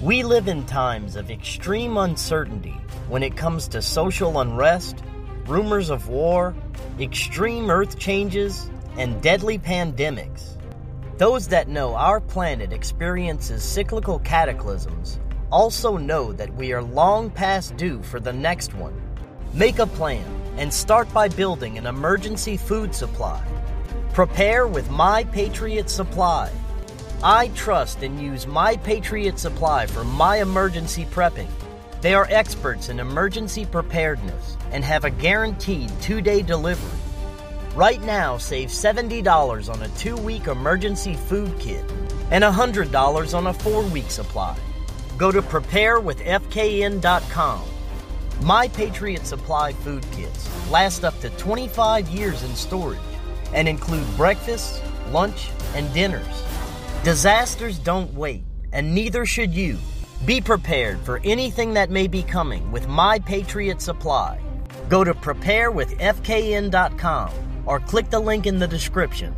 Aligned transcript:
We 0.00 0.22
live 0.22 0.48
in 0.48 0.64
times 0.64 1.14
of 1.14 1.30
extreme 1.30 1.98
uncertainty 1.98 2.80
when 3.10 3.22
it 3.22 3.36
comes 3.36 3.68
to 3.68 3.82
social 3.82 4.40
unrest, 4.40 4.96
rumors 5.46 5.90
of 5.90 6.08
war, 6.08 6.54
extreme 6.98 7.70
earth 7.70 7.98
changes, 7.98 8.70
and 8.96 9.20
deadly 9.20 9.58
pandemics. 9.58 10.56
Those 11.18 11.48
that 11.48 11.68
know 11.68 11.94
our 11.96 12.18
planet 12.18 12.72
experiences 12.72 13.62
cyclical 13.62 14.20
cataclysms 14.20 15.20
also 15.52 15.98
know 15.98 16.32
that 16.32 16.54
we 16.54 16.72
are 16.72 16.82
long 16.82 17.28
past 17.28 17.76
due 17.76 18.02
for 18.02 18.20
the 18.20 18.32
next 18.32 18.72
one. 18.72 18.98
Make 19.52 19.80
a 19.80 19.86
plan 19.86 20.24
and 20.56 20.72
start 20.72 21.12
by 21.12 21.28
building 21.28 21.76
an 21.76 21.86
emergency 21.86 22.56
food 22.56 22.94
supply. 22.94 23.44
Prepare 24.14 24.66
with 24.66 24.88
My 24.88 25.24
Patriot 25.24 25.90
Supply. 25.90 26.50
I 27.22 27.48
trust 27.48 28.02
and 28.02 28.18
use 28.18 28.46
My 28.46 28.78
Patriot 28.78 29.38
Supply 29.38 29.84
for 29.84 30.04
my 30.04 30.38
emergency 30.38 31.04
prepping. 31.04 31.50
They 32.00 32.14
are 32.14 32.26
experts 32.30 32.88
in 32.88 32.98
emergency 32.98 33.66
preparedness 33.66 34.56
and 34.70 34.82
have 34.82 35.04
a 35.04 35.10
guaranteed 35.10 35.92
two 36.00 36.22
day 36.22 36.40
delivery. 36.40 36.98
Right 37.74 38.00
now, 38.00 38.38
save 38.38 38.70
$70 38.70 39.70
on 39.70 39.82
a 39.82 39.88
two 39.90 40.16
week 40.16 40.46
emergency 40.46 41.12
food 41.12 41.58
kit 41.58 41.84
and 42.30 42.42
$100 42.42 43.34
on 43.34 43.48
a 43.48 43.52
four 43.52 43.82
week 43.82 44.10
supply. 44.10 44.56
Go 45.18 45.30
to 45.30 45.42
preparewithfkn.com. 45.42 47.64
My 48.40 48.68
Patriot 48.68 49.26
Supply 49.26 49.74
food 49.74 50.06
kits 50.12 50.48
last 50.70 51.04
up 51.04 51.20
to 51.20 51.28
25 51.30 52.08
years 52.08 52.42
in 52.44 52.56
storage 52.56 52.98
and 53.52 53.68
include 53.68 54.06
breakfasts, 54.16 54.80
lunch, 55.10 55.50
and 55.74 55.92
dinners. 55.92 56.49
Disasters 57.02 57.78
don't 57.78 58.12
wait, 58.12 58.44
and 58.74 58.94
neither 58.94 59.24
should 59.24 59.54
you. 59.54 59.78
Be 60.26 60.38
prepared 60.38 61.00
for 61.00 61.18
anything 61.24 61.72
that 61.72 61.88
may 61.88 62.06
be 62.06 62.22
coming 62.22 62.70
with 62.70 62.88
My 62.88 63.18
Patriot 63.18 63.80
Supply. 63.80 64.38
Go 64.90 65.02
to 65.02 65.14
preparewithfkn.com 65.14 67.30
or 67.64 67.80
click 67.80 68.10
the 68.10 68.20
link 68.20 68.46
in 68.46 68.58
the 68.58 68.68
description. 68.68 69.34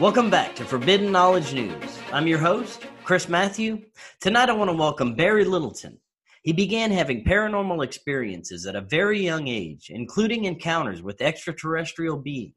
Welcome 0.00 0.30
back 0.30 0.54
to 0.54 0.64
Forbidden 0.64 1.10
Knowledge 1.10 1.52
News. 1.52 1.98
I'm 2.12 2.28
your 2.28 2.38
host, 2.38 2.86
Chris 3.02 3.28
Matthew. 3.28 3.82
Tonight 4.20 4.48
I 4.48 4.52
want 4.52 4.70
to 4.70 4.76
welcome 4.76 5.16
Barry 5.16 5.44
Littleton. 5.44 5.98
He 6.44 6.52
began 6.52 6.92
having 6.92 7.24
paranormal 7.24 7.84
experiences 7.84 8.64
at 8.64 8.76
a 8.76 8.80
very 8.80 9.20
young 9.20 9.48
age, 9.48 9.90
including 9.90 10.44
encounters 10.44 11.02
with 11.02 11.20
extraterrestrial 11.20 12.16
beings. 12.16 12.54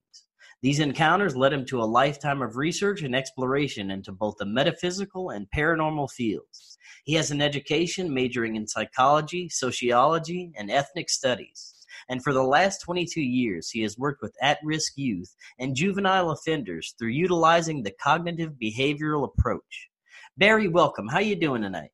These 0.61 0.81
encounters 0.81 1.35
led 1.35 1.51
him 1.51 1.65
to 1.65 1.81
a 1.81 1.83
lifetime 1.83 2.43
of 2.43 2.57
research 2.57 3.01
and 3.01 3.15
exploration 3.15 3.89
into 3.89 4.11
both 4.11 4.35
the 4.37 4.45
metaphysical 4.45 5.31
and 5.31 5.47
paranormal 5.49 6.11
fields. 6.11 6.77
He 7.05 7.15
has 7.15 7.31
an 7.31 7.41
education 7.41 8.13
majoring 8.13 8.55
in 8.55 8.67
psychology, 8.67 9.49
sociology, 9.49 10.51
and 10.55 10.69
ethnic 10.69 11.09
studies 11.09 11.80
and 12.11 12.21
for 12.21 12.33
the 12.33 12.43
last 12.43 12.81
22 12.81 13.21
years 13.21 13.71
he 13.71 13.81
has 13.81 13.97
worked 13.97 14.21
with 14.21 14.35
at-risk 14.41 14.93
youth 14.97 15.33
and 15.57 15.75
juvenile 15.75 16.29
offenders 16.29 16.93
through 16.99 17.09
utilizing 17.09 17.81
the 17.81 17.93
cognitive 18.03 18.51
behavioral 18.61 19.27
approach. 19.27 19.89
Barry, 20.37 20.67
welcome. 20.67 21.07
How 21.07 21.19
you 21.19 21.35
doing 21.35 21.61
tonight? 21.61 21.91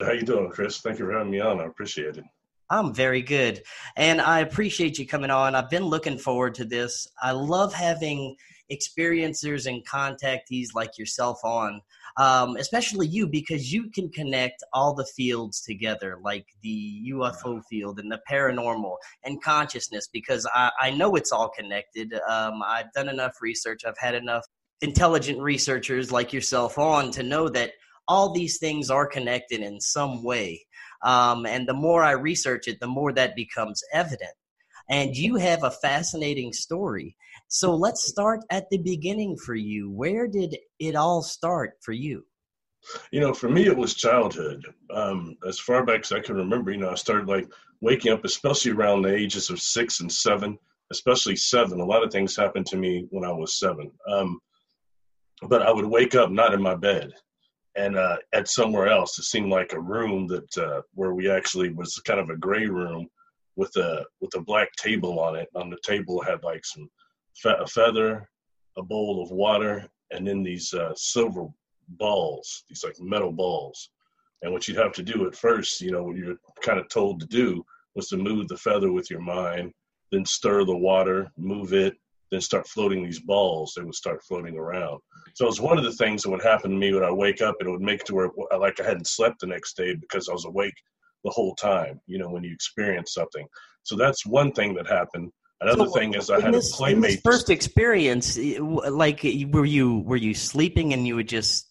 How 0.00 0.12
you 0.12 0.22
doing, 0.22 0.50
Chris? 0.50 0.80
Thank 0.80 0.98
you 0.98 1.04
for 1.04 1.12
having 1.12 1.30
me 1.30 1.40
on. 1.40 1.60
I 1.60 1.66
appreciate 1.66 2.16
it. 2.16 2.24
I'm 2.70 2.94
very 2.94 3.20
good. 3.20 3.62
And 3.96 4.20
I 4.20 4.40
appreciate 4.40 4.98
you 4.98 5.06
coming 5.06 5.30
on. 5.30 5.54
I've 5.54 5.68
been 5.68 5.84
looking 5.84 6.16
forward 6.16 6.54
to 6.54 6.64
this. 6.64 7.06
I 7.20 7.32
love 7.32 7.74
having 7.74 8.34
experiencers 8.72 9.66
and 9.66 9.86
contactees 9.86 10.68
like 10.74 10.96
yourself 10.96 11.40
on 11.44 11.82
um, 12.16 12.56
especially 12.56 13.06
you 13.06 13.26
because 13.26 13.72
you 13.72 13.90
can 13.90 14.10
connect 14.10 14.62
all 14.72 14.94
the 14.94 15.04
fields 15.04 15.60
together, 15.60 16.18
like 16.22 16.46
the 16.62 17.10
UFO 17.12 17.62
field 17.68 17.98
and 17.98 18.10
the 18.10 18.20
paranormal 18.30 18.96
and 19.24 19.42
consciousness, 19.42 20.08
because 20.12 20.46
I, 20.54 20.70
I 20.80 20.90
know 20.90 21.14
it's 21.14 21.32
all 21.32 21.48
connected. 21.48 22.14
Um, 22.28 22.62
I've 22.64 22.92
done 22.92 23.08
enough 23.08 23.34
research, 23.40 23.84
I've 23.86 23.98
had 23.98 24.14
enough 24.14 24.44
intelligent 24.80 25.40
researchers 25.40 26.10
like 26.10 26.32
yourself 26.32 26.78
on 26.78 27.10
to 27.12 27.22
know 27.22 27.48
that 27.50 27.72
all 28.08 28.32
these 28.32 28.58
things 28.58 28.90
are 28.90 29.06
connected 29.06 29.60
in 29.60 29.80
some 29.80 30.24
way. 30.24 30.66
Um, 31.02 31.46
and 31.46 31.68
the 31.68 31.74
more 31.74 32.02
I 32.02 32.12
research 32.12 32.66
it, 32.66 32.80
the 32.80 32.86
more 32.86 33.12
that 33.12 33.36
becomes 33.36 33.82
evident. 33.92 34.32
And 34.88 35.16
you 35.16 35.36
have 35.36 35.62
a 35.62 35.70
fascinating 35.70 36.52
story. 36.52 37.16
So 37.52 37.74
let's 37.74 38.06
start 38.06 38.42
at 38.50 38.70
the 38.70 38.78
beginning 38.78 39.36
for 39.36 39.56
you. 39.56 39.90
Where 39.90 40.28
did 40.28 40.56
it 40.78 40.94
all 40.94 41.20
start 41.20 41.72
for 41.82 41.90
you? 41.90 42.24
You 43.10 43.18
know, 43.18 43.34
for 43.34 43.48
me, 43.48 43.66
it 43.66 43.76
was 43.76 43.94
childhood. 43.94 44.64
Um, 44.94 45.36
as 45.44 45.58
far 45.58 45.84
back 45.84 46.02
as 46.02 46.12
I 46.12 46.20
can 46.20 46.36
remember, 46.36 46.70
you 46.70 46.76
know, 46.76 46.90
I 46.90 46.94
started 46.94 47.26
like 47.26 47.50
waking 47.80 48.12
up, 48.12 48.24
especially 48.24 48.70
around 48.70 49.02
the 49.02 49.12
ages 49.12 49.50
of 49.50 49.60
six 49.60 49.98
and 49.98 50.10
seven, 50.10 50.60
especially 50.92 51.34
seven. 51.34 51.80
A 51.80 51.84
lot 51.84 52.04
of 52.04 52.12
things 52.12 52.36
happened 52.36 52.66
to 52.66 52.76
me 52.76 53.08
when 53.10 53.24
I 53.24 53.32
was 53.32 53.58
seven. 53.58 53.90
Um, 54.08 54.38
but 55.48 55.62
I 55.62 55.72
would 55.72 55.86
wake 55.86 56.14
up 56.14 56.30
not 56.30 56.54
in 56.54 56.62
my 56.62 56.76
bed 56.76 57.12
and 57.74 57.96
uh, 57.96 58.18
at 58.32 58.46
somewhere 58.46 58.86
else. 58.86 59.18
It 59.18 59.24
seemed 59.24 59.50
like 59.50 59.72
a 59.72 59.80
room 59.80 60.28
that 60.28 60.56
uh, 60.56 60.82
where 60.94 61.14
we 61.14 61.28
actually 61.28 61.70
was 61.70 62.00
kind 62.06 62.20
of 62.20 62.30
a 62.30 62.36
gray 62.36 62.66
room 62.66 63.08
with 63.56 63.74
a 63.74 64.04
with 64.20 64.36
a 64.36 64.40
black 64.40 64.68
table 64.76 65.18
on 65.18 65.34
it. 65.34 65.48
On 65.56 65.68
the 65.68 65.78
table 65.82 66.22
had 66.22 66.44
like 66.44 66.64
some 66.64 66.88
a 67.44 67.66
feather, 67.66 68.28
a 68.76 68.82
bowl 68.82 69.22
of 69.22 69.30
water, 69.30 69.88
and 70.10 70.26
then 70.26 70.42
these 70.42 70.72
uh, 70.74 70.92
silver 70.94 71.46
balls, 71.88 72.64
these 72.68 72.84
like 72.84 72.96
metal 73.00 73.32
balls. 73.32 73.90
And 74.42 74.52
what 74.52 74.66
you'd 74.66 74.78
have 74.78 74.92
to 74.94 75.02
do 75.02 75.26
at 75.26 75.34
first, 75.34 75.80
you 75.80 75.90
know, 75.90 76.02
what 76.04 76.16
you're 76.16 76.36
kind 76.62 76.78
of 76.78 76.88
told 76.88 77.20
to 77.20 77.26
do 77.26 77.64
was 77.94 78.08
to 78.08 78.16
move 78.16 78.48
the 78.48 78.56
feather 78.56 78.92
with 78.92 79.10
your 79.10 79.20
mind, 79.20 79.72
then 80.10 80.24
stir 80.24 80.64
the 80.64 80.76
water, 80.76 81.30
move 81.36 81.72
it, 81.72 81.96
then 82.30 82.40
start 82.40 82.66
floating 82.68 83.04
these 83.04 83.20
balls. 83.20 83.74
They 83.76 83.82
would 83.82 83.94
start 83.94 84.22
floating 84.22 84.56
around. 84.56 85.00
So 85.34 85.44
it 85.44 85.48
was 85.48 85.60
one 85.60 85.78
of 85.78 85.84
the 85.84 85.92
things 85.92 86.22
that 86.22 86.30
would 86.30 86.42
happen 86.42 86.70
to 86.70 86.76
me 86.76 86.92
when 86.92 87.04
I 87.04 87.10
wake 87.10 87.42
up, 87.42 87.56
and 87.60 87.68
it 87.68 87.72
would 87.72 87.80
make 87.80 88.00
it 88.00 88.06
to 88.06 88.14
where 88.14 88.30
like 88.58 88.80
I 88.80 88.84
hadn't 88.84 89.08
slept 89.08 89.40
the 89.40 89.46
next 89.46 89.76
day 89.76 89.94
because 89.94 90.28
I 90.28 90.32
was 90.32 90.44
awake 90.44 90.74
the 91.24 91.30
whole 91.30 91.54
time. 91.56 92.00
You 92.06 92.18
know, 92.18 92.30
when 92.30 92.44
you 92.44 92.52
experience 92.52 93.14
something. 93.14 93.46
So 93.82 93.96
that's 93.96 94.26
one 94.26 94.52
thing 94.52 94.74
that 94.74 94.86
happened. 94.86 95.32
Another 95.60 95.86
so, 95.86 95.92
thing 95.92 96.14
is 96.14 96.30
I 96.30 96.40
had 96.40 96.54
this, 96.54 96.72
a 96.72 96.76
playmate. 96.76 97.20
first 97.22 97.50
experience, 97.50 98.38
like 98.38 99.22
were 99.50 99.66
you 99.66 99.98
were 100.00 100.16
you 100.16 100.32
sleeping 100.32 100.94
and 100.94 101.06
you 101.06 101.16
would 101.16 101.28
just 101.28 101.68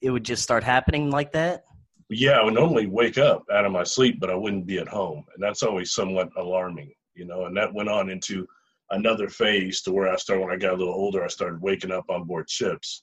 it 0.00 0.10
would 0.10 0.24
just 0.24 0.42
start 0.42 0.62
happening 0.62 1.10
like 1.10 1.32
that? 1.32 1.64
Yeah, 2.08 2.32
I 2.32 2.44
would 2.44 2.54
normally 2.54 2.86
wake 2.86 3.18
up 3.18 3.44
out 3.52 3.64
of 3.64 3.72
my 3.72 3.82
sleep, 3.84 4.20
but 4.20 4.30
I 4.30 4.34
wouldn't 4.34 4.66
be 4.66 4.78
at 4.78 4.86
home, 4.86 5.24
and 5.34 5.42
that's 5.42 5.62
always 5.62 5.92
somewhat 5.92 6.28
alarming, 6.36 6.92
you 7.14 7.24
know. 7.24 7.46
And 7.46 7.56
that 7.56 7.74
went 7.74 7.88
on 7.88 8.10
into 8.10 8.46
another 8.90 9.28
phase 9.28 9.82
to 9.82 9.92
where 9.92 10.12
I 10.12 10.16
started 10.16 10.44
when 10.44 10.54
I 10.54 10.58
got 10.58 10.74
a 10.74 10.76
little 10.76 10.94
older. 10.94 11.24
I 11.24 11.28
started 11.28 11.60
waking 11.60 11.90
up 11.90 12.04
on 12.10 12.24
board 12.24 12.48
ships, 12.48 13.02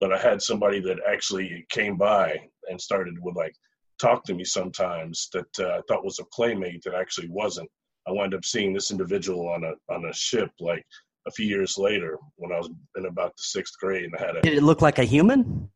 but 0.00 0.12
I 0.12 0.18
had 0.18 0.42
somebody 0.42 0.80
that 0.80 0.98
actually 1.08 1.64
came 1.68 1.96
by 1.96 2.40
and 2.68 2.80
started 2.80 3.14
would 3.20 3.36
like 3.36 3.54
talk 4.00 4.24
to 4.24 4.34
me 4.34 4.42
sometimes 4.42 5.28
that 5.32 5.60
uh, 5.60 5.78
I 5.78 5.80
thought 5.86 6.04
was 6.04 6.18
a 6.18 6.24
playmate 6.24 6.82
that 6.84 6.94
actually 6.94 7.28
wasn't 7.28 7.70
I 8.08 8.12
wound 8.12 8.34
up 8.34 8.44
seeing 8.44 8.72
this 8.72 8.90
individual 8.90 9.48
on 9.48 9.64
a 9.64 9.72
on 9.92 10.04
a 10.04 10.12
ship 10.12 10.50
like 10.60 10.84
a 11.26 11.30
few 11.30 11.46
years 11.46 11.76
later 11.76 12.18
when 12.36 12.52
I 12.52 12.58
was 12.58 12.70
in 12.96 13.06
about 13.06 13.36
the 13.36 13.42
sixth 13.42 13.74
grade 13.80 14.04
and 14.04 14.14
I 14.16 14.26
had 14.26 14.36
a. 14.36 14.42
Did 14.42 14.54
it 14.54 14.62
look 14.62 14.82
like 14.82 14.98
a 14.98 15.04
human? 15.04 15.68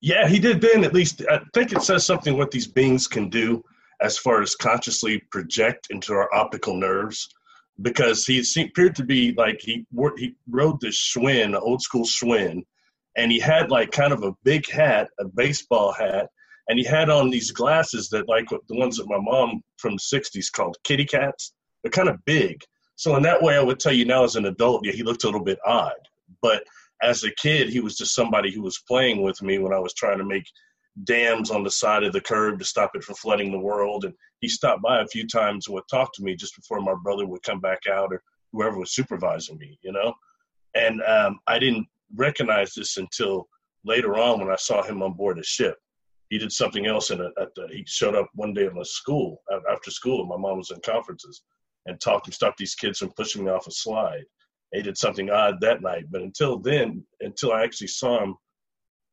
Yeah, 0.00 0.28
he 0.28 0.38
did. 0.38 0.60
Then 0.60 0.84
at 0.84 0.92
least 0.92 1.22
I 1.30 1.40
think 1.54 1.72
it 1.72 1.82
says 1.82 2.04
something 2.04 2.36
what 2.36 2.50
these 2.50 2.66
beings 2.66 3.06
can 3.06 3.28
do 3.28 3.64
as 4.00 4.18
far 4.18 4.42
as 4.42 4.56
consciously 4.56 5.22
project 5.30 5.86
into 5.90 6.12
our 6.12 6.32
optical 6.34 6.76
nerves 6.76 7.28
because 7.80 8.26
he 8.26 8.44
appeared 8.62 8.96
to 8.96 9.04
be 9.04 9.32
like 9.36 9.60
he 9.60 9.86
he 10.16 10.34
rode 10.50 10.80
this 10.80 10.96
Schwinn, 10.96 11.58
old 11.58 11.80
school 11.80 12.04
Schwinn, 12.04 12.62
and 13.16 13.32
he 13.32 13.38
had 13.38 13.70
like 13.70 13.90
kind 13.92 14.12
of 14.12 14.22
a 14.24 14.34
big 14.44 14.68
hat, 14.68 15.08
a 15.18 15.24
baseball 15.24 15.92
hat, 15.92 16.28
and 16.68 16.78
he 16.78 16.84
had 16.84 17.10
on 17.10 17.30
these 17.30 17.50
glasses 17.50 18.08
that 18.10 18.28
like 18.28 18.48
the 18.48 18.78
ones 18.78 18.96
that 18.96 19.08
my 19.08 19.18
mom 19.18 19.62
from 19.78 19.94
the 19.94 20.18
60s 20.18 20.50
called 20.52 20.76
kitty 20.84 21.04
cats. 21.04 21.52
They're 21.82 21.90
kind 21.90 22.08
of 22.08 22.24
big. 22.24 22.62
So 22.96 23.16
in 23.16 23.22
that 23.24 23.42
way 23.42 23.56
i 23.56 23.62
would 23.62 23.80
tell 23.80 23.92
you 23.92 24.04
now 24.04 24.24
as 24.24 24.36
an 24.36 24.46
adult 24.46 24.84
yeah 24.84 24.92
he 24.92 25.02
looked 25.02 25.24
a 25.24 25.26
little 25.26 25.42
bit 25.42 25.58
odd. 25.66 25.92
But 26.40 26.64
as 27.02 27.24
a 27.24 27.32
kid 27.32 27.68
he 27.68 27.80
was 27.80 27.96
just 27.96 28.14
somebody 28.14 28.52
who 28.52 28.62
was 28.62 28.82
playing 28.86 29.22
with 29.22 29.42
me 29.42 29.58
when 29.58 29.72
i 29.72 29.78
was 29.78 29.94
trying 29.94 30.18
to 30.18 30.24
make 30.24 30.44
dams 31.04 31.50
on 31.50 31.64
the 31.64 31.70
side 31.70 32.04
of 32.04 32.12
the 32.12 32.20
curb 32.20 32.58
to 32.58 32.64
stop 32.64 32.90
it 32.94 33.02
from 33.02 33.14
flooding 33.14 33.50
the 33.50 33.58
world. 33.58 34.04
And 34.04 34.12
he 34.40 34.48
stopped 34.48 34.82
by 34.82 35.00
a 35.00 35.06
few 35.06 35.26
times 35.26 35.66
and 35.66 35.74
would 35.74 35.84
talk 35.90 36.12
to 36.14 36.22
me 36.22 36.36
just 36.36 36.54
before 36.54 36.80
my 36.80 36.94
brother 37.02 37.26
would 37.26 37.42
come 37.42 37.60
back 37.60 37.80
out 37.90 38.12
or 38.12 38.22
whoever 38.52 38.78
was 38.78 38.94
supervising 38.94 39.58
me 39.58 39.78
you 39.82 39.92
know? 39.92 40.14
And 40.74 41.02
um, 41.02 41.40
i 41.48 41.58
didn't 41.58 41.86
recognize 42.14 42.74
this 42.74 42.98
until 42.98 43.48
later 43.84 44.16
on 44.16 44.38
when 44.38 44.50
i 44.50 44.56
saw 44.56 44.82
him 44.82 45.02
on 45.02 45.14
board 45.14 45.38
a 45.38 45.42
ship 45.42 45.76
he 46.32 46.38
did 46.38 46.50
something 46.50 46.86
else 46.86 47.10
in 47.10 47.20
a, 47.20 47.26
at 47.38 47.54
the, 47.54 47.68
he 47.70 47.84
showed 47.86 48.14
up 48.14 48.26
one 48.34 48.54
day 48.54 48.64
in 48.64 48.74
the 48.74 48.84
school 48.86 49.42
after 49.70 49.90
school. 49.90 50.24
My 50.24 50.38
mom 50.38 50.56
was 50.56 50.70
in 50.70 50.80
conferences 50.80 51.42
and 51.84 52.00
talked 52.00 52.26
and 52.26 52.32
stopped 52.32 52.56
these 52.56 52.74
kids 52.74 53.00
from 53.00 53.12
pushing 53.12 53.44
me 53.44 53.50
off 53.50 53.66
a 53.66 53.70
slide. 53.70 54.24
He 54.72 54.80
did 54.80 54.96
something 54.96 55.28
odd 55.28 55.60
that 55.60 55.82
night, 55.82 56.06
but 56.10 56.22
until 56.22 56.58
then, 56.58 57.04
until 57.20 57.52
I 57.52 57.62
actually 57.62 57.88
saw 57.88 58.22
him 58.22 58.36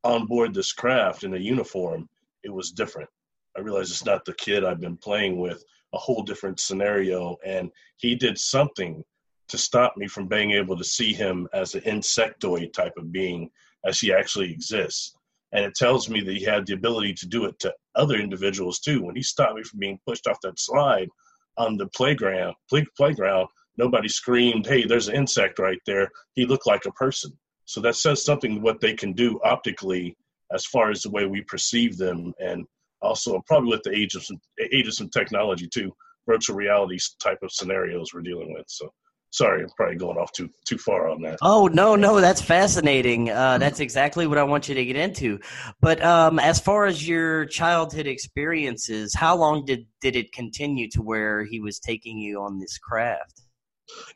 on 0.02 0.28
board 0.28 0.54
this 0.54 0.72
craft 0.72 1.22
in 1.22 1.34
a 1.34 1.38
uniform, 1.38 2.08
it 2.42 2.48
was 2.54 2.70
different. 2.70 3.10
I 3.54 3.60
realized 3.60 3.90
it's 3.90 4.06
not 4.06 4.24
the 4.24 4.32
kid 4.32 4.64
I've 4.64 4.80
been 4.80 4.96
playing 4.96 5.38
with, 5.38 5.62
a 5.92 5.98
whole 5.98 6.22
different 6.22 6.58
scenario. 6.58 7.36
And 7.44 7.70
he 7.98 8.14
did 8.14 8.38
something 8.38 9.04
to 9.48 9.58
stop 9.58 9.94
me 9.98 10.08
from 10.08 10.26
being 10.26 10.52
able 10.52 10.78
to 10.78 10.84
see 10.84 11.12
him 11.12 11.48
as 11.52 11.74
an 11.74 11.82
insectoid 11.82 12.72
type 12.72 12.94
of 12.96 13.12
being 13.12 13.50
as 13.84 14.00
he 14.00 14.10
actually 14.10 14.50
exists 14.50 15.16
and 15.52 15.64
it 15.64 15.74
tells 15.74 16.08
me 16.08 16.20
that 16.20 16.36
he 16.36 16.44
had 16.44 16.66
the 16.66 16.74
ability 16.74 17.14
to 17.14 17.26
do 17.26 17.44
it 17.44 17.58
to 17.60 17.74
other 17.94 18.16
individuals 18.16 18.78
too. 18.78 19.02
When 19.02 19.16
he 19.16 19.22
stopped 19.22 19.56
me 19.56 19.62
from 19.62 19.80
being 19.80 19.98
pushed 20.06 20.26
off 20.26 20.40
that 20.42 20.58
slide 20.58 21.08
on 21.56 21.76
the 21.76 21.86
playground, 21.88 22.54
play, 22.68 22.84
playground, 22.96 23.48
nobody 23.76 24.08
screamed, 24.08 24.66
"Hey, 24.66 24.84
there's 24.84 25.08
an 25.08 25.16
insect 25.16 25.58
right 25.58 25.80
there." 25.86 26.08
He 26.34 26.46
looked 26.46 26.66
like 26.66 26.86
a 26.86 26.92
person. 26.92 27.38
So 27.64 27.80
that 27.82 27.96
says 27.96 28.24
something 28.24 28.62
what 28.62 28.80
they 28.80 28.94
can 28.94 29.12
do 29.12 29.40
optically 29.44 30.16
as 30.52 30.66
far 30.66 30.90
as 30.90 31.02
the 31.02 31.10
way 31.10 31.26
we 31.26 31.42
perceive 31.42 31.96
them, 31.96 32.34
and 32.40 32.66
also 33.02 33.40
probably 33.46 33.70
with 33.70 33.82
the 33.84 33.96
age 33.96 34.14
of 34.14 34.24
some 34.24 34.40
age 34.72 34.88
of 34.88 34.94
some 34.94 35.08
technology 35.08 35.68
too, 35.68 35.94
virtual 36.26 36.56
reality 36.56 36.98
type 37.20 37.38
of 37.42 37.52
scenarios 37.52 38.12
we're 38.12 38.20
dealing 38.20 38.52
with. 38.52 38.64
So 38.68 38.92
sorry, 39.30 39.62
I'm 39.62 39.70
probably 39.76 39.96
going 39.96 40.18
off 40.18 40.32
too 40.32 40.50
too 40.66 40.78
far 40.78 41.08
on 41.08 41.22
that. 41.22 41.38
Oh 41.42 41.68
no, 41.72 41.96
no, 41.96 42.20
that's 42.20 42.42
fascinating. 42.42 43.30
Uh, 43.30 43.58
that's 43.58 43.80
exactly 43.80 44.26
what 44.26 44.38
I 44.38 44.42
want 44.42 44.68
you 44.68 44.74
to 44.74 44.84
get 44.84 44.96
into. 44.96 45.38
But 45.80 46.02
um, 46.04 46.38
as 46.38 46.60
far 46.60 46.86
as 46.86 47.06
your 47.06 47.46
childhood 47.46 48.06
experiences, 48.06 49.14
how 49.14 49.36
long 49.36 49.64
did 49.64 49.86
did 50.00 50.16
it 50.16 50.32
continue 50.32 50.88
to 50.90 51.02
where 51.02 51.44
he 51.44 51.60
was 51.60 51.78
taking 51.78 52.18
you 52.18 52.40
on 52.40 52.58
this 52.58 52.78
craft? 52.78 53.42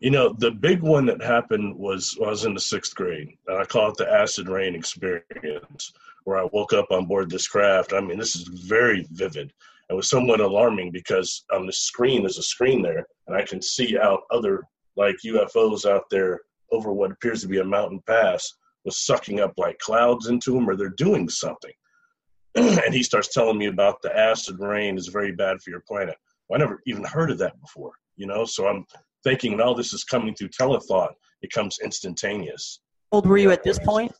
You 0.00 0.10
know, 0.10 0.32
the 0.38 0.52
big 0.52 0.82
one 0.82 1.06
that 1.06 1.22
happened 1.22 1.76
was 1.76 2.16
I 2.24 2.28
was 2.28 2.44
in 2.44 2.54
the 2.54 2.60
sixth 2.60 2.94
grade, 2.94 3.28
and 3.46 3.58
I 3.58 3.64
call 3.64 3.90
it 3.90 3.96
the 3.96 4.10
acid 4.10 4.48
rain 4.48 4.74
experience, 4.74 5.92
where 6.24 6.38
I 6.38 6.48
woke 6.52 6.72
up 6.72 6.90
on 6.90 7.06
board 7.06 7.28
this 7.28 7.48
craft. 7.48 7.92
I 7.92 8.00
mean, 8.00 8.18
this 8.18 8.36
is 8.36 8.46
very 8.68 9.06
vivid. 9.10 9.52
It 9.90 9.94
was 9.94 10.08
somewhat 10.08 10.40
alarming 10.40 10.92
because 10.92 11.44
on 11.52 11.66
the 11.66 11.72
screen, 11.72 12.22
there's 12.22 12.38
a 12.38 12.42
screen 12.42 12.82
there, 12.82 13.06
and 13.26 13.36
I 13.36 13.42
can 13.42 13.60
see 13.60 13.98
out 13.98 14.20
other 14.30 14.62
like 14.96 15.16
UFOs 15.24 15.88
out 15.88 16.04
there 16.10 16.40
over 16.72 16.92
what 16.92 17.10
appears 17.10 17.40
to 17.42 17.48
be 17.48 17.60
a 17.60 17.64
mountain 17.64 18.00
pass 18.06 18.52
was 18.84 19.04
sucking 19.04 19.40
up 19.40 19.52
like 19.56 19.78
clouds 19.78 20.28
into 20.28 20.52
them 20.52 20.68
or 20.68 20.76
they're 20.76 20.90
doing 20.90 21.28
something. 21.28 21.72
and 22.54 22.94
he 22.94 23.02
starts 23.02 23.32
telling 23.32 23.58
me 23.58 23.66
about 23.66 24.00
the 24.02 24.16
acid 24.16 24.58
rain 24.60 24.96
is 24.96 25.08
very 25.08 25.32
bad 25.32 25.60
for 25.60 25.70
your 25.70 25.82
planet. 25.88 26.16
Well, 26.48 26.60
I 26.60 26.64
never 26.64 26.80
even 26.86 27.04
heard 27.04 27.30
of 27.30 27.38
that 27.38 27.60
before, 27.60 27.92
you 28.16 28.26
know? 28.26 28.44
So 28.44 28.66
I'm 28.66 28.84
thinking 29.24 29.52
and 29.52 29.62
all 29.62 29.74
this 29.74 29.92
is 29.92 30.04
coming 30.04 30.34
through 30.34 30.48
telethought. 30.48 31.12
It 31.42 31.50
comes 31.50 31.78
instantaneous. 31.82 32.80
How 33.10 33.16
old 33.16 33.26
were 33.26 33.38
you 33.38 33.50
at 33.50 33.62
this 33.62 33.78
point? 33.78 34.12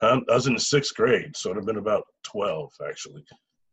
Um, 0.00 0.24
I 0.30 0.34
was 0.34 0.46
in 0.46 0.54
the 0.54 0.60
sixth 0.60 0.94
grade, 0.94 1.36
so 1.36 1.50
it 1.50 1.56
had 1.56 1.66
been 1.66 1.76
about 1.76 2.04
12 2.24 2.72
actually. 2.88 3.24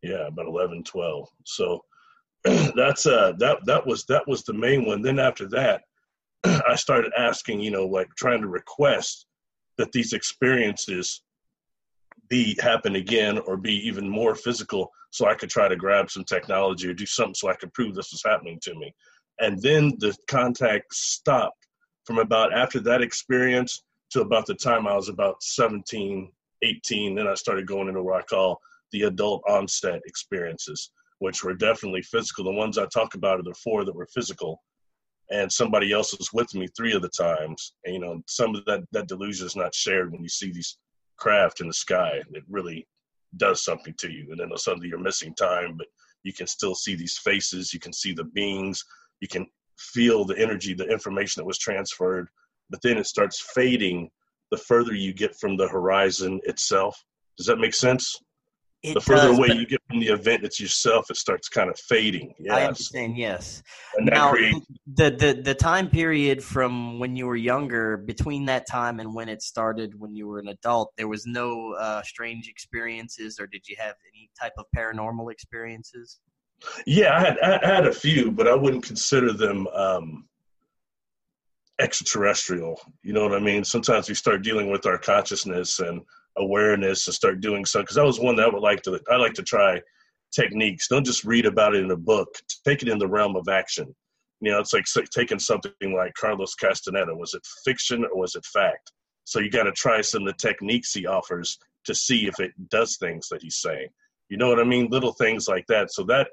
Yeah, 0.01 0.27
about 0.27 0.47
11, 0.47 0.83
12. 0.83 1.27
So 1.45 1.83
that's 2.75 3.06
uh 3.06 3.33
that 3.38 3.59
that 3.65 3.85
was 3.85 4.06
that 4.06 4.27
was 4.27 4.44
the 4.44 4.53
main 4.53 4.85
one. 4.85 5.01
Then 5.01 5.19
after 5.19 5.47
that, 5.50 5.83
I 6.43 6.75
started 6.75 7.11
asking, 7.17 7.61
you 7.61 7.71
know, 7.71 7.85
like 7.85 8.09
trying 8.15 8.41
to 8.41 8.47
request 8.47 9.25
that 9.77 9.91
these 9.91 10.13
experiences 10.13 11.21
be 12.29 12.57
happen 12.61 12.95
again 12.95 13.39
or 13.39 13.57
be 13.57 13.75
even 13.88 14.07
more 14.07 14.35
physical 14.35 14.89
so 15.09 15.27
I 15.27 15.35
could 15.35 15.49
try 15.49 15.67
to 15.67 15.75
grab 15.75 16.09
some 16.09 16.23
technology 16.23 16.88
or 16.88 16.93
do 16.93 17.05
something 17.05 17.35
so 17.35 17.49
I 17.49 17.55
could 17.55 17.73
prove 17.73 17.93
this 17.93 18.11
was 18.11 18.23
happening 18.25 18.59
to 18.63 18.73
me. 18.75 18.93
And 19.39 19.61
then 19.61 19.93
the 19.99 20.15
contact 20.27 20.93
stopped 20.93 21.67
from 22.05 22.19
about 22.19 22.53
after 22.53 22.79
that 22.81 23.01
experience 23.01 23.83
to 24.11 24.21
about 24.21 24.45
the 24.45 24.55
time 24.55 24.88
I 24.88 24.95
was 24.95 25.09
about 25.09 25.41
17, 25.43 26.31
18. 26.63 27.15
Then 27.15 27.27
I 27.27 27.33
started 27.33 27.67
going 27.67 27.88
into 27.88 28.03
what 28.03 28.21
I 28.21 28.23
call 28.23 28.59
the 28.91 29.03
adult 29.03 29.41
onset 29.47 30.01
experiences, 30.05 30.91
which 31.19 31.43
were 31.43 31.53
definitely 31.53 32.01
physical. 32.01 32.45
The 32.45 32.51
ones 32.51 32.77
I 32.77 32.85
talk 32.88 33.15
about 33.15 33.39
are 33.39 33.43
the 33.43 33.55
four 33.55 33.83
that 33.83 33.95
were 33.95 34.07
physical 34.13 34.61
and 35.31 35.51
somebody 35.51 35.91
else 35.91 36.15
was 36.17 36.31
with 36.33 36.53
me 36.53 36.67
three 36.75 36.93
of 36.93 37.01
the 37.01 37.09
times. 37.09 37.73
And, 37.85 37.95
you 37.95 38.01
know, 38.01 38.21
some 38.27 38.55
of 38.55 38.65
that 38.65 38.83
that 38.91 39.07
delusion 39.07 39.47
is 39.47 39.55
not 39.55 39.73
shared 39.73 40.11
when 40.11 40.21
you 40.21 40.29
see 40.29 40.51
these 40.51 40.77
craft 41.17 41.61
in 41.61 41.67
the 41.67 41.73
sky. 41.73 42.21
It 42.33 42.43
really 42.49 42.87
does 43.37 43.63
something 43.63 43.93
to 43.99 44.11
you, 44.11 44.27
and 44.31 44.39
then 44.39 44.57
suddenly 44.57 44.89
you're 44.89 44.99
missing 44.99 45.33
time, 45.35 45.77
but 45.77 45.87
you 46.23 46.33
can 46.33 46.47
still 46.47 46.75
see 46.75 46.95
these 46.95 47.17
faces. 47.17 47.73
You 47.73 47.79
can 47.79 47.93
see 47.93 48.13
the 48.13 48.25
beings. 48.25 48.83
You 49.21 49.27
can 49.27 49.47
feel 49.77 50.25
the 50.25 50.37
energy, 50.37 50.73
the 50.73 50.87
information 50.87 51.39
that 51.39 51.47
was 51.47 51.57
transferred. 51.57 52.27
But 52.69 52.81
then 52.81 52.97
it 52.97 53.07
starts 53.07 53.41
fading 53.53 54.09
the 54.51 54.57
further 54.57 54.93
you 54.93 55.13
get 55.13 55.35
from 55.37 55.57
the 55.57 55.67
horizon 55.67 56.39
itself. 56.43 57.01
Does 57.37 57.47
that 57.47 57.57
make 57.57 57.73
sense? 57.73 58.15
It 58.83 58.95
the 58.95 59.01
further 59.01 59.27
does, 59.27 59.37
away 59.37 59.49
you 59.49 59.67
get 59.67 59.79
from 59.87 59.99
the 59.99 60.07
event 60.07 60.43
it's 60.43 60.59
yourself, 60.59 61.11
it 61.11 61.17
starts 61.17 61.47
kind 61.47 61.69
of 61.69 61.77
fading. 61.77 62.33
Yes. 62.39 62.53
I 62.53 62.65
understand. 62.65 63.15
Yes. 63.15 63.61
now, 63.99 64.31
creates- 64.31 64.65
the, 64.91 65.11
the 65.11 65.41
the 65.41 65.53
time 65.53 65.87
period 65.87 66.43
from 66.43 66.97
when 66.97 67.15
you 67.15 67.27
were 67.27 67.35
younger, 67.35 67.97
between 67.97 68.45
that 68.45 68.67
time 68.67 68.99
and 68.99 69.13
when 69.13 69.29
it 69.29 69.43
started, 69.43 69.93
when 69.99 70.15
you 70.15 70.27
were 70.27 70.39
an 70.39 70.47
adult, 70.47 70.93
there 70.97 71.07
was 71.07 71.27
no 71.27 71.73
uh, 71.73 72.01
strange 72.01 72.47
experiences, 72.47 73.39
or 73.39 73.45
did 73.45 73.67
you 73.67 73.75
have 73.77 73.95
any 74.11 74.31
type 74.39 74.53
of 74.57 74.65
paranormal 74.75 75.31
experiences? 75.31 76.19
Yeah, 76.87 77.15
I 77.15 77.19
had 77.19 77.39
I 77.39 77.67
had 77.75 77.85
a 77.85 77.93
few, 77.93 78.31
but 78.31 78.47
I 78.47 78.55
wouldn't 78.55 78.83
consider 78.83 79.31
them 79.31 79.67
um, 79.67 80.27
extraterrestrial. 81.79 82.79
You 83.03 83.13
know 83.13 83.23
what 83.23 83.35
I 83.35 83.39
mean? 83.39 83.63
Sometimes 83.63 84.09
we 84.09 84.15
start 84.15 84.41
dealing 84.41 84.71
with 84.71 84.85
our 84.85 84.97
consciousness 84.97 85.79
and 85.79 86.01
awareness 86.37 87.07
and 87.07 87.13
start 87.13 87.41
doing 87.41 87.65
something. 87.65 87.85
Because 87.85 87.97
I 87.97 88.03
was 88.03 88.19
one 88.19 88.35
that 88.37 88.45
I 88.45 88.49
would 88.49 88.63
like 88.63 88.81
to. 88.83 88.99
I 89.09 89.17
like 89.17 89.33
to 89.33 89.43
try 89.43 89.81
techniques. 90.33 90.87
Don't 90.87 91.05
just 91.05 91.25
read 91.25 91.45
about 91.45 91.75
it 91.75 91.83
in 91.83 91.91
a 91.91 91.97
book. 91.97 92.29
Take 92.65 92.81
it 92.81 92.89
in 92.89 92.99
the 92.99 93.07
realm 93.07 93.35
of 93.35 93.47
action. 93.49 93.93
You 94.39 94.51
know, 94.51 94.59
it's 94.59 94.73
like 94.73 94.85
taking 95.11 95.39
something 95.39 95.95
like 95.95 96.13
Carlos 96.15 96.55
Castaneda. 96.55 97.15
Was 97.15 97.33
it 97.33 97.45
fiction 97.63 98.03
or 98.05 98.17
was 98.19 98.35
it 98.35 98.45
fact? 98.45 98.91
So 99.25 99.39
you 99.39 99.51
got 99.51 99.63
to 99.63 99.71
try 99.71 100.01
some 100.01 100.23
of 100.23 100.27
the 100.27 100.47
techniques 100.47 100.93
he 100.93 101.05
offers 101.05 101.59
to 101.85 101.93
see 101.93 102.27
if 102.27 102.39
it 102.39 102.51
does 102.69 102.97
things 102.97 103.27
that 103.29 103.41
he's 103.41 103.57
saying. 103.57 103.89
You 104.29 104.38
know 104.38 104.50
what 104.50 104.59
I 104.59 104.63
mean? 104.63 104.88
Little 104.89 105.13
things 105.13 105.47
like 105.47 105.67
that. 105.67 105.91
So 105.91 106.03
that 106.05 106.29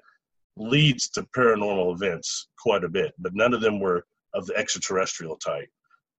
leads 0.57 1.09
to 1.11 1.23
paranormal 1.37 1.95
events 1.95 2.49
quite 2.59 2.85
a 2.85 2.88
bit, 2.88 3.12
but 3.19 3.35
none 3.35 3.52
of 3.55 3.61
them 3.61 3.78
were 3.78 4.07
of 4.35 4.47
the 4.47 4.57
extraterrestrial 4.57 5.37
type. 5.37 5.69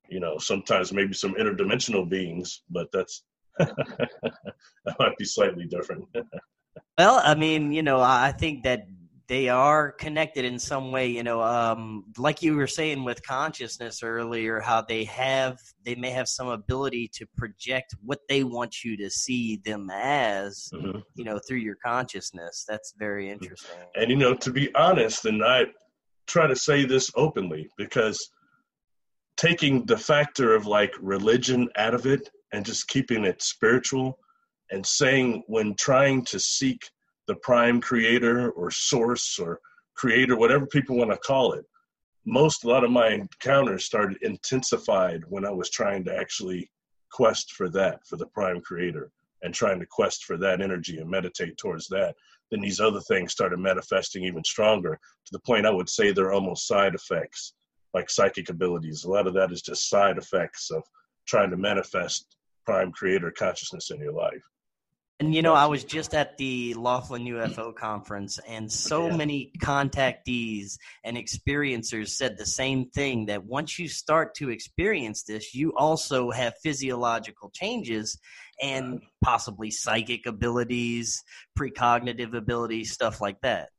You 0.09 0.19
know, 0.19 0.37
sometimes 0.37 0.91
maybe 0.91 1.13
some 1.13 1.35
interdimensional 1.35 2.07
beings, 2.07 2.63
but 2.69 2.87
that's 2.91 3.23
that 4.85 4.95
might 4.99 5.17
be 5.17 5.25
slightly 5.25 5.65
different. 5.65 6.05
well, 6.97 7.21
I 7.23 7.35
mean, 7.35 7.71
you 7.71 7.83
know, 7.83 7.99
I 7.99 8.31
think 8.31 8.63
that 8.63 8.87
they 9.29 9.47
are 9.47 9.91
connected 9.91 10.43
in 10.43 10.57
some 10.57 10.91
way 10.91 11.07
you 11.07 11.23
know 11.23 11.41
um, 11.41 12.03
like 12.17 12.41
you 12.41 12.55
were 12.55 12.67
saying 12.67 13.03
with 13.03 13.25
consciousness 13.25 14.03
earlier 14.03 14.59
how 14.59 14.81
they 14.81 15.05
have 15.05 15.57
they 15.85 15.95
may 15.95 16.09
have 16.09 16.27
some 16.27 16.47
ability 16.47 17.09
to 17.13 17.25
project 17.37 17.95
what 18.03 18.19
they 18.27 18.43
want 18.43 18.83
you 18.83 18.97
to 18.97 19.09
see 19.09 19.61
them 19.63 19.89
as 19.93 20.69
mm-hmm. 20.73 20.99
you 21.15 21.23
know 21.23 21.39
through 21.47 21.59
your 21.59 21.77
consciousness 21.85 22.65
that's 22.67 22.93
very 22.97 23.29
interesting 23.29 23.77
and 23.95 24.09
you 24.09 24.17
know 24.17 24.33
to 24.33 24.51
be 24.51 24.73
honest 24.75 25.25
and 25.25 25.45
i 25.45 25.63
try 26.27 26.45
to 26.47 26.55
say 26.55 26.83
this 26.83 27.11
openly 27.15 27.69
because 27.77 28.31
taking 29.37 29.85
the 29.85 29.97
factor 29.97 30.53
of 30.53 30.65
like 30.65 30.93
religion 30.99 31.69
out 31.77 31.93
of 31.93 32.05
it 32.05 32.29
and 32.53 32.65
just 32.65 32.87
keeping 32.87 33.25
it 33.25 33.41
spiritual 33.41 34.17
and 34.71 34.85
saying 34.85 35.43
when 35.47 35.75
trying 35.75 36.23
to 36.25 36.39
seek 36.39 36.89
the 37.27 37.35
prime 37.35 37.81
creator 37.81 38.51
or 38.51 38.71
source 38.71 39.39
or 39.39 39.59
creator, 39.95 40.37
whatever 40.37 40.65
people 40.65 40.97
want 40.97 41.11
to 41.11 41.17
call 41.17 41.53
it, 41.53 41.65
most 42.25 42.63
a 42.63 42.67
lot 42.67 42.83
of 42.83 42.91
my 42.91 43.09
encounters 43.09 43.85
started 43.85 44.17
intensified 44.21 45.23
when 45.27 45.45
I 45.45 45.51
was 45.51 45.69
trying 45.69 46.03
to 46.05 46.15
actually 46.15 46.69
quest 47.11 47.53
for 47.53 47.69
that, 47.69 48.05
for 48.07 48.17
the 48.17 48.27
prime 48.27 48.61
creator, 48.61 49.11
and 49.41 49.53
trying 49.53 49.79
to 49.79 49.85
quest 49.85 50.25
for 50.25 50.37
that 50.37 50.61
energy 50.61 50.97
and 50.99 51.09
meditate 51.09 51.57
towards 51.57 51.87
that. 51.87 52.15
Then 52.51 52.61
these 52.61 52.79
other 52.79 52.99
things 53.01 53.31
started 53.31 53.59
manifesting 53.59 54.23
even 54.23 54.43
stronger 54.43 54.99
to 55.25 55.31
the 55.31 55.39
point 55.39 55.65
I 55.65 55.71
would 55.71 55.89
say 55.89 56.11
they're 56.11 56.31
almost 56.31 56.67
side 56.67 56.95
effects, 56.95 57.53
like 57.93 58.09
psychic 58.09 58.49
abilities. 58.49 59.03
A 59.03 59.09
lot 59.09 59.27
of 59.27 59.33
that 59.35 59.51
is 59.51 59.61
just 59.61 59.89
side 59.89 60.17
effects 60.17 60.71
of 60.71 60.83
trying 61.27 61.51
to 61.51 61.57
manifest 61.57 62.35
prime 62.69 62.91
creator 62.91 63.31
consciousness 63.31 63.89
in 63.91 63.99
your 63.99 64.13
life. 64.13 64.43
And 65.21 65.35
you 65.35 65.41
know, 65.41 65.53
I 65.53 65.65
was 65.65 65.83
just 65.83 66.13
at 66.13 66.37
the 66.37 66.75
Laughlin 66.75 67.25
UFO 67.25 67.75
conference, 67.75 68.39
and 68.47 68.71
so 68.71 69.07
yeah. 69.07 69.17
many 69.17 69.51
contactees 69.61 70.77
and 71.03 71.17
experiencers 71.17 72.09
said 72.09 72.37
the 72.37 72.45
same 72.45 72.89
thing 72.91 73.25
that 73.25 73.43
once 73.43 73.77
you 73.77 73.89
start 73.89 74.33
to 74.35 74.49
experience 74.49 75.23
this, 75.23 75.53
you 75.53 75.73
also 75.75 76.31
have 76.31 76.53
physiological 76.63 77.49
changes 77.53 78.17
and 78.61 79.01
possibly 79.21 79.71
psychic 79.71 80.25
abilities, 80.25 81.21
precognitive 81.57 82.33
abilities, 82.33 82.93
stuff 82.93 83.19
like 83.19 83.41
that. 83.41 83.71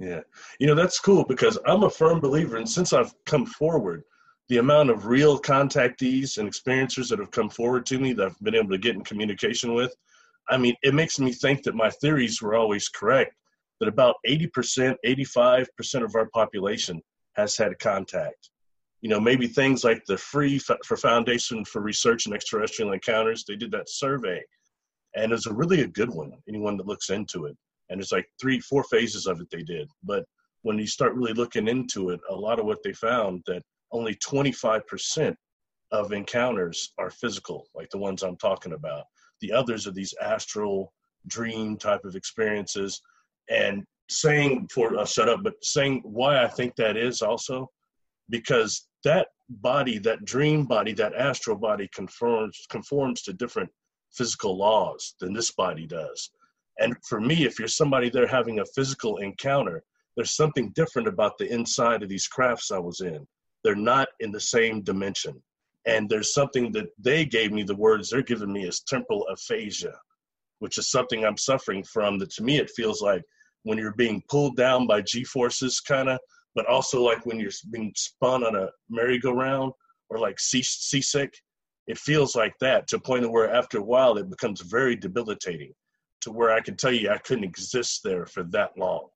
Yeah. 0.00 0.22
You 0.58 0.66
know, 0.66 0.74
that's 0.74 0.98
cool 0.98 1.24
because 1.24 1.58
I'm 1.64 1.84
a 1.84 1.90
firm 1.90 2.18
believer, 2.18 2.56
and 2.56 2.68
since 2.68 2.92
I've 2.92 3.14
come 3.24 3.46
forward, 3.46 4.02
the 4.48 4.58
amount 4.58 4.90
of 4.90 5.06
real 5.06 5.38
contactees 5.38 6.38
and 6.38 6.48
experiencers 6.48 7.08
that 7.08 7.18
have 7.18 7.30
come 7.30 7.48
forward 7.48 7.86
to 7.86 7.98
me 7.98 8.12
that 8.12 8.26
I've 8.26 8.40
been 8.40 8.54
able 8.54 8.70
to 8.70 8.78
get 8.78 8.96
in 8.96 9.04
communication 9.04 9.74
with 9.74 9.94
I 10.48 10.56
mean, 10.56 10.74
it 10.82 10.94
makes 10.94 11.18
me 11.18 11.32
think 11.32 11.62
that 11.62 11.74
my 11.74 11.90
theories 11.90 12.42
were 12.42 12.54
always 12.54 12.88
correct. 12.88 13.34
That 13.80 13.88
about 13.88 14.16
80%, 14.26 14.96
85% 15.04 16.04
of 16.04 16.14
our 16.14 16.28
population 16.30 17.00
has 17.34 17.56
had 17.56 17.78
contact. 17.78 18.50
You 19.00 19.08
know, 19.08 19.18
maybe 19.18 19.48
things 19.48 19.82
like 19.82 20.04
the 20.04 20.16
Free 20.16 20.58
for 20.58 20.96
Foundation 20.96 21.64
for 21.64 21.82
Research 21.82 22.26
and 22.26 22.34
Extraterrestrial 22.34 22.92
Encounters, 22.92 23.44
they 23.44 23.56
did 23.56 23.72
that 23.72 23.88
survey, 23.88 24.40
and 25.16 25.32
it's 25.32 25.46
a 25.46 25.52
really 25.52 25.80
a 25.80 25.88
good 25.88 26.10
one. 26.10 26.32
Anyone 26.48 26.76
that 26.76 26.86
looks 26.86 27.10
into 27.10 27.46
it, 27.46 27.56
and 27.90 28.00
it's 28.00 28.12
like 28.12 28.28
three, 28.40 28.60
four 28.60 28.84
phases 28.84 29.26
of 29.26 29.40
it 29.40 29.48
they 29.50 29.64
did. 29.64 29.88
But 30.04 30.24
when 30.62 30.78
you 30.78 30.86
start 30.86 31.14
really 31.14 31.32
looking 31.32 31.66
into 31.66 32.10
it, 32.10 32.20
a 32.30 32.34
lot 32.34 32.60
of 32.60 32.66
what 32.66 32.82
they 32.84 32.92
found 32.92 33.42
that 33.46 33.62
only 33.92 34.14
25% 34.16 35.34
of 35.90 36.12
encounters 36.12 36.92
are 36.98 37.10
physical, 37.10 37.66
like 37.74 37.90
the 37.90 37.98
ones 37.98 38.22
I'm 38.22 38.36
talking 38.36 38.72
about. 38.72 39.04
The 39.40 39.52
others 39.52 39.86
are 39.86 39.92
these 39.92 40.14
astral 40.20 40.92
dream 41.26 41.76
type 41.76 42.04
of 42.04 42.16
experiences. 42.16 43.00
And 43.50 43.84
saying 44.12 44.68
for 44.72 44.96
uh, 44.96 45.06
shut 45.06 45.28
up 45.28 45.40
but 45.42 45.54
saying 45.62 46.00
why 46.04 46.42
i 46.42 46.48
think 46.48 46.74
that 46.76 46.96
is 46.96 47.22
also 47.22 47.68
because 48.30 48.88
that 49.04 49.28
body 49.48 49.98
that 49.98 50.24
dream 50.24 50.64
body 50.64 50.92
that 50.92 51.14
astral 51.14 51.56
body 51.56 51.88
conforms 51.94 52.66
conforms 52.70 53.22
to 53.22 53.32
different 53.32 53.70
physical 54.12 54.56
laws 54.56 55.14
than 55.20 55.32
this 55.32 55.52
body 55.52 55.86
does. 55.86 56.30
And 56.78 56.94
for 57.08 57.18
me 57.18 57.44
if 57.44 57.58
you're 57.58 57.68
somebody 57.68 58.10
there 58.10 58.26
having 58.26 58.60
a 58.60 58.64
physical 58.74 59.18
encounter 59.18 59.82
there's 60.16 60.36
something 60.36 60.70
different 60.74 61.08
about 61.08 61.38
the 61.38 61.50
inside 61.50 62.02
of 62.02 62.08
these 62.08 62.26
crafts 62.26 62.70
i 62.70 62.78
was 62.78 63.00
in 63.00 63.26
they're 63.64 63.74
not 63.74 64.08
in 64.20 64.30
the 64.30 64.40
same 64.40 64.82
dimension. 64.82 65.42
And 65.86 66.08
there's 66.08 66.32
something 66.32 66.72
that 66.72 66.88
they 66.98 67.24
gave 67.24 67.52
me 67.52 67.62
the 67.62 67.76
words 67.76 68.10
they're 68.10 68.22
giving 68.22 68.52
me 68.52 68.64
is 68.64 68.80
temporal 68.80 69.26
aphasia 69.28 69.94
which 70.62 70.78
is 70.78 70.92
something 70.92 71.24
i'm 71.24 71.36
suffering 71.36 71.82
from 71.82 72.20
that 72.20 72.30
to 72.30 72.44
me 72.44 72.56
it 72.56 72.70
feels 72.70 73.02
like 73.02 73.22
when 73.64 73.76
you're 73.76 73.96
being 73.96 74.22
pulled 74.30 74.56
down 74.56 74.86
by 74.86 75.02
g 75.02 75.24
forces 75.24 75.80
kind 75.80 76.08
of 76.08 76.20
but 76.54 76.66
also 76.66 77.02
like 77.02 77.26
when 77.26 77.40
you're 77.40 77.50
being 77.72 77.92
spun 77.96 78.44
on 78.44 78.54
a 78.54 78.68
merry-go-round 78.88 79.72
or 80.08 80.20
like 80.20 80.38
seasick 80.38 81.34
it 81.88 81.98
feels 81.98 82.36
like 82.36 82.54
that 82.60 82.86
to 82.86 82.96
a 82.96 83.00
point 83.00 83.28
where 83.28 83.52
after 83.52 83.78
a 83.78 83.82
while 83.82 84.16
it 84.16 84.30
becomes 84.30 84.60
very 84.60 84.94
debilitating 84.94 85.72
to 86.20 86.30
where 86.30 86.52
i 86.52 86.60
can 86.60 86.76
tell 86.76 86.92
you 86.92 87.10
i 87.10 87.18
couldn't 87.18 87.44
exist 87.44 88.00
there 88.04 88.24
for 88.24 88.44
that 88.44 88.70
long. 88.78 89.08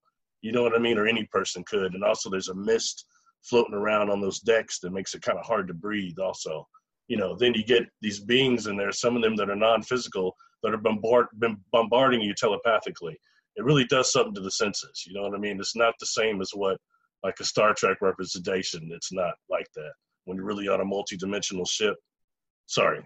You 0.42 0.50
know 0.50 0.64
what 0.64 0.74
i 0.74 0.78
mean? 0.78 0.98
Or 0.98 1.06
any 1.06 1.24
person 1.26 1.62
could. 1.64 1.94
And 1.94 2.02
also 2.02 2.28
there's 2.28 2.48
a 2.48 2.54
mist 2.54 3.06
floating 3.48 3.74
around 3.74 4.10
on 4.10 4.20
those 4.20 4.40
decks 4.40 4.80
that 4.80 4.92
makes 4.92 5.14
it 5.14 5.22
kind 5.22 5.38
of 5.38 5.46
hard 5.46 5.68
to 5.68 5.74
breathe 5.74 6.18
also. 6.18 6.66
You 7.08 7.16
know 7.16 7.36
then 7.36 7.54
you 7.54 7.64
get 7.64 7.84
these 8.02 8.20
beings 8.20 8.66
in 8.66 8.76
there 8.76 8.90
some 8.92 9.16
of 9.16 9.22
them 9.22 9.36
that 9.36 9.50
are 9.50 9.56
non-physical 9.56 10.34
that 10.62 10.74
are 10.74 10.78
bombard, 10.78 11.26
bombarding 11.70 12.20
you 12.20 12.34
telepathically. 12.34 13.16
It 13.54 13.64
really 13.64 13.84
does 13.84 14.12
something 14.12 14.34
to 14.34 14.40
the 14.40 14.50
senses 14.50 15.04
you 15.06 15.14
know 15.14 15.22
what 15.22 15.34
i 15.34 15.38
mean? 15.38 15.58
It's 15.60 15.76
not 15.76 15.94
the 16.00 16.06
same 16.06 16.40
as 16.40 16.50
what 16.52 16.78
like 17.22 17.36
a 17.40 17.44
star 17.44 17.74
trek 17.74 17.98
representation 18.00 18.90
it's 18.92 19.12
not 19.12 19.34
like 19.48 19.66
that. 19.76 19.92
When 20.24 20.36
you're 20.36 20.46
really 20.46 20.68
on 20.68 20.80
a 20.80 20.84
multi-dimensional 20.84 21.64
ship 21.66 21.96
sorry 22.66 23.00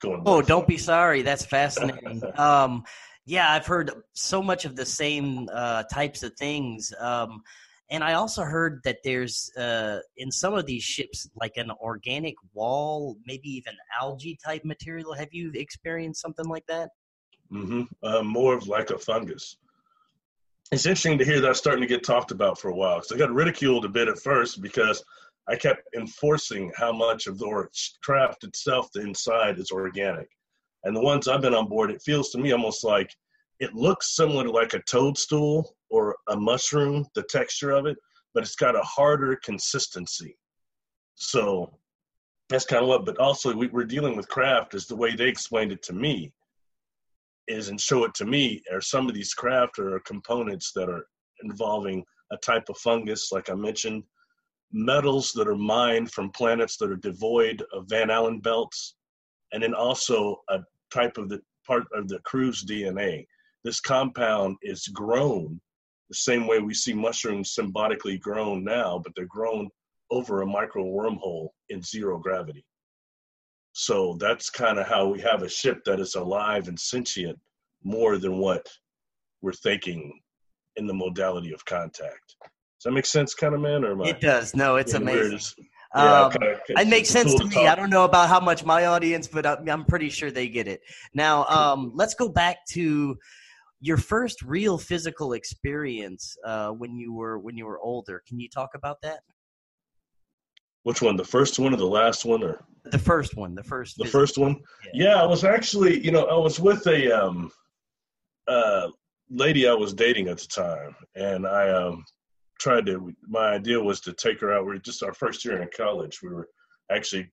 going 0.00 0.22
oh 0.26 0.42
don't 0.42 0.68
be 0.68 0.76
sorry 0.76 1.22
that's 1.22 1.46
fascinating. 1.46 2.22
Um 2.38 2.84
yeah 3.24 3.50
i've 3.50 3.66
heard 3.66 3.90
so 4.12 4.42
much 4.42 4.66
of 4.66 4.76
the 4.76 4.84
same 4.86 5.48
uh, 5.52 5.84
types 5.84 6.22
of 6.22 6.34
things. 6.34 6.92
Um 7.00 7.42
and 7.90 8.02
I 8.02 8.14
also 8.14 8.42
heard 8.42 8.80
that 8.84 8.98
there's 9.04 9.50
uh, 9.56 10.00
in 10.16 10.30
some 10.30 10.54
of 10.54 10.66
these 10.66 10.82
ships 10.82 11.28
like 11.36 11.56
an 11.56 11.70
organic 11.80 12.34
wall, 12.52 13.16
maybe 13.26 13.48
even 13.48 13.74
algae 14.00 14.38
type 14.44 14.64
material. 14.64 15.14
Have 15.14 15.32
you 15.32 15.52
experienced 15.54 16.20
something 16.20 16.46
like 16.46 16.66
that? 16.66 16.90
Mm-hmm. 17.52 17.82
Uh, 18.02 18.22
more 18.22 18.54
of 18.54 18.66
like 18.66 18.90
a 18.90 18.98
fungus. 18.98 19.56
It's 20.72 20.84
interesting 20.84 21.16
to 21.18 21.24
hear 21.24 21.40
that 21.40 21.56
starting 21.56 21.82
to 21.82 21.86
get 21.86 22.02
talked 22.02 22.32
about 22.32 22.58
for 22.58 22.70
a 22.70 22.74
while. 22.74 22.96
Because 22.96 23.12
I 23.12 23.18
got 23.18 23.32
ridiculed 23.32 23.84
a 23.84 23.88
bit 23.88 24.08
at 24.08 24.18
first 24.18 24.60
because 24.60 25.04
I 25.48 25.54
kept 25.54 25.82
enforcing 25.96 26.72
how 26.76 26.92
much 26.92 27.28
of 27.28 27.38
the 27.38 27.68
craft 28.02 28.42
itself, 28.42 28.88
the 28.92 29.02
inside, 29.02 29.60
is 29.60 29.70
organic. 29.70 30.28
And 30.82 30.96
the 30.96 31.02
ones 31.02 31.28
I've 31.28 31.40
been 31.40 31.54
on 31.54 31.68
board, 31.68 31.92
it 31.92 32.02
feels 32.02 32.30
to 32.30 32.38
me 32.38 32.50
almost 32.50 32.82
like 32.82 33.14
it 33.60 33.74
looks 33.74 34.16
similar 34.16 34.42
to 34.42 34.50
like 34.50 34.74
a 34.74 34.82
toadstool 34.82 35.75
or 35.90 36.16
a 36.28 36.36
mushroom, 36.36 37.06
the 37.14 37.22
texture 37.24 37.70
of 37.70 37.86
it, 37.86 37.96
but 38.34 38.42
it's 38.42 38.56
got 38.56 38.76
a 38.76 38.82
harder 38.82 39.36
consistency. 39.44 40.36
So 41.14 41.78
that's 42.48 42.66
kind 42.66 42.82
of 42.82 42.88
what, 42.88 43.04
but 43.06 43.18
also 43.18 43.54
we, 43.54 43.68
we're 43.68 43.84
dealing 43.84 44.16
with 44.16 44.28
craft 44.28 44.74
is 44.74 44.86
the 44.86 44.96
way 44.96 45.14
they 45.14 45.28
explained 45.28 45.72
it 45.72 45.82
to 45.84 45.92
me 45.92 46.32
is 47.48 47.68
and 47.68 47.80
show 47.80 48.04
it 48.04 48.14
to 48.14 48.24
me 48.24 48.62
are 48.72 48.80
some 48.80 49.08
of 49.08 49.14
these 49.14 49.32
craft 49.32 49.78
or 49.78 50.00
components 50.00 50.72
that 50.74 50.88
are 50.88 51.06
involving 51.42 52.04
a 52.32 52.36
type 52.38 52.68
of 52.68 52.76
fungus, 52.78 53.30
like 53.30 53.48
I 53.48 53.54
mentioned, 53.54 54.02
metals 54.72 55.32
that 55.32 55.46
are 55.46 55.56
mined 55.56 56.10
from 56.10 56.30
planets 56.30 56.76
that 56.78 56.90
are 56.90 56.96
devoid 56.96 57.62
of 57.72 57.88
Van 57.88 58.10
Allen 58.10 58.40
belts, 58.40 58.96
and 59.52 59.62
then 59.62 59.74
also 59.74 60.42
a 60.48 60.58
type 60.92 61.18
of 61.18 61.28
the 61.28 61.40
part 61.66 61.84
of 61.94 62.08
the 62.08 62.18
crew's 62.20 62.64
DNA 62.64 63.26
this 63.66 63.80
compound 63.80 64.56
is 64.62 64.86
grown 64.86 65.60
the 66.08 66.14
same 66.14 66.46
way 66.46 66.60
we 66.60 66.74
see 66.74 66.92
mushrooms 66.92 67.54
symbiotically 67.58 68.20
grown 68.20 68.64
now, 68.64 69.00
but 69.02 69.12
they're 69.14 69.26
grown 69.26 69.68
over 70.10 70.42
a 70.42 70.46
micro 70.46 70.84
wormhole 70.84 71.48
in 71.68 71.82
zero 71.82 72.18
gravity. 72.18 72.64
So 73.72 74.16
that's 74.20 74.48
kind 74.48 74.78
of 74.78 74.86
how 74.86 75.08
we 75.08 75.20
have 75.20 75.42
a 75.42 75.48
ship 75.48 75.84
that 75.84 76.00
is 76.00 76.14
alive 76.14 76.68
and 76.68 76.78
sentient 76.78 77.38
more 77.82 78.18
than 78.18 78.38
what 78.38 78.66
we're 79.42 79.52
thinking 79.52 80.20
in 80.76 80.86
the 80.86 80.94
modality 80.94 81.52
of 81.52 81.64
contact. 81.64 82.36
Does 82.40 82.84
that 82.84 82.92
make 82.92 83.06
sense, 83.06 83.34
kind 83.34 83.54
of 83.54 83.60
man? 83.60 83.84
Or 83.84 84.06
it 84.06 84.20
does. 84.20 84.54
No, 84.54 84.76
it's 84.76 84.94
amazing. 84.94 85.40
Yeah, 85.94 86.24
um, 86.24 86.32
it 86.68 86.88
makes 86.88 87.08
sense 87.08 87.30
cool 87.30 87.38
to 87.40 87.44
me. 87.46 87.54
Talk. 87.54 87.68
I 87.68 87.74
don't 87.74 87.90
know 87.90 88.04
about 88.04 88.28
how 88.28 88.40
much 88.40 88.64
my 88.64 88.86
audience, 88.86 89.26
but 89.26 89.46
I'm 89.46 89.84
pretty 89.84 90.10
sure 90.10 90.30
they 90.30 90.48
get 90.48 90.68
it. 90.68 90.80
Now, 91.14 91.46
um, 91.46 91.92
let's 91.94 92.14
go 92.14 92.28
back 92.28 92.66
to 92.70 93.16
your 93.80 93.96
first 93.96 94.42
real 94.42 94.78
physical 94.78 95.34
experience 95.34 96.36
uh, 96.44 96.70
when 96.70 96.96
you 96.96 97.12
were 97.12 97.38
when 97.38 97.56
you 97.56 97.66
were 97.66 97.80
older. 97.80 98.22
Can 98.26 98.40
you 98.40 98.48
talk 98.48 98.70
about 98.74 98.98
that? 99.02 99.20
Which 100.84 101.02
one? 101.02 101.16
The 101.16 101.24
first 101.24 101.58
one 101.58 101.74
or 101.74 101.76
the 101.76 101.84
last 101.84 102.24
one, 102.24 102.42
or 102.42 102.64
the 102.84 102.98
first 102.98 103.36
one? 103.36 103.54
The 103.54 103.62
first. 103.62 103.98
The 103.98 104.04
first 104.04 104.38
one. 104.38 104.56
Yeah. 104.94 105.04
yeah. 105.04 105.22
I 105.22 105.26
was 105.26 105.44
actually, 105.44 106.04
you 106.04 106.12
know, 106.12 106.24
I 106.26 106.36
was 106.36 106.60
with 106.60 106.86
a 106.86 107.10
um, 107.10 107.50
uh, 108.46 108.88
lady 109.30 109.68
I 109.68 109.74
was 109.74 109.92
dating 109.92 110.28
at 110.28 110.38
the 110.38 110.46
time, 110.46 110.94
and 111.14 111.46
I 111.46 111.70
um, 111.70 112.04
tried 112.60 112.86
to. 112.86 113.12
My 113.28 113.48
idea 113.48 113.80
was 113.80 114.00
to 114.02 114.12
take 114.12 114.40
her 114.40 114.52
out. 114.52 114.66
We 114.66 114.76
are 114.76 114.78
just 114.78 115.02
our 115.02 115.14
first 115.14 115.44
year 115.44 115.60
in 115.60 115.68
college. 115.76 116.20
We 116.22 116.30
were 116.30 116.48
actually 116.90 117.30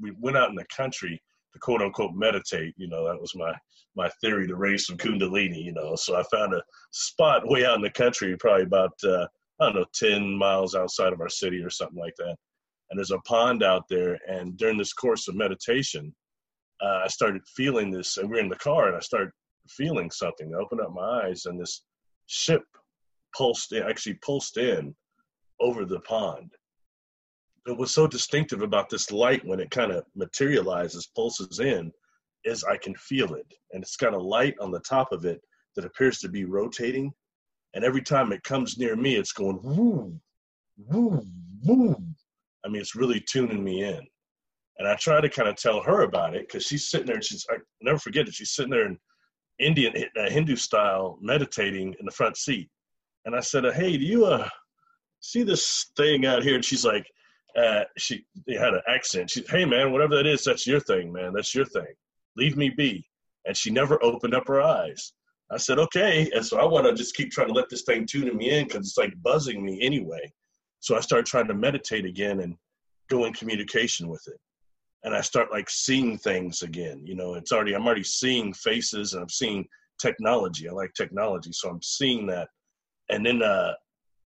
we 0.00 0.12
went 0.18 0.36
out 0.36 0.48
in 0.48 0.54
the 0.56 0.64
country 0.74 1.20
to 1.52 1.58
quote 1.58 1.82
unquote 1.82 2.14
meditate. 2.14 2.74
You 2.76 2.88
know, 2.88 3.06
that 3.06 3.20
was 3.20 3.34
my 3.34 3.52
my 3.96 4.08
theory 4.20 4.46
to 4.46 4.56
raise 4.56 4.86
some 4.86 4.96
kundalini. 4.96 5.62
You 5.62 5.72
know, 5.72 5.94
so 5.96 6.16
I 6.16 6.22
found 6.30 6.54
a 6.54 6.62
spot 6.92 7.48
way 7.48 7.64
out 7.64 7.76
in 7.76 7.82
the 7.82 7.90
country, 7.90 8.36
probably 8.36 8.64
about 8.64 8.92
uh, 9.04 9.26
I 9.60 9.66
don't 9.66 9.76
know, 9.76 9.86
ten 9.94 10.34
miles 10.34 10.74
outside 10.74 11.12
of 11.12 11.20
our 11.20 11.28
city 11.28 11.62
or 11.62 11.70
something 11.70 11.98
like 11.98 12.14
that. 12.18 12.36
And 12.90 12.98
there's 12.98 13.12
a 13.12 13.18
pond 13.20 13.62
out 13.62 13.84
there. 13.88 14.18
And 14.28 14.56
during 14.56 14.76
this 14.76 14.92
course 14.92 15.28
of 15.28 15.36
meditation, 15.36 16.12
uh, 16.82 17.02
I 17.04 17.06
started 17.08 17.42
feeling 17.54 17.90
this. 17.90 18.16
And 18.16 18.28
we 18.28 18.38
are 18.38 18.40
in 18.40 18.48
the 18.48 18.56
car, 18.56 18.88
and 18.88 18.96
I 18.96 19.00
started 19.00 19.30
feeling 19.68 20.10
something. 20.10 20.52
I 20.52 20.58
opened 20.58 20.80
up 20.80 20.92
my 20.92 21.26
eyes, 21.26 21.46
and 21.46 21.60
this 21.60 21.84
ship 22.26 22.62
pulsed 23.36 23.72
in, 23.72 23.82
actually 23.84 24.14
pulsed 24.14 24.56
in 24.56 24.94
over 25.60 25.84
the 25.84 26.00
pond 26.00 26.50
was 27.66 27.92
so 27.94 28.06
distinctive 28.06 28.62
about 28.62 28.88
this 28.88 29.10
light 29.10 29.44
when 29.44 29.60
it 29.60 29.70
kind 29.70 29.92
of 29.92 30.04
materializes, 30.14 31.10
pulses 31.14 31.60
in, 31.60 31.92
is 32.44 32.64
I 32.64 32.76
can 32.76 32.94
feel 32.94 33.34
it. 33.34 33.46
And 33.72 33.82
it's 33.82 33.96
got 33.96 34.14
a 34.14 34.18
light 34.18 34.54
on 34.60 34.70
the 34.70 34.80
top 34.80 35.12
of 35.12 35.24
it 35.24 35.40
that 35.76 35.84
appears 35.84 36.18
to 36.20 36.28
be 36.28 36.44
rotating. 36.44 37.12
And 37.74 37.84
every 37.84 38.02
time 38.02 38.32
it 38.32 38.42
comes 38.42 38.78
near 38.78 38.96
me, 38.96 39.16
it's 39.16 39.32
going 39.32 39.60
woo, 39.62 40.18
woo, 40.76 41.22
woo. 41.64 41.96
I 42.64 42.68
mean, 42.68 42.80
it's 42.80 42.96
really 42.96 43.20
tuning 43.20 43.62
me 43.62 43.84
in. 43.84 44.00
And 44.78 44.88
I 44.88 44.94
try 44.96 45.20
to 45.20 45.28
kind 45.28 45.48
of 45.48 45.56
tell 45.56 45.82
her 45.82 46.02
about 46.02 46.34
it 46.34 46.48
because 46.48 46.64
she's 46.64 46.88
sitting 46.88 47.06
there 47.06 47.16
and 47.16 47.24
she's, 47.24 47.46
I 47.50 47.56
never 47.82 47.98
forget 47.98 48.26
it. 48.26 48.34
She's 48.34 48.52
sitting 48.52 48.70
there 48.70 48.86
in, 48.86 48.98
Indian 49.60 49.92
uh, 50.18 50.30
Hindu 50.30 50.56
style 50.56 51.18
meditating 51.20 51.94
in 52.00 52.06
the 52.06 52.12
front 52.12 52.36
seat, 52.36 52.68
and 53.24 53.36
I 53.36 53.40
said, 53.40 53.64
"Hey, 53.74 53.96
do 53.96 54.04
you 54.04 54.24
uh 54.24 54.48
see 55.20 55.42
this 55.42 55.86
thing 55.96 56.26
out 56.26 56.42
here?" 56.42 56.54
And 56.54 56.64
she's 56.64 56.84
like, 56.84 57.06
uh, 57.56 57.84
she 57.98 58.24
had 58.48 58.74
an 58.74 58.82
accent. 58.88 59.30
She, 59.30 59.44
"Hey, 59.48 59.64
man, 59.64 59.92
whatever 59.92 60.16
that 60.16 60.26
is, 60.26 60.44
that's 60.44 60.66
your 60.66 60.80
thing, 60.80 61.12
man. 61.12 61.32
That's 61.32 61.54
your 61.54 61.64
thing. 61.64 61.94
Leave 62.36 62.56
me 62.56 62.70
be." 62.70 63.06
And 63.46 63.56
she 63.56 63.70
never 63.70 64.02
opened 64.04 64.34
up 64.34 64.46
her 64.48 64.60
eyes. 64.60 65.12
I 65.50 65.56
said, 65.56 65.78
"Okay." 65.78 66.30
And 66.34 66.44
so 66.44 66.58
I 66.58 66.64
want 66.64 66.86
to 66.86 66.94
just 66.94 67.16
keep 67.16 67.30
trying 67.30 67.48
to 67.48 67.54
let 67.54 67.68
this 67.68 67.82
thing 67.82 68.06
tune 68.06 68.36
me 68.36 68.50
in 68.50 68.66
because 68.66 68.86
it's 68.86 68.98
like 68.98 69.14
buzzing 69.22 69.64
me 69.64 69.80
anyway. 69.82 70.32
So 70.80 70.96
I 70.96 71.00
started 71.00 71.26
trying 71.26 71.48
to 71.48 71.54
meditate 71.54 72.04
again 72.06 72.40
and 72.40 72.56
go 73.08 73.24
in 73.24 73.32
communication 73.32 74.08
with 74.08 74.22
it 74.28 74.40
and 75.04 75.14
I 75.14 75.20
start 75.20 75.50
like 75.50 75.70
seeing 75.70 76.18
things 76.18 76.62
again. 76.62 77.02
You 77.04 77.14
know, 77.14 77.34
it's 77.34 77.52
already 77.52 77.74
I'm 77.74 77.86
already 77.86 78.04
seeing 78.04 78.52
faces 78.52 79.14
and 79.14 79.22
I'm 79.22 79.28
seeing 79.28 79.66
technology. 80.00 80.68
I 80.68 80.72
like 80.72 80.92
technology, 80.94 81.52
so 81.52 81.70
I'm 81.70 81.82
seeing 81.82 82.26
that, 82.26 82.48
and 83.08 83.24
then 83.24 83.42
uh, 83.42 83.72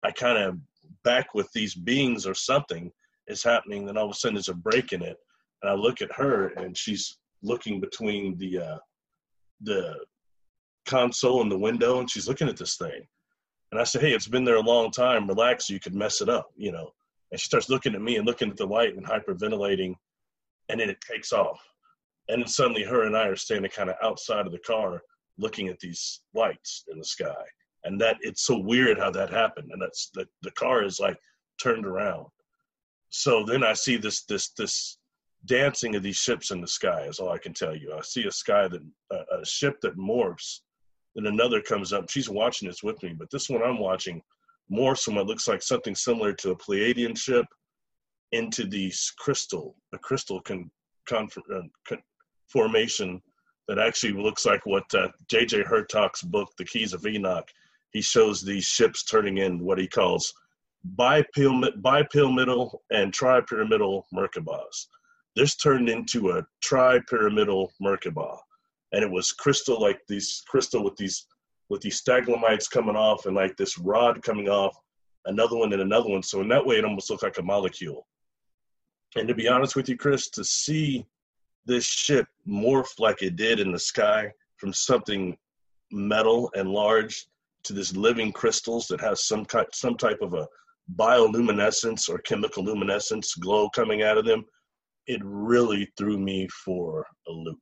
I 0.03 0.11
kind 0.11 0.39
of 0.39 0.59
back 1.05 1.35
with 1.35 1.49
these 1.53 1.75
beings 1.75 2.27
or 2.27 2.35
something 2.35 2.91
is 3.29 3.43
happening. 3.43 3.87
Then 3.87 3.97
all 3.97 4.07
of 4.07 4.11
a 4.11 4.15
sudden 4.15 4.35
there's 4.35 4.49
a 4.49 4.55
break 4.55 4.93
in 4.93 5.03
it, 5.03 5.17
and 5.63 5.71
I 5.71 5.75
look 5.75 6.03
at 6.03 6.13
her 6.13 6.49
and 6.49 6.77
she's 6.77 7.19
looking 7.43 7.81
between 7.81 8.37
the 8.39 8.59
uh, 8.59 8.79
the 9.63 9.97
console 10.87 11.41
and 11.41 11.51
the 11.51 11.59
window, 11.59 12.01
and 12.01 12.11
she's 12.11 12.29
looking 12.29 12.49
at 12.49 12.57
this 12.57 12.77
thing. 12.77 13.07
And 13.73 13.81
I 13.81 13.85
say, 13.85 14.01
hey, 14.01 14.13
it's 14.13 14.29
been 14.29 14.45
there 14.45 14.57
a 14.57 14.61
long 14.61 14.91
time. 14.91 15.27
Relax, 15.27 15.69
you 15.69 15.81
could 15.81 15.95
mess 15.95 16.21
it 16.21 16.29
up, 16.29 16.51
you 16.57 16.71
know. 16.71 16.91
And 17.33 17.41
she 17.41 17.47
starts 17.47 17.69
looking 17.69 17.95
at 17.95 18.03
me 18.03 18.17
and 18.17 18.27
looking 18.27 18.51
at 18.51 18.57
the 18.57 18.67
light 18.67 18.95
and 18.95 19.05
hyperventilating 19.05 19.95
and 20.69 20.81
then 20.81 20.91
it 20.91 21.01
takes 21.01 21.33
off. 21.33 21.61
And 22.29 22.43
then 22.43 22.49
suddenly 22.49 22.85
her 22.85 23.05
and 23.05 23.17
I 23.17 23.27
are 23.27 23.37
standing 23.37 23.71
kind 23.71 23.91
of 23.91 23.97
outside 24.03 24.47
of 24.47 24.53
the 24.53 24.59
car 24.61 25.03
looking 25.39 25.69
at 25.69 25.79
these 25.81 26.21
lights 26.33 26.85
in 26.91 26.99
the 26.99 27.05
sky. 27.05 27.45
And 27.85 28.01
that 28.01 28.17
it's 28.23 28.47
so 28.47 28.59
weird 28.59 28.99
how 28.99 29.11
that 29.11 29.31
happened. 29.31 29.71
And 29.73 29.83
that's 29.83 30.11
the, 30.15 30.27
the 30.43 30.53
car 30.53 30.85
is 30.85 31.01
like 31.01 31.19
turned 31.63 31.85
around. 31.85 32.27
So 33.17 33.45
then 33.45 33.63
I 33.63 33.75
see 33.75 33.97
this 33.97 34.25
this 34.25 34.49
this 34.59 34.99
dancing 35.45 35.95
of 35.95 36.03
these 36.03 36.17
ships 36.17 36.51
in 36.51 36.61
the 36.61 36.67
sky 36.67 37.03
is 37.03 37.21
all 37.21 37.31
I 37.31 37.39
can 37.39 37.55
tell 37.55 37.75
you. 37.75 37.95
I 37.97 38.01
see 38.03 38.25
a 38.25 38.33
sky 38.33 38.67
that 38.67 38.83
uh, 39.13 39.41
a 39.41 39.47
ship 39.47 39.81
that 39.83 39.97
morphs, 39.97 40.63
then 41.15 41.27
another 41.27 41.61
comes 41.61 41.93
up. 41.93 42.11
She's 42.11 42.29
watching 42.29 42.67
this 42.67 42.83
with 42.83 43.01
me, 43.05 43.15
but 43.17 43.31
this 43.31 43.49
one 43.49 43.63
I'm 43.63 43.79
watching 43.79 44.21
morphs 44.69 45.03
from 45.03 45.15
what 45.15 45.29
looks 45.29 45.47
like 45.47 45.63
something 45.63 45.95
similar 45.95 46.33
to 46.33 46.51
a 46.51 46.57
Pleiadian 46.57 47.17
ship 47.17 47.47
into 48.33 48.65
these 48.67 49.13
crystal, 49.17 49.77
a 49.93 49.99
crystal 49.99 50.41
con, 50.41 50.69
con, 51.07 51.29
uh, 51.55 51.61
con, 51.87 52.03
formation 52.49 53.23
that 53.69 53.79
actually 53.79 54.13
looks 54.21 54.45
like 54.45 54.67
what 54.67 54.93
uh, 54.93 55.07
J.J. 55.29 55.63
Hurtak's 55.63 56.23
book, 56.23 56.51
The 56.59 56.65
Keys 56.65 56.93
of 56.93 57.07
Enoch, 57.07 57.49
he 57.93 58.03
shows 58.03 58.43
these 58.43 58.65
ships 58.65 59.05
turning 59.05 59.39
in 59.39 59.61
what 59.61 59.79
he 59.79 59.87
calls 59.87 60.35
bipyramidal, 60.97 61.81
bipyramidal 61.81 62.77
and 62.91 63.13
tripyramidal 63.13 64.03
Merkabahs. 64.15 64.87
This 65.37 65.57
turned 65.57 65.89
into 65.89 66.31
a 66.31 66.47
tripyramidal 66.65 67.71
Merkabah, 67.83 68.39
and 68.93 69.03
it 69.03 69.11
was 69.11 69.33
crystal 69.33 69.81
like 69.81 70.01
these 70.09 70.43
crystal 70.49 70.85
with 70.85 70.97
these 70.97 71.27
with 71.71 71.81
these 71.81 72.03
staglamites 72.03 72.71
coming 72.71 72.97
off 72.97 73.27
and 73.27 73.35
like 73.35 73.57
this 73.57 73.79
rod 73.79 74.23
coming 74.23 74.49
off, 74.49 74.77
another 75.25 75.57
one 75.57 75.73
and 75.73 75.81
another 75.81 76.11
one. 76.11 76.23
So 76.23 76.41
in 76.43 76.49
that 76.49 76.65
way, 76.65 76.77
it 76.77 76.85
almost 76.85 77.11
looked 77.11 77.23
like 77.23 77.39
a 77.39 77.43
molecule. 77.43 78.07
And 79.17 79.27
to 79.29 79.35
be 79.35 79.49
honest 79.49 79.75
with 79.75 79.89
you, 79.89 79.97
Chris, 79.97 80.29
to 80.31 80.45
see 80.45 81.07
this 81.67 81.85
ship 81.85 82.27
morph 82.47 82.99
like 82.99 83.23
it 83.23 83.37
did 83.37 83.61
in 83.61 83.73
the 83.73 83.79
sky 83.79 84.31
from 84.57 84.73
something 84.73 85.37
metal 85.91 86.51
and 86.55 86.69
large 86.69 87.27
to 87.65 87.73
this 87.73 87.97
living 87.97 88.31
crystals 88.31 88.87
that 88.89 89.01
has 89.01 89.27
some 89.27 89.47
type, 89.47 89.69
some 89.73 89.97
type 89.97 90.19
of 90.21 90.35
a 90.35 90.47
bioluminescence 90.97 92.09
or 92.09 92.19
chemical 92.19 92.65
luminescence 92.65 93.35
glow 93.35 93.69
coming 93.71 94.03
out 94.03 94.19
of 94.19 94.25
them, 94.25 94.45
it 95.07 95.21
really 95.25 95.91
threw 95.97 96.19
me 96.19 96.49
for 96.65 97.07
a 97.29 97.33
loop. 97.33 97.59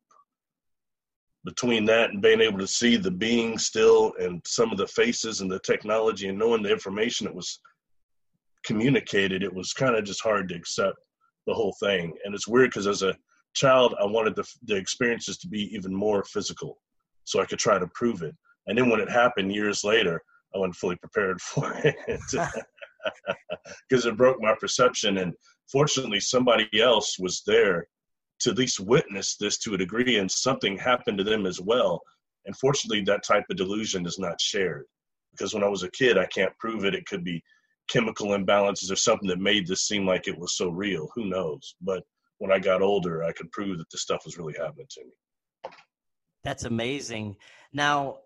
Between 1.44 1.84
that 1.86 2.10
and 2.10 2.22
being 2.22 2.40
able 2.40 2.58
to 2.58 2.66
see 2.66 2.96
the 2.96 3.10
being 3.10 3.58
still 3.58 4.12
and 4.20 4.40
some 4.46 4.70
of 4.70 4.78
the 4.78 4.86
faces 4.86 5.40
and 5.40 5.50
the 5.50 5.58
technology 5.60 6.28
and 6.28 6.38
knowing 6.38 6.62
the 6.62 6.70
information 6.70 7.26
that 7.26 7.34
was 7.34 7.60
communicated, 8.64 9.42
it 9.42 9.52
was 9.52 9.72
kind 9.72 9.96
of 9.96 10.04
just 10.04 10.22
hard 10.22 10.48
to 10.48 10.54
accept 10.54 10.96
the 11.46 11.54
whole 11.54 11.74
thing. 11.80 12.12
And 12.24 12.34
it's 12.34 12.46
weird 12.46 12.70
because 12.70 12.86
as 12.86 13.02
a 13.02 13.16
child, 13.54 13.94
I 14.00 14.06
wanted 14.06 14.36
the, 14.36 14.46
the 14.64 14.76
experiences 14.76 15.36
to 15.38 15.48
be 15.48 15.74
even 15.74 15.92
more 15.92 16.22
physical 16.24 16.78
so 17.24 17.40
I 17.40 17.46
could 17.46 17.58
try 17.58 17.78
to 17.78 17.88
prove 17.88 18.22
it. 18.22 18.34
And 18.68 18.78
then 18.78 18.88
when 18.88 19.00
it 19.00 19.10
happened 19.10 19.52
years 19.52 19.82
later, 19.82 20.22
I 20.54 20.58
wasn't 20.58 20.76
fully 20.76 20.96
prepared 20.96 21.40
for 21.40 21.72
it 21.84 22.20
because 23.88 24.06
it 24.06 24.16
broke 24.16 24.40
my 24.40 24.54
perception. 24.58 25.18
And 25.18 25.34
fortunately, 25.70 26.20
somebody 26.20 26.68
else 26.80 27.16
was 27.18 27.42
there 27.46 27.86
to 28.40 28.50
at 28.50 28.58
least 28.58 28.80
witness 28.80 29.36
this 29.36 29.58
to 29.58 29.74
a 29.74 29.78
degree, 29.78 30.18
and 30.18 30.30
something 30.30 30.76
happened 30.76 31.18
to 31.18 31.24
them 31.24 31.46
as 31.46 31.60
well. 31.60 32.00
And 32.46 32.56
fortunately, 32.56 33.02
that 33.04 33.24
type 33.24 33.44
of 33.50 33.56
delusion 33.56 34.04
is 34.06 34.18
not 34.18 34.40
shared 34.40 34.84
because 35.30 35.54
when 35.54 35.64
I 35.64 35.68
was 35.68 35.82
a 35.82 35.90
kid, 35.90 36.18
I 36.18 36.26
can't 36.26 36.56
prove 36.58 36.84
it. 36.84 36.94
It 36.94 37.06
could 37.06 37.24
be 37.24 37.42
chemical 37.88 38.28
imbalances 38.28 38.90
or 38.90 38.96
something 38.96 39.28
that 39.28 39.38
made 39.38 39.66
this 39.66 39.82
seem 39.82 40.06
like 40.06 40.26
it 40.26 40.38
was 40.38 40.56
so 40.56 40.68
real. 40.68 41.08
Who 41.14 41.26
knows? 41.26 41.74
But 41.80 42.02
when 42.38 42.52
I 42.52 42.58
got 42.58 42.82
older, 42.82 43.24
I 43.24 43.32
could 43.32 43.50
prove 43.52 43.78
that 43.78 43.90
this 43.90 44.02
stuff 44.02 44.22
was 44.24 44.38
really 44.38 44.54
happening 44.58 44.86
to 44.90 45.04
me. 45.04 45.70
That's 46.44 46.64
amazing. 46.64 47.36
Now, 47.72 48.18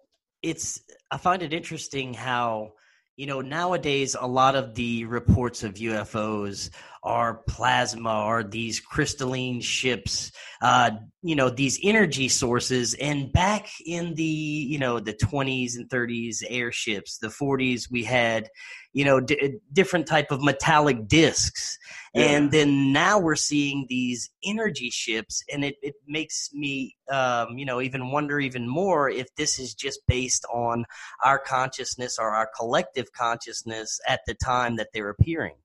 it's 0.43 0.81
I 1.11 1.19
find 1.19 1.43
it 1.43 1.53
interesting 1.53 2.15
how 2.15 2.73
you 3.17 3.27
know 3.27 3.41
nowadays 3.41 4.17
a 4.19 4.27
lot 4.27 4.55
of 4.55 4.75
the 4.75 5.05
reports 5.07 5.63
of 5.63 5.75
UFOs 5.75 6.71
are 7.03 7.43
plasma 7.49 8.11
are 8.11 8.43
these 8.43 8.81
crystalline 8.81 9.61
ships 9.61 10.33
uh, 10.63 10.91
you 11.23 11.35
know 11.35 11.51
these 11.51 11.79
energy 11.83 12.29
sources. 12.29 12.95
And 12.95 13.33
back 13.33 13.69
in 13.85 14.15
the 14.15 14.23
you 14.23 14.79
know 14.79 15.01
the 15.01 15.15
20s 15.15 15.77
and 15.77 15.89
30s 15.89 16.43
airships 16.49 17.19
the 17.19 17.29
40s 17.29 17.91
we 17.91 18.05
had 18.05 18.49
you 18.97 19.05
know 19.05 19.21
d- 19.21 19.59
different 19.75 20.07
type 20.07 20.31
of 20.31 20.43
metallic 20.43 21.07
discs 21.07 21.79
yeah. 22.15 22.23
and 22.23 22.51
then 22.51 22.95
now 22.95 23.19
we're 23.19 23.37
seeing 23.37 23.85
these 23.91 24.31
energy 24.43 24.89
ships 24.89 25.45
and 25.53 25.63
it, 25.63 25.77
it 25.83 25.95
makes 26.09 26.49
me 26.55 26.97
um, 27.13 27.59
you 27.59 27.67
know 27.67 27.83
even 27.83 28.11
wonder 28.11 28.41
even 28.41 28.67
more 28.67 29.11
if 29.11 29.27
this 29.37 29.59
is 29.59 29.75
just 29.75 30.01
based 30.09 30.47
on 30.53 30.87
our 31.23 31.39
consciousness 31.39 32.19
or 32.19 32.31
our 32.31 32.49
collective 32.57 33.13
consciousness 33.13 34.01
at 34.09 34.21
the 34.27 34.35
time 34.35 34.77
that 34.77 34.89
they're 34.95 35.11
appearing 35.11 35.57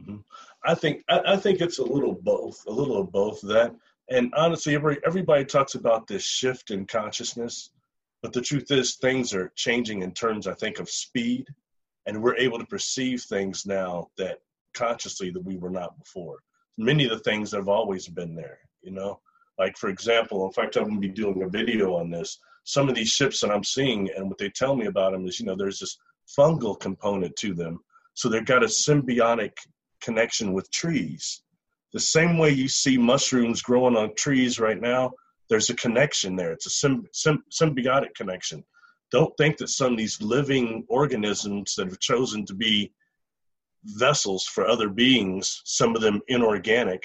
mm-hmm. 0.00 0.18
I 0.64 0.74
think 0.74 1.02
I, 1.08 1.20
I, 1.26 1.36
think 1.36 1.60
it's 1.60 1.78
a 1.78 1.84
little 1.84 2.14
both, 2.22 2.64
a 2.68 2.70
little 2.70 3.00
of 3.00 3.10
both 3.10 3.40
that. 3.42 3.74
And 4.08 4.32
honestly, 4.36 4.74
every, 4.76 4.98
everybody 5.04 5.44
talks 5.44 5.74
about 5.74 6.06
this 6.06 6.22
shift 6.22 6.70
in 6.70 6.86
consciousness, 6.86 7.70
but 8.22 8.32
the 8.32 8.42
truth 8.42 8.70
is 8.70 8.94
things 8.94 9.34
are 9.34 9.52
changing 9.56 10.02
in 10.02 10.12
terms, 10.12 10.46
I 10.46 10.54
think, 10.54 10.78
of 10.78 10.88
speed, 10.88 11.46
and 12.06 12.22
we're 12.22 12.36
able 12.36 12.58
to 12.58 12.66
perceive 12.66 13.22
things 13.22 13.66
now 13.66 14.08
that 14.18 14.38
consciously 14.74 15.30
that 15.30 15.44
we 15.44 15.56
were 15.56 15.70
not 15.70 15.98
before. 15.98 16.38
Many 16.78 17.04
of 17.04 17.10
the 17.10 17.18
things 17.20 17.50
that 17.50 17.58
have 17.58 17.68
always 17.68 18.08
been 18.08 18.34
there, 18.34 18.58
you 18.82 18.92
know. 18.92 19.20
Like 19.58 19.76
for 19.76 19.88
example, 19.88 20.46
in 20.46 20.52
fact, 20.52 20.76
I'm 20.76 20.84
going 20.84 21.00
to 21.00 21.08
be 21.08 21.08
doing 21.08 21.42
a 21.42 21.48
video 21.48 21.94
on 21.94 22.10
this. 22.10 22.38
Some 22.64 22.88
of 22.88 22.94
these 22.94 23.08
ships 23.10 23.40
that 23.40 23.50
I'm 23.50 23.64
seeing, 23.64 24.08
and 24.16 24.28
what 24.28 24.38
they 24.38 24.48
tell 24.48 24.74
me 24.74 24.86
about 24.86 25.12
them 25.12 25.26
is, 25.26 25.38
you 25.38 25.46
know, 25.46 25.56
there's 25.56 25.80
this 25.80 25.98
fungal 26.38 26.78
component 26.78 27.36
to 27.36 27.54
them. 27.54 27.80
So 28.14 28.28
they've 28.28 28.44
got 28.44 28.62
a 28.62 28.66
symbiotic 28.66 29.52
connection 30.00 30.52
with 30.52 30.70
trees. 30.70 31.42
The 31.92 32.00
same 32.00 32.38
way 32.38 32.50
you 32.50 32.68
see 32.68 32.96
mushrooms 32.96 33.62
growing 33.62 33.96
on 33.96 34.14
trees 34.14 34.58
right 34.58 34.80
now, 34.80 35.12
there's 35.48 35.70
a 35.70 35.74
connection 35.74 36.36
there. 36.36 36.52
It's 36.52 36.66
a 36.66 36.86
symb- 36.86 37.06
symb- 37.12 37.42
symbiotic 37.50 38.14
connection. 38.14 38.64
Don't 39.12 39.36
think 39.36 39.58
that 39.58 39.68
some 39.68 39.92
of 39.92 39.98
these 39.98 40.20
living 40.20 40.84
organisms 40.88 41.74
that 41.76 41.88
have 41.88 42.00
chosen 42.00 42.44
to 42.46 42.54
be 42.54 42.92
vessels 43.84 44.44
for 44.44 44.66
other 44.66 44.88
beings, 44.88 45.60
some 45.64 45.94
of 45.94 46.02
them 46.02 46.20
inorganic, 46.28 47.04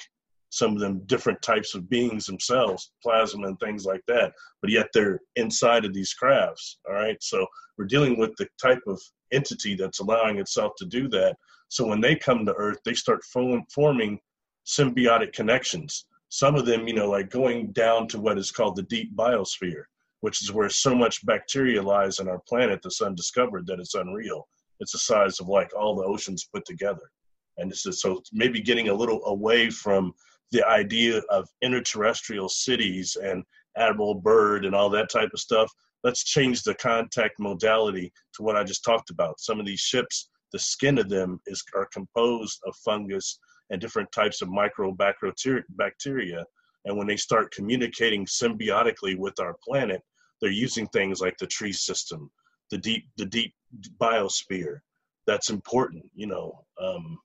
some 0.50 0.72
of 0.72 0.80
them 0.80 1.02
different 1.06 1.42
types 1.42 1.74
of 1.74 1.90
beings 1.90 2.24
themselves, 2.24 2.92
plasma 3.02 3.46
and 3.46 3.60
things 3.60 3.84
like 3.84 4.00
that, 4.08 4.32
but 4.62 4.70
yet 4.70 4.88
they're 4.94 5.20
inside 5.36 5.84
of 5.84 5.92
these 5.92 6.14
crafts. 6.14 6.78
All 6.88 6.94
right. 6.94 7.18
So 7.20 7.46
we're 7.76 7.84
dealing 7.84 8.18
with 8.18 8.34
the 8.38 8.48
type 8.60 8.80
of 8.86 8.98
entity 9.30 9.74
that's 9.74 10.00
allowing 10.00 10.38
itself 10.38 10.72
to 10.78 10.86
do 10.86 11.08
that. 11.08 11.36
So 11.68 11.86
when 11.86 12.00
they 12.00 12.16
come 12.16 12.46
to 12.46 12.54
Earth, 12.54 12.78
they 12.84 12.94
start 12.94 13.22
forming 13.24 14.18
symbiotic 14.66 15.34
connections. 15.34 16.06
Some 16.30 16.54
of 16.54 16.64
them, 16.64 16.88
you 16.88 16.94
know, 16.94 17.10
like 17.10 17.28
going 17.28 17.72
down 17.72 18.08
to 18.08 18.20
what 18.20 18.38
is 18.38 18.50
called 18.50 18.76
the 18.76 18.84
deep 18.84 19.14
biosphere, 19.14 19.82
which 20.20 20.42
is 20.42 20.52
where 20.52 20.68
so 20.68 20.94
much 20.94 21.24
bacteria 21.24 21.82
lies 21.82 22.18
on 22.18 22.28
our 22.28 22.40
planet 22.48 22.80
that's 22.82 23.00
undiscovered 23.00 23.66
that 23.66 23.80
it's 23.80 23.94
unreal. 23.94 24.48
It's 24.80 24.92
the 24.92 24.98
size 24.98 25.40
of 25.40 25.48
like 25.48 25.70
all 25.76 25.96
the 25.96 26.04
oceans 26.04 26.48
put 26.52 26.64
together. 26.64 27.10
And 27.56 27.70
this 27.70 27.86
is 27.86 28.00
so 28.00 28.22
maybe 28.32 28.60
getting 28.60 28.88
a 28.88 28.94
little 28.94 29.24
away 29.26 29.70
from 29.70 30.12
the 30.52 30.66
idea 30.66 31.20
of 31.30 31.48
interterrestrial 31.62 32.48
cities 32.48 33.16
and 33.22 33.44
Admiral 33.76 34.14
Byrd 34.14 34.64
and 34.64 34.74
all 34.74 34.90
that 34.90 35.10
type 35.10 35.30
of 35.32 35.40
stuff, 35.40 35.70
let's 36.04 36.24
change 36.24 36.62
the 36.62 36.74
contact 36.74 37.38
modality 37.38 38.12
to 38.34 38.42
what 38.42 38.56
I 38.56 38.64
just 38.64 38.84
talked 38.84 39.10
about. 39.10 39.40
Some 39.40 39.60
of 39.60 39.66
these 39.66 39.80
ships, 39.80 40.30
the 40.52 40.58
skin 40.58 40.98
of 40.98 41.08
them 41.08 41.40
is 41.46 41.62
are 41.74 41.88
composed 41.92 42.60
of 42.66 42.74
fungus 42.76 43.38
and 43.70 43.80
different 43.80 44.10
types 44.12 44.40
of 44.40 44.48
microbacteria. 44.48 46.44
And 46.88 46.96
when 46.96 47.06
they 47.06 47.16
start 47.16 47.52
communicating 47.52 48.24
symbiotically 48.24 49.16
with 49.18 49.38
our 49.40 49.54
planet, 49.62 50.02
they're 50.40 50.50
using 50.50 50.86
things 50.88 51.20
like 51.20 51.36
the 51.36 51.46
tree 51.46 51.72
system, 51.72 52.30
the 52.70 52.78
deep 52.78 53.04
the 53.18 53.26
deep 53.26 53.52
biosphere. 54.00 54.78
That's 55.26 55.50
important, 55.50 56.04
you 56.14 56.26
know. 56.26 56.64
Um, 56.82 57.18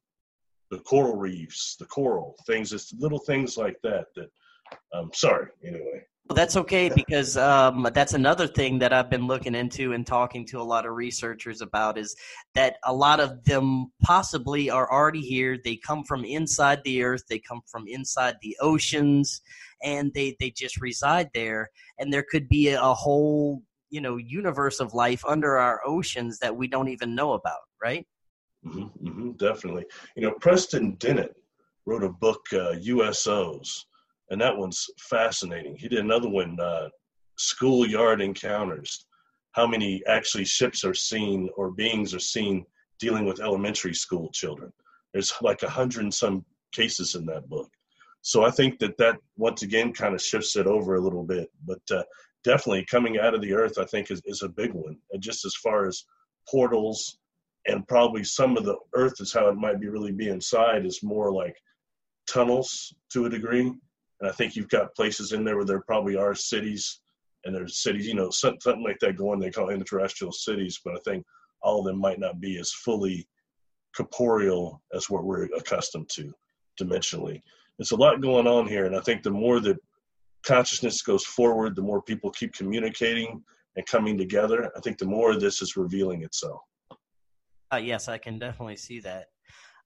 the 0.70 0.80
coral 0.80 1.16
reefs, 1.16 1.78
the 1.80 1.86
coral 1.86 2.36
things, 2.46 2.74
it's 2.74 2.92
little 3.00 3.20
things 3.20 3.58
like 3.58 3.78
that. 3.84 4.08
That, 4.18 4.30
um, 4.94 5.12
sorry, 5.14 5.48
anyway. 5.66 6.04
Well, 6.30 6.38
that's 6.38 6.56
okay 6.56 6.90
because 6.96 7.36
um, 7.36 7.86
that's 7.94 8.14
another 8.14 8.48
thing 8.48 8.80
that 8.80 8.94
I've 8.94 9.10
been 9.10 9.28
looking 9.28 9.56
into 9.56 9.92
and 9.92 10.08
talking 10.08 10.46
to 10.48 10.62
a 10.62 10.64
lot 10.64 10.86
of 10.86 10.94
researchers 10.94 11.60
about 11.62 11.98
is 11.98 12.16
that 12.56 12.78
a 12.86 12.94
lot 12.94 13.20
of 13.20 13.44
them 13.44 13.92
possibly 14.02 14.70
are 14.70 14.90
already 14.90 15.20
here. 15.20 15.60
They 15.62 15.76
come 15.76 16.06
from 16.06 16.24
inside 16.24 16.80
the 16.86 17.04
earth, 17.04 17.24
they 17.30 17.40
come 17.40 17.62
from 17.70 17.88
inside 17.88 18.36
the 18.42 18.56
oceans, 18.62 19.42
and 19.84 20.14
they, 20.14 20.38
they 20.40 20.50
just 20.52 20.80
reside 20.80 21.30
there. 21.34 21.70
And 22.00 22.12
there 22.12 22.26
could 22.32 22.48
be 22.48 22.70
a, 22.70 22.94
whole 22.94 23.62
you 23.90 24.00
know 24.00 24.16
universe 24.16 24.80
of 24.80 24.94
life 24.94 25.24
under 25.28 25.58
our 25.58 25.82
oceans 25.86 26.40
that 26.40 26.56
we 26.56 26.70
don't 26.70 26.88
even 26.88 27.16
know 27.16 27.34
about, 27.34 27.60
right? 27.84 28.08
Mm-hmm, 28.66 29.08
mm-hmm, 29.08 29.32
definitely. 29.34 29.86
You 30.16 30.24
know, 30.24 30.32
Preston 30.40 30.96
Dennett 31.00 31.36
wrote 31.86 32.04
a 32.04 32.10
book, 32.10 32.46
uh, 32.54 32.76
USOs 32.76 33.84
and 34.30 34.40
that 34.42 34.58
one's 34.58 34.88
fascinating. 35.00 35.76
He 35.76 35.88
did 35.88 36.00
another 36.00 36.30
one, 36.30 36.60
uh, 36.60 36.90
schoolyard 37.38 38.22
encounters. 38.22 39.06
How 39.52 39.68
many 39.68 40.02
actually 40.08 40.46
ships 40.46 40.84
are 40.84 40.94
seen 40.94 41.50
or 41.56 41.72
beings 41.72 42.14
are 42.14 42.20
seen 42.20 42.66
dealing 43.00 43.26
with 43.26 43.42
elementary 43.42 43.94
school 43.94 44.30
children? 44.32 44.72
There's 45.14 45.34
like 45.42 45.64
a 45.64 45.70
hundred 45.70 46.04
and 46.04 46.14
some 46.14 46.46
cases 46.72 47.16
in 47.16 47.26
that 47.28 47.48
book. 47.50 47.70
So 48.22 48.44
I 48.44 48.52
think 48.52 48.80
that 48.80 48.98
that 48.98 49.18
once 49.38 49.64
again 49.64 49.94
kind 49.94 50.16
of 50.16 50.22
shifts 50.22 50.56
it 50.56 50.66
over 50.66 50.96
a 50.96 51.02
little 51.02 51.24
bit. 51.24 51.52
But 51.66 51.82
uh, 51.92 52.04
definitely 52.44 52.86
coming 52.86 53.20
out 53.20 53.36
of 53.36 53.42
the 53.42 53.54
earth, 53.54 53.78
I 53.78 53.86
think 53.86 54.10
is, 54.10 54.22
is 54.26 54.42
a 54.42 54.50
big 54.50 54.72
one. 54.72 54.98
And 55.12 55.22
just 55.22 55.46
as 55.46 55.56
far 55.56 55.88
as 55.88 56.06
portals 56.50 57.18
and 57.68 57.88
probably 57.88 58.24
some 58.24 58.58
of 58.58 58.66
the 58.66 58.78
earth 58.96 59.16
is 59.20 59.34
how 59.34 59.48
it 59.50 59.56
might 59.56 59.80
be 59.80 59.88
really 59.88 60.12
be 60.12 60.30
inside 60.30 60.86
is 60.86 61.04
more 61.04 61.32
like 61.32 61.56
tunnels 62.28 62.94
to 63.12 63.26
a 63.26 63.30
degree 63.30 63.74
and 64.24 64.32
I 64.32 64.34
think 64.36 64.56
you've 64.56 64.70
got 64.70 64.96
places 64.96 65.34
in 65.34 65.44
there 65.44 65.58
where 65.58 65.66
there 65.66 65.82
probably 65.82 66.16
are 66.16 66.34
cities 66.34 67.02
and 67.44 67.54
there's 67.54 67.84
cities, 67.84 68.08
you 68.08 68.16
know, 68.16 68.30
something 68.30 68.82
like 68.82 68.98
that 69.02 69.18
going, 69.18 69.38
they 69.38 69.52
call 69.52 69.68
interterrestrial 69.68 70.32
cities, 70.32 70.80
but 70.84 70.96
I 70.96 71.00
think 71.04 71.26
all 71.62 71.80
of 71.80 71.86
them 71.86 72.00
might 72.00 72.22
not 72.22 72.40
be 72.40 72.58
as 72.58 72.72
fully 72.72 73.28
corporeal 73.94 74.82
as 74.94 75.10
what 75.10 75.26
we're 75.26 75.50
accustomed 75.58 76.08
to 76.14 76.34
dimensionally. 76.82 77.42
It's 77.80 77.92
a 77.92 77.98
lot 77.98 78.22
going 78.22 78.48
on 78.48 78.66
here. 78.66 78.86
And 78.86 78.96
I 78.96 79.02
think 79.02 79.24
the 79.24 79.30
more 79.30 79.60
that 79.60 79.76
consciousness 80.44 81.02
goes 81.02 81.26
forward, 81.26 81.76
the 81.76 81.82
more 81.82 82.02
people 82.02 82.32
keep 82.32 82.54
communicating 82.54 83.44
and 83.76 83.86
coming 83.88 84.18
together, 84.18 84.72
I 84.78 84.80
think 84.80 85.00
the 85.00 85.06
more 85.06 85.36
this 85.36 85.62
is 85.62 85.76
revealing 85.76 86.24
itself. 86.24 86.62
Uh, 87.74 87.76
yes, 87.76 88.08
I 88.08 88.20
can 88.20 88.40
definitely 88.40 88.78
see 88.78 89.02
that. 89.02 89.33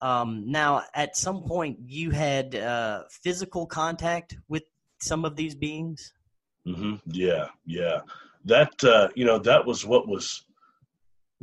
Um, 0.01 0.43
now, 0.45 0.83
at 0.93 1.17
some 1.17 1.43
point, 1.43 1.79
you 1.85 2.11
had 2.11 2.55
uh, 2.55 3.03
physical 3.09 3.65
contact 3.65 4.37
with 4.47 4.63
some 4.99 5.25
of 5.25 5.35
these 5.35 5.55
beings. 5.55 6.13
Mm-hmm. 6.67 6.95
Yeah, 7.07 7.47
yeah. 7.65 7.99
That 8.45 8.71
uh, 8.83 9.09
you 9.15 9.25
know 9.25 9.39
that 9.39 9.65
was 9.65 9.85
what 9.85 10.07
was 10.07 10.45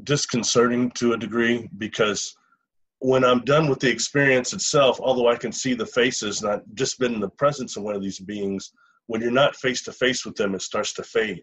disconcerting 0.03 0.91
to 0.93 1.13
a 1.13 1.19
degree 1.19 1.69
because 1.79 2.37
when 2.99 3.25
I'm 3.25 3.45
done 3.45 3.69
with 3.69 3.81
the 3.81 3.91
experience 3.91 4.53
itself, 4.53 4.99
although 5.01 5.29
I 5.29 5.37
can 5.37 5.53
see 5.53 5.75
the 5.75 5.87
faces 5.87 6.43
and 6.43 6.51
I've 6.51 6.63
just 6.75 6.99
been 6.99 7.15
in 7.15 7.21
the 7.21 7.29
presence 7.29 7.77
of 7.77 7.83
one 7.83 7.95
of 7.95 8.03
these 8.03 8.19
beings, 8.19 8.73
when 9.07 9.21
you're 9.21 9.31
not 9.31 9.57
face 9.57 9.83
to 9.83 9.93
face 9.93 10.25
with 10.25 10.37
them, 10.37 10.55
it 10.55 10.63
starts 10.63 10.95
to 10.95 11.03
fade, 11.03 11.43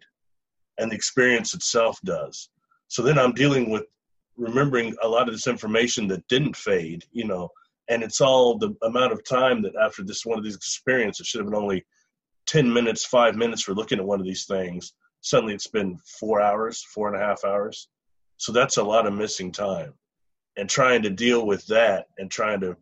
and 0.79 0.91
the 0.91 0.95
experience 0.95 1.53
itself 1.53 1.99
does. 2.03 2.49
So 2.87 3.03
then 3.03 3.19
I'm 3.19 3.33
dealing 3.33 3.69
with 3.69 3.83
remembering 4.41 4.95
a 5.03 5.07
lot 5.07 5.27
of 5.27 5.35
this 5.35 5.47
information 5.47 6.07
that 6.07 6.27
didn't 6.27 6.55
fade, 6.55 7.05
you 7.11 7.25
know, 7.25 7.47
and 7.89 8.01
it's 8.01 8.21
all 8.21 8.57
the 8.57 8.75
amount 8.81 9.13
of 9.13 9.23
time 9.23 9.61
that 9.61 9.75
after 9.75 10.03
this 10.03 10.25
one 10.25 10.37
of 10.37 10.43
these 10.43 10.55
experiences, 10.55 11.27
should 11.27 11.41
have 11.41 11.49
been 11.49 11.61
only 11.61 11.85
10 12.47 12.71
minutes, 12.71 13.05
five 13.05 13.35
minutes 13.35 13.61
for 13.61 13.75
looking 13.75 13.99
at 13.99 14.05
one 14.05 14.19
of 14.19 14.25
these 14.25 14.45
things. 14.45 14.93
Suddenly 15.21 15.53
it's 15.53 15.67
been 15.67 15.97
four 16.19 16.41
hours, 16.41 16.83
four 16.83 17.07
and 17.07 17.21
a 17.21 17.25
half 17.25 17.45
hours. 17.45 17.87
So 18.37 18.51
that's 18.51 18.77
a 18.77 18.83
lot 18.83 19.05
of 19.05 19.13
missing 19.13 19.51
time. 19.51 19.93
And 20.57 20.67
trying 20.67 21.03
to 21.03 21.11
deal 21.11 21.45
with 21.45 21.65
that 21.67 22.07
and 22.17 22.31
trying 22.31 22.61
to, 22.61 22.75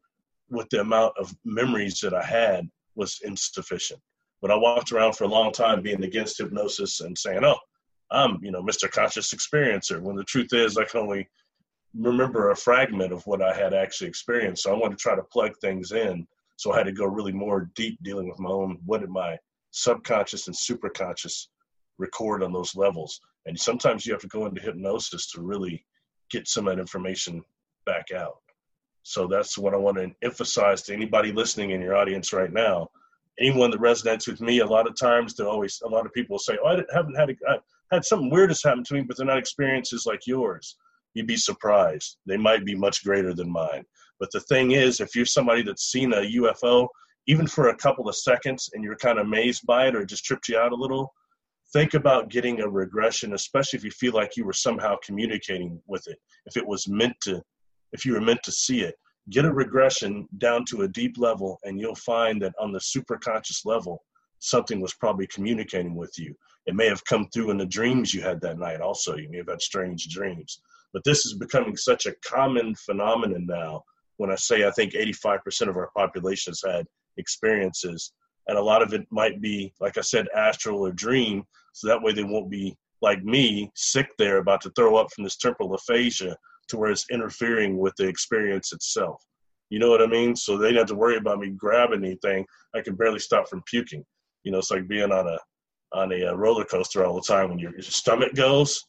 with 0.50 0.69
the 0.69 0.80
amount 0.80 1.13
of 1.19 1.36
memories 1.43 2.00
that 2.00 2.13
I 2.13 2.24
had, 2.24 2.69
was 2.95 3.19
insufficient. 3.24 4.00
But 4.41 4.52
I 4.52 4.56
walked 4.56 4.93
around 4.93 5.13
for 5.13 5.26
a 5.26 5.28
long 5.28 5.52
time 5.52 5.82
being 5.82 6.04
against 6.04 6.38
hypnosis 6.38 7.02
and 7.02 7.17
saying, 7.17 7.43
oh, 7.43 7.58
I'm, 8.12 8.39
you 8.41 8.52
know, 8.52 8.63
Mr. 8.63 8.89
Conscious 8.89 9.34
Experiencer, 9.34 10.02
when 10.02 10.15
the 10.15 10.24
truth 10.24 10.54
is 10.54 10.78
I 10.78 10.86
can 10.86 11.02
only 11.02 11.28
remember 11.95 12.52
a 12.52 12.56
fragment 12.56 13.12
of 13.12 13.25
what 13.25 13.41
I 13.41 13.54
had 13.54 13.73
actually 13.73 14.08
experienced. 14.08 14.63
So 14.63 14.71
I 14.71 14.78
wanted 14.78 14.97
to 14.97 15.02
try 15.02 15.15
to 15.15 15.23
plug 15.23 15.54
things 15.60 15.91
in. 15.91 16.28
So 16.58 16.71
I 16.71 16.78
had 16.78 16.86
to 16.86 16.91
go 16.91 17.06
really 17.06 17.32
more 17.32 17.69
deep 17.75 17.97
dealing 18.04 18.30
with 18.30 18.39
my 18.39 18.49
own, 18.49 18.78
what 18.86 19.02
did 19.02 19.10
my 19.10 19.38
subconscious 19.71 20.47
and 20.47 20.56
superconscious 20.56 21.47
record 21.97 22.43
on 22.43 22.54
those 22.54 22.75
levels? 22.75 23.19
And 23.45 23.60
sometimes 23.60 24.06
you 24.06 24.13
have 24.13 24.21
to 24.21 24.28
go 24.28 24.45
into 24.45 24.62
hypnosis 24.62 25.32
to 25.32 25.41
really 25.41 25.86
get 26.30 26.47
some 26.47 26.67
of 26.67 26.75
that 26.75 26.82
information 26.82 27.43
back 27.86 28.12
out. 28.12 28.38
So 29.04 29.25
that's 29.25 29.58
what 29.58 29.73
I 29.73 29.78
want 29.78 29.97
to 29.97 30.12
emphasize 30.21 30.84
to 30.84 30.93
anybody 30.93 31.32
listening 31.32 31.71
in 31.71 31.82
your 31.82 31.95
audience 31.95 32.34
right 32.34 32.52
now. 32.52 32.89
Anyone 33.39 33.71
that 33.71 33.80
resonates 33.80 34.28
with 34.28 34.41
me, 34.41 34.60
a 34.60 34.65
lot 34.65 34.86
of 34.86 34.99
times 34.99 35.34
they 35.34 35.45
always, 35.45 35.82
a 35.84 35.88
lot 35.88 36.06
of 36.06 36.13
people 36.13 36.38
say, 36.38 36.58
"Oh, 36.62 36.67
I 36.67 36.84
haven't 36.93 37.15
had, 37.15 37.30
a, 37.30 37.34
I 37.49 37.95
had 37.95 38.04
something 38.04 38.30
weird 38.30 38.49
has 38.49 38.62
happened 38.62 38.86
to 38.88 38.95
me," 38.95 39.02
but 39.02 39.15
they're 39.15 39.25
not 39.25 39.38
experiences 39.38 40.06
like 40.06 40.28
yours 40.28 40.75
you'd 41.13 41.28
be 41.28 41.38
surprised. 41.38 42.17
They 42.26 42.38
might 42.38 42.65
be 42.65 42.76
much 42.76 43.04
greater 43.04 43.34
than 43.34 43.52
mine. 43.52 43.84
But 44.19 44.32
the 44.32 44.41
thing 44.41 44.72
is, 44.72 45.00
if 45.00 45.15
you're 45.15 45.26
somebody 45.26 45.62
that's 45.62 45.91
seen 45.91 46.13
a 46.13 46.17
UFO, 46.17 46.88
even 47.28 47.48
for 47.48 47.69
a 47.69 47.78
couple 47.78 48.08
of 48.10 48.15
seconds, 48.15 48.69
and 48.74 48.84
you're 48.84 48.95
kind 48.95 49.19
of 49.19 49.26
amazed 49.26 49.65
by 49.65 49.88
it 49.88 49.95
or 49.95 50.02
it 50.02 50.10
just 50.10 50.26
tripped 50.26 50.50
you 50.50 50.58
out 50.58 50.72
a 50.72 50.76
little, 50.76 51.13
think 51.72 51.93
about 51.93 52.30
getting 52.30 52.62
a 52.62 52.67
regression, 52.67 53.34
especially 53.34 53.78
if 53.78 53.84
you 53.84 53.91
feel 53.91 54.13
like 54.13 54.36
you 54.36 54.45
were 54.45 54.54
somehow 54.54 54.95
communicating 55.06 55.82
with 55.88 56.08
it. 56.08 56.17
If 56.45 56.58
it 56.58 56.65
was 56.65 56.88
meant 56.88 57.15
to, 57.22 57.41
if 57.91 58.06
you 58.06 58.13
were 58.13 58.22
meant 58.22 58.43
to 58.43 58.52
see 58.52 58.82
it, 58.82 58.95
get 59.30 59.45
a 59.45 59.54
regression 59.54 60.28
down 60.38 60.65
to 60.65 60.82
a 60.82 60.88
deep 60.88 61.17
level, 61.17 61.60
and 61.63 61.80
you'll 61.80 61.95
find 61.95 62.41
that 62.41 62.54
on 62.60 62.72
the 62.72 62.80
superconscious 62.80 63.65
level, 63.65 64.04
something 64.39 64.82
was 64.82 64.93
probably 64.95 65.28
communicating 65.28 65.95
with 65.95 66.13
you. 66.17 66.34
It 66.65 66.76
may 66.76 66.88
have 66.88 67.06
come 67.06 67.28
through 67.30 67.52
in 67.52 67.58
the 67.58 67.65
dreams 67.65 68.13
you 68.13 68.22
had 68.22 68.41
that 68.41 68.58
night, 68.58 68.82
also. 68.82 69.15
You 69.15 69.30
may 69.30 69.38
have 69.38 69.50
had 69.50 69.62
strange 69.62 70.08
dreams. 70.08 70.62
But 70.93 71.04
this 71.04 71.25
is 71.25 71.36
becoming 71.36 71.78
such 71.78 72.06
a 72.06 72.15
common 72.25 72.75
phenomenon 72.75 73.45
now. 73.45 73.84
When 74.17 74.32
I 74.32 74.36
say 74.36 74.67
I 74.67 74.71
think 74.71 74.93
85% 74.93 75.69
of 75.69 75.78
our 75.78 75.91
population 75.95 76.52
has 76.52 76.63
had 76.65 76.86
experiences, 77.17 78.12
and 78.47 78.58
a 78.58 78.63
lot 78.63 78.82
of 78.82 78.93
it 78.93 79.06
might 79.12 79.41
be, 79.41 79.73
like 79.80 79.97
I 79.97 80.02
said, 80.02 80.28
astral 80.36 80.86
or 80.86 80.91
dream, 80.91 81.43
so 81.73 81.88
that 81.88 82.02
way 82.02 82.12
they 82.12 82.23
won't 82.23 82.49
be 82.49 82.75
like 83.02 83.23
me, 83.23 83.71
sick 83.75 84.10
there, 84.17 84.38
about 84.38 84.62
to 84.62 84.71
throw 84.71 84.97
up 84.97 85.08
from 85.13 85.23
this 85.23 85.38
temporal 85.38 85.73
aphasia 85.73 86.36
to 86.67 86.78
where 86.78 86.91
it's 86.91 87.06
interfering 87.12 87.78
with 87.78 87.95
the 87.97 88.08
experience 88.08 88.73
itself. 88.73 89.23
You 89.69 89.80
know 89.80 89.89
what 89.89 90.02
I 90.02 90.08
mean? 90.08 90.36
So 90.36 90.58
they 90.58 90.69
don't 90.69 90.80
have 90.80 90.88
to 90.88 90.95
worry 90.95 91.17
about 91.17 91.39
me 91.39 91.52
grabbing 91.52 92.04
anything. 92.04 92.45
I 92.75 92.82
can 92.82 92.95
barely 92.95 93.19
stop 93.19 93.47
from 93.47 93.63
puking. 93.67 94.04
You 94.43 94.52
know, 94.52 94.58
it's 94.58 94.71
like 94.71 94.88
being 94.88 95.12
on 95.12 95.28
a 95.28 95.38
on 95.91 96.12
a, 96.12 96.28
uh, 96.28 96.34
roller 96.34 96.65
coaster 96.65 97.04
all 97.04 97.15
the 97.15 97.21
time 97.21 97.49
when 97.49 97.58
your, 97.58 97.71
your 97.71 97.82
stomach 97.82 98.36
goes 98.36 98.86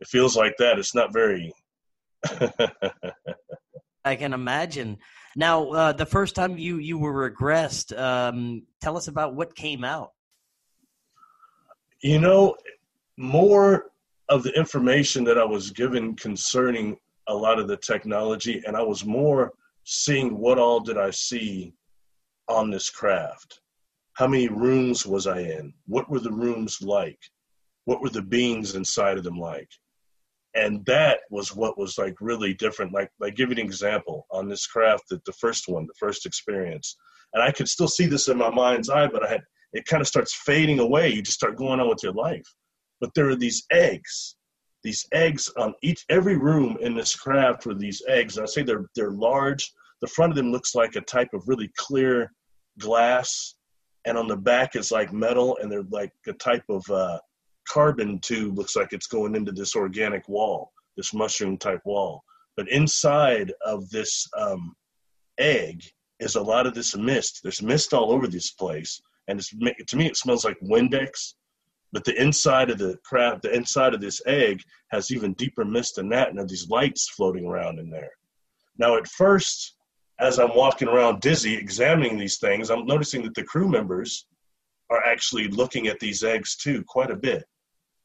it 0.00 0.08
feels 0.08 0.36
like 0.36 0.56
that. 0.58 0.78
It's 0.78 0.94
not 0.94 1.12
very. 1.12 1.52
I 4.04 4.16
can 4.16 4.32
imagine. 4.32 4.98
Now, 5.36 5.68
uh, 5.70 5.92
the 5.92 6.06
first 6.06 6.34
time 6.34 6.58
you 6.58 6.78
you 6.78 6.98
were 6.98 7.30
regressed, 7.30 7.96
um, 7.98 8.62
tell 8.80 8.96
us 8.96 9.08
about 9.08 9.34
what 9.34 9.54
came 9.54 9.84
out. 9.84 10.10
You 12.02 12.18
know, 12.18 12.56
more 13.16 13.90
of 14.28 14.42
the 14.42 14.56
information 14.58 15.24
that 15.24 15.38
I 15.38 15.44
was 15.44 15.70
given 15.70 16.16
concerning 16.16 16.96
a 17.28 17.34
lot 17.34 17.58
of 17.58 17.68
the 17.68 17.76
technology, 17.76 18.62
and 18.66 18.76
I 18.76 18.82
was 18.82 19.04
more 19.04 19.52
seeing 19.84 20.38
what 20.38 20.58
all 20.58 20.80
did 20.80 20.96
I 20.96 21.10
see 21.10 21.74
on 22.48 22.70
this 22.70 22.90
craft. 22.90 23.60
How 24.14 24.26
many 24.26 24.48
rooms 24.48 25.06
was 25.06 25.26
I 25.26 25.40
in? 25.40 25.72
What 25.86 26.10
were 26.10 26.20
the 26.20 26.32
rooms 26.32 26.80
like? 26.80 27.18
What 27.84 28.00
were 28.02 28.10
the 28.10 28.22
beings 28.22 28.74
inside 28.74 29.18
of 29.18 29.24
them 29.24 29.38
like? 29.38 29.70
And 30.54 30.84
that 30.86 31.20
was 31.30 31.54
what 31.54 31.78
was 31.78 31.96
like 31.98 32.16
really 32.20 32.54
different. 32.54 32.92
Like 32.92 33.10
like 33.20 33.36
give 33.36 33.50
you 33.50 33.56
an 33.56 33.60
example 33.60 34.26
on 34.30 34.48
this 34.48 34.66
craft 34.66 35.04
that 35.10 35.24
the 35.24 35.32
first 35.32 35.68
one 35.68 35.86
the 35.86 35.94
first 35.98 36.26
experience. 36.26 36.96
And 37.32 37.42
i 37.42 37.52
could 37.52 37.68
still 37.68 37.88
see 37.88 38.06
this 38.06 38.28
in 38.28 38.38
my 38.38 38.50
mind's 38.50 38.90
eye 38.90 39.06
but 39.06 39.24
i 39.24 39.28
had 39.28 39.42
it 39.72 39.86
kind 39.86 40.00
of 40.00 40.08
starts 40.08 40.34
fading 40.34 40.80
away. 40.80 41.10
You 41.10 41.22
just 41.22 41.38
start 41.38 41.56
going 41.56 41.78
on 41.78 41.88
with 41.88 42.02
your 42.02 42.12
life. 42.12 42.46
But 43.00 43.14
there 43.14 43.28
are 43.28 43.36
these 43.36 43.64
eggs 43.70 44.34
these 44.82 45.06
eggs 45.12 45.50
on 45.56 45.74
each 45.82 46.04
every 46.08 46.36
room 46.36 46.76
in 46.80 46.94
this 46.94 47.14
craft 47.14 47.66
were 47.66 47.74
these 47.74 48.02
eggs. 48.08 48.38
I 48.38 48.46
say 48.46 48.62
they're 48.62 48.86
they're 48.96 49.12
large. 49.12 49.72
The 50.00 50.08
front 50.08 50.32
of 50.32 50.36
them 50.36 50.50
looks 50.50 50.74
like 50.74 50.96
a 50.96 51.02
type 51.02 51.28
of 51.34 51.46
really 51.46 51.70
clear 51.76 52.32
glass. 52.78 53.56
And 54.06 54.16
on 54.16 54.28
the 54.28 54.36
back 54.36 54.76
is 54.76 54.90
like 54.90 55.12
metal 55.12 55.58
and 55.60 55.70
they're 55.70 55.84
like 55.90 56.12
a 56.26 56.32
type 56.32 56.64
of 56.70 56.88
uh, 56.90 57.18
carbon 57.72 58.18
tube 58.18 58.58
looks 58.58 58.76
like 58.76 58.92
it's 58.92 59.06
going 59.06 59.34
into 59.36 59.52
this 59.52 59.76
organic 59.76 60.28
wall 60.28 60.72
this 60.96 61.14
mushroom 61.14 61.56
type 61.56 61.80
wall. 61.84 62.22
But 62.56 62.70
inside 62.70 63.52
of 63.64 63.88
this 63.90 64.28
um, 64.36 64.74
egg 65.38 65.82
is 66.18 66.34
a 66.34 66.42
lot 66.42 66.66
of 66.66 66.74
this 66.74 66.94
mist. 66.96 67.40
There's 67.42 67.62
mist 67.62 67.94
all 67.94 68.12
over 68.12 68.26
this 68.26 68.50
place 68.50 69.00
and 69.28 69.38
it's 69.38 69.50
to 69.50 69.96
me 69.96 70.06
it 70.06 70.16
smells 70.16 70.44
like 70.44 70.58
windex. 70.60 71.34
But 71.92 72.04
the 72.04 72.20
inside 72.20 72.70
of 72.70 72.78
the 72.78 72.98
crab 73.04 73.40
the 73.40 73.54
inside 73.54 73.94
of 73.94 74.00
this 74.00 74.20
egg 74.26 74.60
has 74.90 75.10
even 75.10 75.32
deeper 75.34 75.64
mist 75.64 75.96
than 75.96 76.08
that 76.10 76.28
and 76.28 76.38
there 76.38 76.46
these 76.46 76.68
lights 76.68 77.08
floating 77.08 77.46
around 77.46 77.78
in 77.78 77.88
there. 77.88 78.10
Now 78.76 78.96
at 78.96 79.08
first 79.08 79.76
as 80.18 80.38
I'm 80.38 80.54
walking 80.54 80.88
around 80.88 81.22
dizzy 81.22 81.54
examining 81.54 82.18
these 82.18 82.38
things, 82.38 82.70
I'm 82.70 82.84
noticing 82.84 83.22
that 83.22 83.34
the 83.34 83.44
crew 83.44 83.68
members 83.68 84.26
are 84.90 85.02
actually 85.02 85.48
looking 85.48 85.86
at 85.86 85.98
these 85.98 86.22
eggs 86.22 86.56
too 86.56 86.84
quite 86.86 87.10
a 87.10 87.16
bit. 87.16 87.44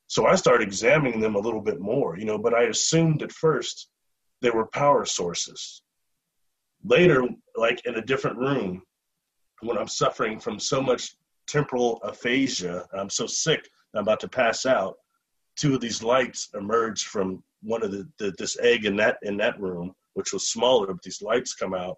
So 0.08 0.28
I 0.28 0.36
started 0.36 0.68
examining 0.68 1.20
them 1.20 1.36
a 1.36 1.40
little 1.40 1.62
bit 1.62 1.80
more, 1.80 2.18
you 2.18 2.26
know, 2.26 2.38
but 2.38 2.54
I 2.54 2.64
assumed 2.64 3.24
at 3.24 3.32
first 3.32 3.90
they 4.42 4.50
were 4.50 4.68
power 4.68 5.06
sources. 5.06 5.82
Later, 6.84 7.28
like 7.56 7.84
in 7.86 7.96
a 7.96 8.06
different 8.06 8.38
room, 8.38 8.84
when 9.62 9.78
I'm 9.78 9.88
suffering 9.88 10.40
from 10.40 10.60
so 10.60 10.82
much 10.82 11.16
temporal 11.48 12.00
aphasia, 12.04 12.86
I'm 12.94 13.10
so 13.10 13.26
sick, 13.26 13.68
I'm 13.96 14.02
about 14.02 14.20
to 14.20 14.28
pass 14.28 14.66
out. 14.66 14.96
Two 15.56 15.74
of 15.74 15.82
these 15.82 16.04
lights 16.04 16.50
emerge 16.54 17.06
from 17.06 17.44
one 17.62 17.82
of 17.82 17.92
the, 17.92 18.08
the 18.20 18.34
this 18.38 18.58
egg 18.60 18.86
in 18.86 18.96
that 18.98 19.18
in 19.24 19.38
that 19.38 19.60
room, 19.60 19.94
which 20.14 20.34
was 20.34 20.50
smaller, 20.50 20.88
but 20.88 21.02
these 21.02 21.22
lights 21.22 21.56
come 21.56 21.74
out 21.74 21.98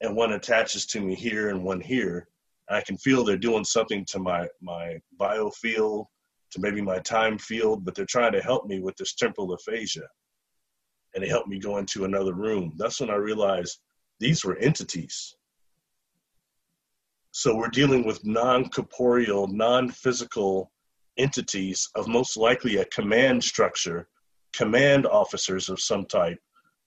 and 0.00 0.14
one 0.14 0.32
attaches 0.32 0.86
to 0.86 1.00
me 1.00 1.14
here 1.14 1.48
and 1.48 1.64
one 1.64 1.80
here. 1.80 2.28
I 2.70 2.82
can 2.82 2.98
feel 2.98 3.24
they're 3.24 3.36
doing 3.38 3.64
something 3.64 4.04
to 4.06 4.18
my 4.18 4.48
my 4.60 4.98
biofield, 5.18 6.06
to 6.50 6.60
maybe 6.60 6.80
my 6.80 6.98
time 7.00 7.38
field, 7.38 7.84
but 7.84 7.94
they're 7.94 8.06
trying 8.06 8.32
to 8.32 8.40
help 8.40 8.66
me 8.66 8.80
with 8.80 8.96
this 8.96 9.14
temporal 9.14 9.52
aphasia. 9.52 10.06
And 11.14 11.24
they 11.24 11.28
helped 11.28 11.48
me 11.48 11.58
go 11.58 11.78
into 11.78 12.04
another 12.04 12.34
room. 12.34 12.74
That's 12.76 13.00
when 13.00 13.10
I 13.10 13.16
realized 13.16 13.78
these 14.20 14.44
were 14.44 14.56
entities. 14.58 15.34
So 17.30 17.54
we're 17.54 17.68
dealing 17.68 18.06
with 18.06 18.24
non-corporeal, 18.24 19.48
non-physical 19.48 20.72
entities 21.18 21.88
of 21.94 22.08
most 22.08 22.36
likely 22.36 22.76
a 22.76 22.84
command 22.86 23.42
structure, 23.44 24.08
command 24.52 25.06
officers 25.06 25.68
of 25.68 25.80
some 25.80 26.06
type 26.06 26.38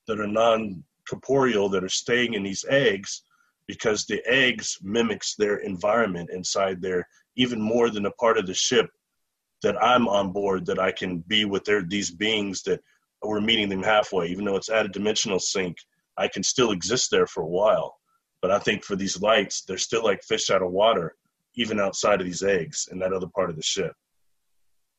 that 0.07 0.19
are 0.19 0.27
non 0.27 0.83
corporeal 1.07 1.69
that 1.69 1.83
are 1.83 1.89
staying 1.89 2.33
in 2.33 2.43
these 2.43 2.65
eggs 2.69 3.23
because 3.67 4.05
the 4.05 4.21
eggs 4.25 4.77
mimics 4.81 5.35
their 5.35 5.57
environment 5.57 6.29
inside 6.31 6.81
there 6.81 7.07
even 7.37 7.61
more 7.61 7.89
than 7.89 8.05
a 8.05 8.11
part 8.11 8.37
of 8.37 8.45
the 8.45 8.53
ship 8.53 8.89
that 9.63 9.81
I'm 9.81 10.07
on 10.07 10.31
board 10.31 10.65
that 10.65 10.79
I 10.79 10.91
can 10.91 11.19
be 11.19 11.45
with 11.45 11.65
their 11.65 11.83
these 11.83 12.11
beings 12.11 12.63
that 12.63 12.81
we're 13.23 13.41
meeting 13.41 13.69
them 13.69 13.83
halfway 13.83 14.27
even 14.27 14.45
though 14.45 14.55
it's 14.55 14.69
at 14.69 14.85
a 14.85 14.89
dimensional 14.89 15.39
sync 15.39 15.77
I 16.17 16.27
can 16.27 16.43
still 16.43 16.71
exist 16.71 17.09
there 17.11 17.27
for 17.27 17.41
a 17.41 17.47
while 17.47 17.97
but 18.41 18.51
I 18.51 18.59
think 18.59 18.83
for 18.83 18.95
these 18.95 19.21
lights 19.21 19.63
they're 19.63 19.77
still 19.77 20.03
like 20.03 20.23
fish 20.23 20.49
out 20.49 20.63
of 20.63 20.71
water 20.71 21.15
even 21.55 21.79
outside 21.79 22.21
of 22.21 22.27
these 22.27 22.43
eggs 22.43 22.87
in 22.91 22.99
that 22.99 23.13
other 23.13 23.27
part 23.27 23.49
of 23.49 23.55
the 23.55 23.61
ship 23.61 23.93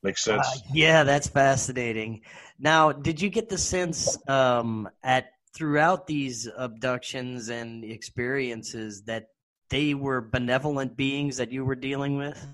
Makes 0.03 0.25
sense. 0.25 0.47
Uh, 0.47 0.59
yeah, 0.73 1.05
that's 1.05 1.29
fascinating. 1.29 2.23
Now, 2.59 2.91
did 2.91 3.21
you 3.21 3.31
get 3.31 3.49
the 3.49 3.59
sense 3.59 4.19
um, 4.29 4.89
at 5.05 5.27
throughout 5.55 6.07
these 6.07 6.49
abductions 6.57 7.51
and 7.51 7.85
experiences 7.85 9.03
that 9.03 9.27
they 9.71 9.95
were 9.95 10.21
benevolent 10.21 10.97
beings 10.97 11.37
that 11.37 11.53
you 11.53 11.65
were 11.65 11.77
dealing 11.77 12.17
with? 12.17 12.45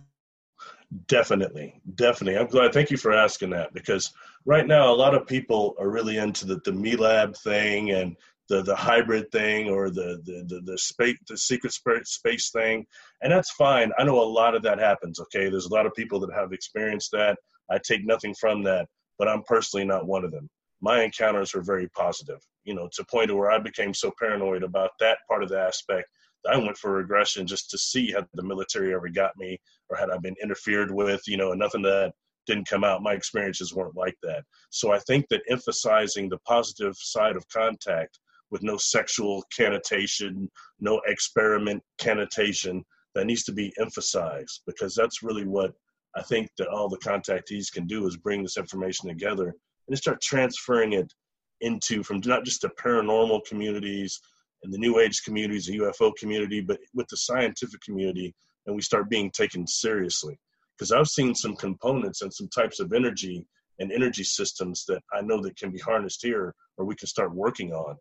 Definitely, 1.07 1.81
definitely. 1.97 2.39
I'm 2.39 2.47
glad. 2.47 2.73
Thank 2.73 2.91
you 2.91 2.97
for 2.97 3.13
asking 3.13 3.51
that 3.51 3.75
because 3.75 4.13
right 4.47 4.67
now 4.67 4.91
a 4.91 4.97
lot 4.97 5.15
of 5.15 5.27
people 5.27 5.75
are 5.79 5.91
really 5.91 6.17
into 6.17 6.47
the 6.47 6.61
the 6.65 6.71
MILAB 6.71 7.37
thing 7.43 7.91
and 7.91 8.17
the 8.49 8.63
the 8.63 8.75
hybrid 8.75 9.31
thing 9.31 9.69
or 9.69 9.91
the 9.91 10.23
the 10.25 10.45
the, 10.49 10.61
the 10.63 10.79
space 10.79 11.19
the 11.29 11.37
secret 11.37 11.75
space 12.07 12.51
thing, 12.51 12.87
and 13.21 13.31
that's 13.31 13.51
fine. 13.51 13.93
I 13.99 14.05
know 14.05 14.19
a 14.19 14.25
lot 14.25 14.55
of 14.55 14.63
that 14.63 14.79
happens. 14.79 15.21
Okay, 15.21 15.51
there's 15.51 15.67
a 15.67 15.75
lot 15.75 15.85
of 15.85 15.93
people 15.95 16.21
that 16.21 16.33
have 16.33 16.53
experienced 16.55 17.11
that. 17.13 17.39
I 17.71 17.79
take 17.87 18.07
nothing 18.07 18.35
from 18.41 18.63
that, 18.63 18.89
but 19.19 19.29
I'm 19.29 19.43
personally 19.43 19.85
not 19.85 20.07
one 20.07 20.25
of 20.25 20.31
them 20.31 20.49
my 20.81 21.03
encounters 21.03 21.55
were 21.55 21.63
very 21.63 21.89
positive, 21.89 22.39
you 22.65 22.75
know, 22.75 22.89
to 22.93 23.03
a 23.03 23.07
point 23.07 23.35
where 23.35 23.51
I 23.51 23.59
became 23.59 23.93
so 23.95 24.13
paranoid 24.19 24.63
about 24.63 24.91
that 25.01 25.19
part 25.29 25.43
of 25.43 25.49
the 25.49 25.59
aspect 25.59 26.09
I 26.51 26.57
went 26.57 26.77
for 26.77 26.93
regression 26.93 27.47
just 27.47 27.71
to 27.71 27.79
see 27.79 28.13
had 28.13 28.27
the 28.35 28.43
military 28.43 28.95
ever 28.95 29.09
got 29.09 29.37
me 29.37 29.61
or 29.89 29.97
had 29.97 30.11
I 30.11 30.19
been 30.19 30.37
interfered 30.43 30.91
with, 30.91 31.23
you 31.27 31.37
know, 31.37 31.51
and 31.51 31.59
nothing 31.59 31.83
that 31.83 32.13
didn't 32.47 32.69
come 32.69 32.85
out. 32.85 33.03
My 33.03 33.13
experiences 33.13 33.75
weren't 33.75 33.97
like 33.97 34.17
that. 34.23 34.45
So 34.71 34.93
I 34.93 34.99
think 35.01 35.27
that 35.29 35.43
emphasizing 35.51 36.29
the 36.29 36.39
positive 36.39 36.97
side 36.97 37.37
of 37.37 37.49
contact 37.49 38.19
with 38.51 38.63
no 38.63 38.77
sexual 38.79 39.45
connotation, 39.55 40.51
no 40.81 41.01
experiment 41.07 41.83
connotation, 42.01 42.85
that 43.15 43.27
needs 43.27 43.45
to 43.45 43.53
be 43.53 43.73
emphasized 43.81 44.63
because 44.67 44.95
that's 44.95 45.23
really 45.23 45.45
what 45.45 45.73
I 46.15 46.23
think 46.23 46.51
that 46.57 46.69
all 46.69 46.89
the 46.89 46.99
contactees 46.99 47.73
can 47.73 47.87
do 47.87 48.07
is 48.07 48.17
bring 48.17 48.43
this 48.43 48.57
information 48.57 49.09
together 49.09 49.55
and 49.89 49.99
start 49.99 50.21
transferring 50.21 50.93
it 50.93 51.13
into 51.61 52.03
from 52.03 52.21
not 52.25 52.45
just 52.45 52.63
the 52.63 52.71
paranormal 52.81 53.45
communities 53.47 54.21
and 54.63 54.73
the 54.73 54.79
new 54.79 54.99
age 54.99 55.23
communities, 55.25 55.67
the 55.67 55.79
UFO 55.79 56.13
community, 56.17 56.61
but 56.61 56.79
with 56.95 57.07
the 57.09 57.17
scientific 57.17 57.81
community, 57.81 58.35
and 58.67 58.75
we 58.75 58.83
start 58.83 59.09
being 59.09 59.31
taken 59.31 59.67
seriously. 59.67 60.39
Because 60.77 60.93
I've 60.93 61.09
seen 61.09 61.35
some 61.35 61.57
components 61.57 62.23
and 62.23 62.33
some 62.33 62.49
types 62.49 62.81
of 62.81 62.93
energy 62.93 63.47
and 63.79 63.93
energy 63.93 64.25
systems 64.25 64.85
that 64.87 65.03
I 65.13 65.21
know 65.23 65.41
that 65.43 65.57
can 65.57 65.71
be 65.71 65.79
harnessed 65.79 66.21
here, 66.23 66.55
or 66.77 66.85
we 66.85 66.95
can 66.95 67.09
start 67.09 67.35
working 67.35 67.73
on. 67.73 67.97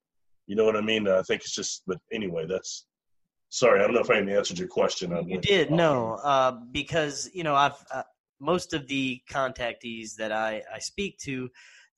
You 0.47 0.55
know 0.55 0.65
what 0.65 0.75
I 0.75 0.81
mean? 0.81 1.07
I 1.07 1.21
think 1.23 1.41
it's 1.41 1.55
just, 1.55 1.83
but 1.87 1.97
anyway, 2.11 2.45
that's. 2.47 2.85
Sorry, 3.49 3.79
I 3.79 3.83
don't 3.83 3.93
know 3.93 4.01
if 4.01 4.09
I 4.09 4.17
answered 4.17 4.59
your 4.59 4.67
question. 4.67 5.15
You 5.25 5.39
did, 5.39 5.71
no, 5.71 6.15
uh, 6.15 6.51
because 6.71 7.29
you 7.33 7.43
know 7.43 7.55
I've 7.55 7.81
uh, 7.93 8.03
most 8.41 8.73
of 8.73 8.87
the 8.87 9.21
contactees 9.31 10.15
that 10.15 10.33
I 10.33 10.63
I 10.73 10.79
speak 10.79 11.17
to 11.19 11.49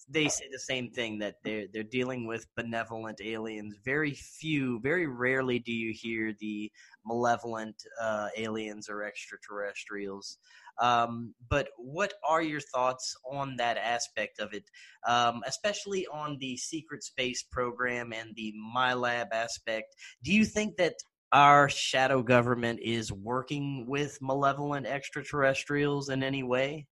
they 0.10 0.28
say 0.28 0.46
the 0.52 0.60
same 0.60 0.90
thing 0.90 1.20
that 1.20 1.36
they're 1.44 1.66
they're 1.72 1.84
dealing 1.84 2.26
with 2.26 2.48
benevolent 2.56 3.20
aliens. 3.24 3.76
Very 3.86 4.14
few, 4.14 4.80
very 4.82 5.08
rarely 5.08 5.60
do 5.60 5.72
you 5.72 5.94
hear 5.94 6.34
the 6.40 6.72
malevolent 7.06 7.76
uh, 8.02 8.30
aliens 8.38 8.90
or 8.90 9.04
extraterrestrials. 9.04 10.38
Um, 10.82 11.34
but 11.50 11.70
what 11.78 12.14
are 12.28 12.42
your 12.42 12.62
thoughts 12.62 13.16
on 13.30 13.58
that 13.58 13.78
aspect 13.78 14.40
of 14.40 14.54
it, 14.54 14.64
um, 15.08 15.42
especially 15.46 16.08
on 16.08 16.38
the 16.40 16.58
secret 16.58 17.04
space 17.04 17.44
program 17.44 18.14
and 18.14 18.34
the 18.36 18.54
MILAB 18.76 19.28
aspect? 19.32 19.96
Do 20.24 20.34
you 20.34 20.46
think 20.46 20.78
that 20.78 20.96
our 21.32 21.70
shadow 21.70 22.24
government 22.24 22.80
is 22.82 23.12
working 23.12 23.86
with 23.88 24.18
malevolent 24.22 24.88
extraterrestrials 24.88 26.10
in 26.10 26.24
any 26.24 26.44
way? 26.44 26.88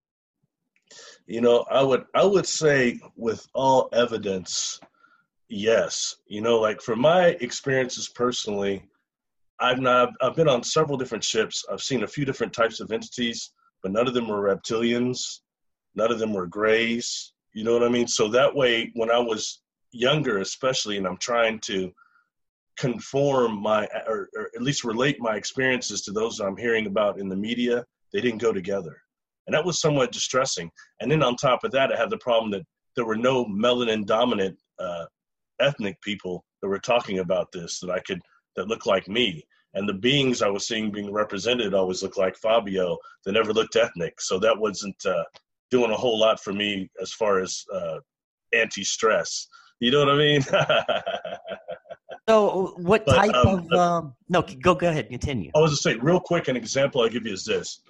You 1.28 1.41
know, 1.41 1.65
I 1.69 1.84
would 1.84 2.06
I 2.15 2.23
would 2.23 2.47
say 2.47 3.00
with 3.15 3.47
all 3.54 3.89
evidence, 3.91 4.80
yes. 5.50 6.15
You 6.28 6.41
know, 6.41 6.60
like 6.60 6.82
from 6.82 7.02
my 7.02 7.38
experiences 7.41 8.08
personally, 8.08 8.84
I've 9.60 9.80
not 9.80 10.13
I've 10.21 10.36
been 10.36 10.47
on 10.47 10.63
several 10.63 10.97
different 10.97 11.23
ships. 11.23 11.65
I've 11.71 11.82
seen 11.82 12.04
a 12.04 12.08
few 12.08 12.26
different 12.26 12.54
types 12.54 12.80
of 12.80 12.91
entities, 12.91 13.52
but 13.84 13.91
none 13.91 14.08
of 14.08 14.13
them 14.13 14.28
were 14.28 14.56
reptilians. 14.56 15.39
None 15.95 16.12
of 16.12 16.19
them 16.19 16.34
were 16.34 16.47
grays. 16.47 17.34
You 17.54 17.63
know 17.63 17.73
what 17.73 17.84
I 17.84 17.89
mean? 17.89 18.08
So 18.08 18.30
that 18.30 18.56
way, 18.56 18.91
when 18.93 19.12
I 19.12 19.19
was 19.19 19.62
younger, 19.91 20.39
especially, 20.39 20.97
and 20.97 21.08
I'm 21.08 21.17
trying 21.17 21.60
to 21.62 21.91
conform 22.78 23.60
my 23.62 23.88
or, 24.08 24.30
or 24.36 24.52
at 24.56 24.62
least 24.62 24.84
relate 24.84 25.19
my 25.19 25.36
experiences 25.36 26.02
to 26.04 26.12
those 26.12 26.39
I'm 26.39 26.56
hearing 26.56 26.86
about 26.86 27.19
in 27.19 27.28
the 27.28 27.36
media, 27.36 27.84
they 28.13 28.21
didn't 28.21 28.41
go 28.41 28.54
together 28.54 29.02
and 29.48 29.54
that 29.54 29.66
was 29.66 29.82
somewhat 29.82 30.12
distressing. 30.12 30.70
And 31.00 31.10
then 31.10 31.24
on 31.24 31.36
top 31.36 31.64
of 31.64 31.72
that, 31.72 31.92
I 31.92 31.98
had 31.98 32.10
the 32.10 32.18
problem 32.18 32.52
that 32.52 32.64
there 32.96 33.06
were 33.06 33.16
no 33.16 33.46
melanin 33.46 34.06
dominant 34.06 34.58
uh, 34.80 35.06
ethnic 35.60 36.00
people 36.02 36.44
that 36.62 36.68
were 36.68 36.80
talking 36.80 37.20
about 37.20 37.52
this 37.52 37.80
that 37.80 37.90
I 37.90 38.00
could 38.00 38.22
that 38.56 38.68
looked 38.68 38.88
like 38.88 39.08
me. 39.08 39.44
And 39.74 39.88
the 39.88 39.94
beings 39.94 40.42
I 40.42 40.50
was 40.50 40.68
seeing 40.68 40.92
being 40.92 41.14
represented 41.14 41.74
always 41.74 42.02
looked 42.02 42.18
like 42.18 42.36
Fabio. 42.36 42.98
They 43.26 43.32
never 43.32 43.54
looked 43.54 43.76
ethnic, 43.76 44.20
so 44.20 44.40
that 44.40 44.58
wasn't 44.58 44.96
uh, 45.06 45.24
doing 45.70 45.92
a 45.92 45.96
whole 45.96 46.20
lot 46.20 46.40
for 46.40 46.54
me 46.54 46.90
as 47.02 47.12
far 47.14 47.40
as 47.40 47.64
uh, 47.74 48.00
anti-stress. 48.54 49.48
You 49.80 49.92
know 49.92 50.00
what 50.00 50.10
I 50.10 50.18
mean? 50.18 50.42
so, 52.30 52.74
what 52.78 53.06
but, 53.06 53.16
type 53.16 53.36
um, 53.36 53.68
of? 53.72 53.72
Um, 53.72 54.14
no, 54.30 54.42
go 54.42 54.74
go 54.74 54.90
ahead. 54.90 55.10
Continue. 55.10 55.52
I 55.56 55.60
was 55.60 55.72
to 55.72 55.78
say 55.78 55.96
real 55.96 56.20
quick. 56.20 56.48
An 56.48 56.58
example 56.58 57.02
I 57.02 57.10
give 57.10 57.28
you 57.28 57.34
is 57.34 57.46
this: 57.46 57.82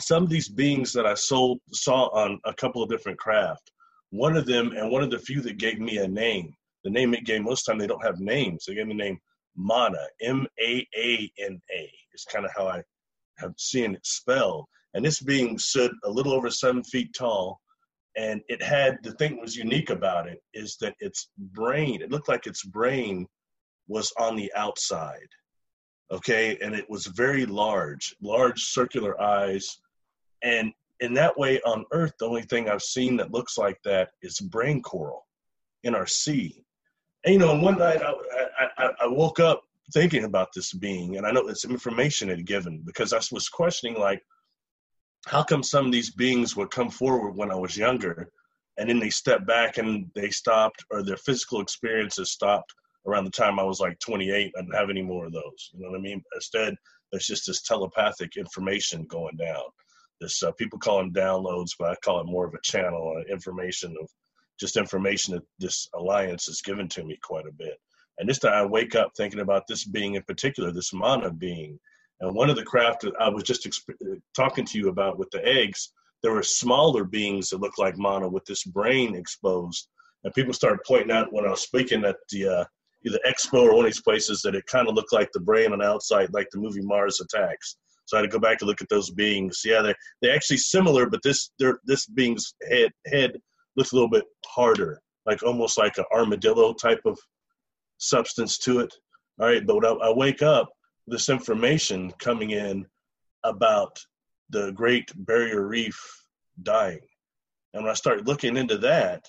some 0.00 0.24
of 0.24 0.30
these 0.30 0.48
beings 0.48 0.92
that 0.92 1.06
I 1.06 1.14
sold 1.14 1.60
saw 1.72 2.08
on 2.08 2.40
a 2.44 2.54
couple 2.54 2.82
of 2.82 2.88
different 2.88 3.18
craft. 3.18 3.70
One 4.10 4.36
of 4.36 4.46
them, 4.46 4.72
and 4.72 4.90
one 4.90 5.02
of 5.02 5.10
the 5.10 5.18
few 5.18 5.40
that 5.42 5.58
gave 5.58 5.78
me 5.78 5.98
a 5.98 6.08
name. 6.08 6.54
The 6.84 6.90
name 6.90 7.14
it 7.14 7.24
gave 7.24 7.42
most 7.42 7.64
time 7.64 7.78
they 7.78 7.86
don't 7.86 8.04
have 8.04 8.18
names. 8.20 8.64
They 8.64 8.74
gave 8.74 8.86
me 8.86 8.94
the 8.94 9.02
name 9.04 9.18
Mana, 9.56 10.04
M 10.22 10.46
A 10.60 10.86
A 10.96 11.30
N 11.38 11.60
A. 11.72 11.92
It's 12.12 12.24
kind 12.24 12.44
of 12.44 12.50
how 12.56 12.68
I 12.68 12.82
have 13.38 13.54
seen 13.56 13.94
it 13.94 14.06
spelled. 14.06 14.66
And 14.94 15.04
this 15.04 15.20
being 15.20 15.58
stood 15.58 15.92
a 16.04 16.10
little 16.10 16.32
over 16.32 16.50
seven 16.50 16.82
feet 16.82 17.14
tall, 17.16 17.60
and 18.16 18.40
it 18.48 18.62
had 18.62 18.98
the 19.02 19.12
thing 19.12 19.36
that 19.36 19.42
was 19.42 19.56
unique 19.56 19.90
about 19.90 20.28
it 20.28 20.40
is 20.54 20.76
that 20.80 20.94
its 20.98 21.28
brain. 21.38 22.02
It 22.02 22.10
looked 22.10 22.28
like 22.28 22.46
its 22.46 22.64
brain 22.64 23.26
was 23.86 24.12
on 24.18 24.36
the 24.36 24.52
outside 24.54 25.28
okay 26.12 26.58
and 26.60 26.74
it 26.74 26.88
was 26.88 27.06
very 27.06 27.46
large 27.46 28.14
large 28.20 28.60
circular 28.60 29.20
eyes 29.20 29.78
and 30.42 30.72
in 31.00 31.14
that 31.14 31.36
way 31.38 31.60
on 31.62 31.84
earth 31.92 32.12
the 32.18 32.26
only 32.26 32.42
thing 32.42 32.68
i've 32.68 32.82
seen 32.82 33.16
that 33.16 33.32
looks 33.32 33.56
like 33.58 33.78
that 33.84 34.10
is 34.22 34.40
brain 34.40 34.82
coral 34.82 35.26
in 35.84 35.94
our 35.94 36.06
sea 36.06 36.64
and 37.24 37.34
you 37.34 37.38
know 37.38 37.54
one 37.58 37.78
night 37.78 38.00
I, 38.02 38.12
I, 38.78 38.90
I 39.02 39.06
woke 39.06 39.40
up 39.40 39.62
thinking 39.92 40.24
about 40.24 40.48
this 40.54 40.72
being 40.72 41.16
and 41.16 41.26
i 41.26 41.30
know 41.30 41.48
it's 41.48 41.64
information 41.64 42.30
it 42.30 42.44
given 42.44 42.82
because 42.84 43.12
i 43.12 43.20
was 43.32 43.48
questioning 43.48 43.98
like 43.98 44.22
how 45.26 45.42
come 45.42 45.62
some 45.62 45.86
of 45.86 45.92
these 45.92 46.10
beings 46.10 46.56
would 46.56 46.70
come 46.70 46.90
forward 46.90 47.32
when 47.36 47.50
i 47.50 47.56
was 47.56 47.76
younger 47.76 48.30
and 48.78 48.88
then 48.88 48.98
they 48.98 49.10
step 49.10 49.46
back 49.46 49.78
and 49.78 50.10
they 50.14 50.30
stopped 50.30 50.84
or 50.90 51.02
their 51.02 51.18
physical 51.18 51.60
experiences 51.60 52.30
stopped 52.30 52.72
around 53.06 53.24
the 53.24 53.30
time 53.30 53.58
I 53.58 53.62
was 53.64 53.80
like 53.80 53.98
28. 53.98 54.52
I 54.56 54.60
didn't 54.60 54.74
have 54.74 54.90
any 54.90 55.02
more 55.02 55.26
of 55.26 55.32
those. 55.32 55.70
You 55.72 55.80
know 55.80 55.90
what 55.90 55.98
I 55.98 56.02
mean? 56.02 56.22
Instead, 56.34 56.74
there's 57.10 57.26
just 57.26 57.46
this 57.46 57.62
telepathic 57.62 58.36
information 58.36 59.04
going 59.04 59.36
down. 59.36 59.62
This 60.20 60.42
uh, 60.42 60.52
people 60.52 60.78
call 60.78 60.98
them 60.98 61.12
downloads, 61.12 61.70
but 61.78 61.90
I 61.90 61.96
call 61.96 62.20
it 62.20 62.26
more 62.26 62.46
of 62.46 62.54
a 62.54 62.60
channel, 62.62 63.14
uh, 63.16 63.32
information 63.32 63.96
of 64.00 64.08
just 64.58 64.76
information 64.76 65.34
that 65.34 65.42
this 65.58 65.88
alliance 65.94 66.46
has 66.46 66.60
given 66.60 66.88
to 66.88 67.04
me 67.04 67.18
quite 67.22 67.46
a 67.46 67.52
bit. 67.52 67.78
And 68.18 68.28
this 68.28 68.38
time 68.38 68.52
I 68.52 68.66
wake 68.66 68.94
up 68.94 69.12
thinking 69.16 69.40
about 69.40 69.66
this 69.66 69.86
being 69.86 70.14
in 70.14 70.22
particular, 70.24 70.70
this 70.70 70.92
mana 70.92 71.32
being. 71.32 71.80
And 72.20 72.34
one 72.34 72.50
of 72.50 72.56
the 72.56 72.64
craft 72.64 73.00
that 73.02 73.14
I 73.18 73.30
was 73.30 73.44
just 73.44 73.66
exp- 73.66 73.94
uh, 74.06 74.16
talking 74.36 74.66
to 74.66 74.78
you 74.78 74.90
about 74.90 75.18
with 75.18 75.30
the 75.30 75.44
eggs, 75.46 75.92
there 76.22 76.32
were 76.32 76.42
smaller 76.42 77.04
beings 77.04 77.48
that 77.48 77.60
looked 77.62 77.78
like 77.78 77.96
mana 77.96 78.28
with 78.28 78.44
this 78.44 78.64
brain 78.64 79.14
exposed. 79.14 79.88
And 80.24 80.34
people 80.34 80.52
started 80.52 80.80
pointing 80.86 81.10
out 81.10 81.32
when 81.32 81.46
I 81.46 81.50
was 81.50 81.62
speaking 81.62 82.04
at 82.04 82.16
the 82.30 82.46
uh, 82.46 82.64
either 83.06 83.18
Expo 83.26 83.62
or 83.62 83.74
one 83.74 83.86
of 83.86 83.90
these 83.90 84.02
places 84.02 84.42
that 84.42 84.54
it 84.54 84.66
kind 84.66 84.88
of 84.88 84.94
looked 84.94 85.12
like 85.14 85.32
the 85.32 85.40
brain 85.40 85.72
on 85.72 85.78
the 85.78 85.86
outside, 85.86 86.32
like 86.34 86.48
the 86.52 86.58
movie 86.58 86.82
Mars 86.82 87.20
Attacks. 87.20 87.76
So 88.10 88.16
I 88.16 88.22
had 88.22 88.28
to 88.28 88.36
go 88.36 88.40
back 88.40 88.60
and 88.60 88.66
look 88.66 88.82
at 88.82 88.88
those 88.88 89.08
beings. 89.08 89.62
Yeah, 89.64 89.82
they 89.82 89.94
they're 90.20 90.34
actually 90.34 90.56
similar, 90.56 91.08
but 91.08 91.22
this 91.22 91.52
this 91.84 92.06
being's 92.06 92.54
head 92.68 92.90
head 93.06 93.40
looks 93.76 93.92
a 93.92 93.94
little 93.94 94.10
bit 94.10 94.24
harder, 94.44 95.00
like 95.26 95.44
almost 95.44 95.78
like 95.78 95.96
an 95.96 96.06
armadillo 96.12 96.74
type 96.74 97.02
of 97.04 97.16
substance 97.98 98.58
to 98.58 98.80
it. 98.80 98.92
All 99.38 99.46
right, 99.46 99.64
but 99.64 99.86
I, 99.86 100.08
I 100.08 100.12
wake 100.12 100.42
up 100.42 100.70
this 101.06 101.28
information 101.28 102.12
coming 102.18 102.50
in 102.50 102.84
about 103.44 104.04
the 104.48 104.72
Great 104.72 105.12
Barrier 105.14 105.64
Reef 105.68 105.96
dying, 106.64 107.06
and 107.74 107.84
when 107.84 107.92
I 107.92 107.94
start 107.94 108.26
looking 108.26 108.56
into 108.56 108.78
that, 108.78 109.24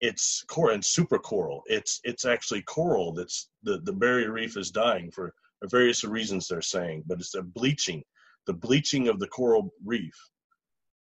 it's 0.00 0.44
coral 0.46 0.74
and 0.74 0.84
super 0.84 1.18
coral. 1.18 1.64
It's 1.66 1.98
it's 2.04 2.24
actually 2.24 2.62
coral 2.62 3.14
that's 3.14 3.48
the 3.64 3.80
the 3.82 3.92
barrier 3.92 4.30
reef 4.30 4.56
is 4.56 4.70
dying 4.70 5.10
for 5.10 5.34
various 5.64 6.04
reasons 6.04 6.46
they're 6.46 6.62
saying, 6.62 7.04
but 7.06 7.18
it's 7.18 7.34
a 7.34 7.42
bleaching, 7.42 8.02
the 8.46 8.52
bleaching 8.52 9.08
of 9.08 9.18
the 9.18 9.28
coral 9.28 9.70
reef. 9.84 10.14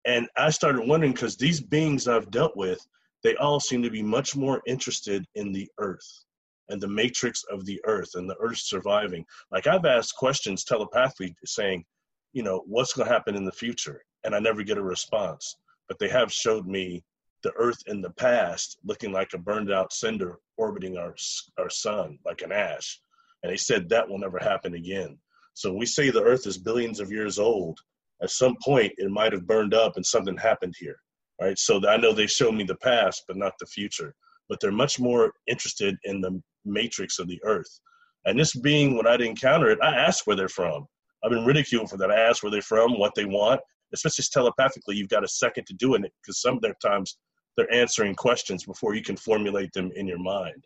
And 0.05 0.27
I 0.38 0.49
started 0.49 0.88
wondering 0.88 1.13
because 1.13 1.38
these 1.38 1.62
beings 1.62 2.07
I've 2.07 2.31
dealt 2.31 2.55
with, 2.57 2.85
they 3.23 3.35
all 3.35 3.59
seem 3.59 3.83
to 3.83 3.89
be 3.89 4.01
much 4.01 4.35
more 4.35 4.62
interested 4.65 5.25
in 5.35 5.51
the 5.51 5.69
earth 5.77 6.25
and 6.69 6.81
the 6.81 6.88
matrix 6.88 7.43
of 7.51 7.65
the 7.65 7.81
earth 7.85 8.12
and 8.15 8.29
the 8.29 8.38
earth 8.39 8.59
surviving. 8.59 9.25
Like 9.51 9.67
I've 9.67 9.85
asked 9.85 10.15
questions 10.15 10.63
telepathically 10.63 11.35
saying, 11.45 11.85
you 12.33 12.43
know, 12.43 12.63
what's 12.65 12.93
going 12.93 13.07
to 13.07 13.13
happen 13.13 13.35
in 13.35 13.45
the 13.45 13.51
future? 13.51 14.03
And 14.23 14.35
I 14.35 14.39
never 14.39 14.63
get 14.63 14.77
a 14.77 14.83
response. 14.83 15.55
But 15.88 15.99
they 15.99 16.09
have 16.09 16.31
showed 16.31 16.67
me 16.67 17.03
the 17.41 17.51
Earth 17.53 17.81
in 17.88 18.01
the 18.01 18.12
past 18.12 18.77
looking 18.83 19.12
like 19.12 19.33
a 19.33 19.38
burned 19.38 19.71
out 19.71 19.93
cinder 19.93 20.39
orbiting 20.57 20.97
our 20.97 21.15
our 21.57 21.69
sun 21.69 22.19
like 22.25 22.41
an 22.41 22.51
ash, 22.51 22.99
and 23.43 23.52
they 23.52 23.58
said 23.58 23.89
that 23.89 24.08
will 24.08 24.19
never 24.19 24.39
happen 24.39 24.73
again. 24.73 25.17
So 25.54 25.73
we 25.73 25.86
say 25.86 26.10
the 26.10 26.23
Earth 26.23 26.47
is 26.47 26.58
billions 26.58 26.99
of 26.99 27.12
years 27.12 27.39
old. 27.39 27.80
At 28.21 28.32
some 28.32 28.56
point, 28.63 28.93
it 28.97 29.10
might 29.10 29.34
have 29.34 29.47
burned 29.47 29.73
up 29.73 29.95
and 29.95 30.06
something 30.06 30.38
happened 30.38 30.75
here, 30.78 30.97
right? 31.41 31.58
So 31.58 31.86
I 31.88 31.97
know 31.97 32.13
they 32.13 32.28
show 32.28 32.52
me 32.52 32.63
the 32.63 32.75
past, 32.75 33.23
but 33.28 33.38
not 33.38 33.54
the 33.60 33.65
future. 33.65 34.13
But 34.47 34.60
they're 34.60 34.71
much 34.71 34.99
more 34.99 35.34
interested 35.47 35.97
in 36.04 36.21
the 36.21 36.41
matrix 36.65 37.19
of 37.19 37.28
the 37.28 37.39
Earth. 37.43 37.80
And 38.25 38.38
this 38.38 38.56
being, 38.56 38.97
when 38.97 39.08
I'd 39.08 39.21
encounter 39.21 39.69
it, 39.69 39.80
I 39.82 39.95
asked 39.95 40.28
where 40.28 40.36
they're 40.36 40.49
from. 40.49 40.86
I've 41.23 41.32
been 41.32 41.45
ridiculed 41.45 41.89
for 41.89 41.97
that. 41.97 42.12
I 42.12 42.19
asked 42.19 42.43
where 42.43 42.52
they're 42.52 42.62
from, 42.62 42.97
what 42.97 43.15
they 43.15 43.25
want, 43.25 43.62
especially 43.93 44.25
telepathically. 44.32 44.95
You've 44.95 45.10
got 45.10 45.23
a 45.23 45.28
second 45.28 45.65
to 45.67 45.73
do 45.73 45.95
it 45.95 46.02
because 46.21 46.41
some 46.41 46.56
of 46.56 46.62
their 46.62 46.75
times 46.82 47.17
they're 47.58 47.73
answering 47.73 48.15
questions 48.15 48.65
before 48.65 48.95
you 48.95 49.02
can 49.02 49.17
formulate 49.17 49.73
them 49.73 49.91
in 49.95 50.08
your 50.08 50.19
mind. 50.19 50.65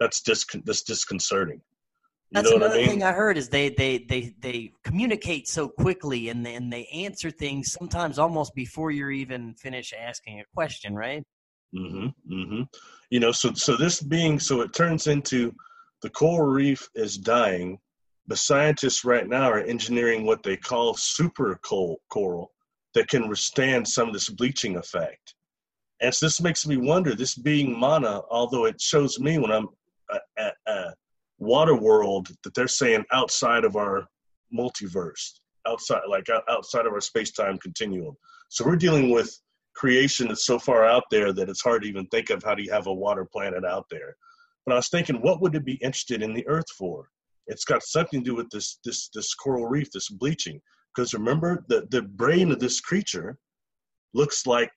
That's 0.00 0.20
dis- 0.22 0.46
that's 0.64 0.82
disconcerting. 0.82 1.60
You 2.32 2.40
that's 2.42 2.50
another 2.50 2.74
I 2.74 2.78
mean? 2.78 2.88
thing 2.88 3.02
I 3.02 3.12
heard 3.12 3.36
is 3.36 3.50
they 3.50 3.68
they 3.68 3.98
they 4.08 4.34
they 4.40 4.72
communicate 4.84 5.48
so 5.48 5.68
quickly 5.68 6.30
and 6.30 6.46
they, 6.46 6.54
and 6.54 6.72
they 6.72 6.86
answer 6.86 7.30
things 7.30 7.72
sometimes 7.72 8.18
almost 8.18 8.54
before 8.54 8.90
you're 8.90 9.10
even 9.10 9.54
finished 9.54 9.92
asking 9.92 10.40
a 10.40 10.44
question, 10.54 10.94
right? 10.94 11.22
Mm-hmm. 11.76 12.34
Mm-hmm. 12.34 12.62
You 13.10 13.20
know, 13.20 13.32
so 13.32 13.52
so 13.52 13.76
this 13.76 14.00
being 14.00 14.40
so 14.40 14.62
it 14.62 14.72
turns 14.72 15.08
into 15.08 15.54
the 16.00 16.08
coral 16.08 16.48
reef 16.48 16.88
is 16.94 17.18
dying. 17.18 17.78
The 18.28 18.36
scientists 18.36 19.04
right 19.04 19.28
now 19.28 19.50
are 19.50 19.58
engineering 19.58 20.24
what 20.24 20.42
they 20.42 20.56
call 20.56 20.94
super 20.94 21.60
coral 21.62 22.52
that 22.94 23.08
can 23.08 23.28
withstand 23.28 23.86
some 23.86 24.08
of 24.08 24.14
this 24.14 24.30
bleaching 24.30 24.76
effect. 24.76 25.34
And 26.00 26.14
so 26.14 26.24
this 26.26 26.40
makes 26.40 26.66
me 26.66 26.78
wonder 26.78 27.14
this 27.14 27.34
being 27.34 27.78
mana, 27.78 28.22
although 28.30 28.64
it 28.64 28.80
shows 28.80 29.20
me 29.20 29.38
when 29.38 29.50
I'm 29.50 29.68
at, 30.38 30.54
at 30.66 30.94
Water 31.42 31.74
World 31.74 32.28
that 32.44 32.54
they're 32.54 32.68
saying 32.68 33.04
outside 33.12 33.64
of 33.64 33.74
our 33.76 34.06
multiverse, 34.56 35.40
outside, 35.66 36.02
like 36.08 36.26
outside 36.48 36.86
of 36.86 36.92
our 36.92 37.00
space 37.00 37.32
time 37.32 37.58
continuum. 37.58 38.14
So 38.48 38.64
we're 38.64 38.76
dealing 38.76 39.10
with 39.10 39.36
creation 39.74 40.28
that's 40.28 40.46
so 40.46 40.58
far 40.58 40.84
out 40.84 41.04
there 41.10 41.32
that 41.32 41.48
it's 41.48 41.62
hard 41.62 41.82
to 41.82 41.88
even 41.88 42.06
think 42.06 42.30
of 42.30 42.44
how 42.44 42.54
do 42.54 42.62
you 42.62 42.70
have 42.70 42.86
a 42.86 42.94
water 42.94 43.24
planet 43.24 43.64
out 43.64 43.86
there. 43.90 44.14
But 44.64 44.74
I 44.74 44.76
was 44.76 44.88
thinking, 44.88 45.16
what 45.16 45.42
would 45.42 45.56
it 45.56 45.64
be 45.64 45.74
interested 45.82 46.22
in 46.22 46.32
the 46.32 46.46
Earth 46.46 46.70
for? 46.78 47.08
It's 47.48 47.64
got 47.64 47.82
something 47.82 48.20
to 48.20 48.30
do 48.30 48.36
with 48.36 48.48
this 48.50 48.78
this 48.84 49.08
this 49.12 49.34
coral 49.34 49.66
reef, 49.66 49.90
this 49.90 50.10
bleaching. 50.10 50.60
Because 50.94 51.12
remember, 51.12 51.64
the 51.68 51.88
the 51.90 52.02
brain 52.02 52.52
of 52.52 52.60
this 52.60 52.80
creature 52.80 53.36
looks 54.14 54.46
like 54.46 54.70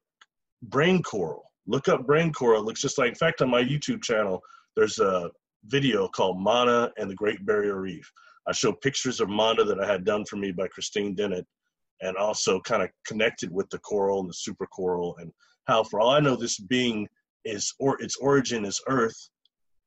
brain 0.64 1.04
coral. 1.04 1.44
Look 1.68 1.90
up 1.90 2.08
brain 2.08 2.34
coral. 2.34 2.62
It 2.62 2.66
looks 2.66 2.82
just 2.82 2.98
like, 2.98 3.10
in 3.10 3.16
fact, 3.16 3.44
on 3.44 3.52
my 3.52 3.62
YouTube 3.64 4.02
channel, 4.02 4.42
there's 4.76 4.98
a 4.98 5.30
video 5.68 6.08
called 6.08 6.40
Mana 6.40 6.92
and 6.98 7.10
the 7.10 7.16
Great 7.16 7.46
Barrier 7.46 7.80
Reef. 7.80 8.12
I 8.48 8.52
show 8.52 8.72
pictures 8.72 9.20
of 9.20 9.30
Mana 9.30 9.64
that 9.64 9.80
I 9.80 9.88
had 9.92 10.06
done 10.06 10.26
for 10.26 10.36
me 10.38 10.52
by 10.52 10.68
Christine 10.68 11.16
Dennett 11.16 11.46
and 12.02 12.16
also 12.18 12.60
kind 12.62 12.84
of 12.84 12.90
connected 13.06 13.52
with 13.52 13.70
the 13.70 13.80
coral 13.80 14.20
and 14.20 14.30
the 14.30 14.34
super 14.34 14.68
coral 14.68 15.16
and 15.20 15.32
how, 15.68 15.84
for 15.84 16.00
all 16.00 16.10
I 16.10 16.20
know, 16.20 16.36
this 16.36 16.60
being 16.60 17.08
is, 17.44 17.74
or 17.80 18.02
its 18.02 18.18
origin 18.18 18.66
is 18.66 18.82
Earth. 18.88 19.30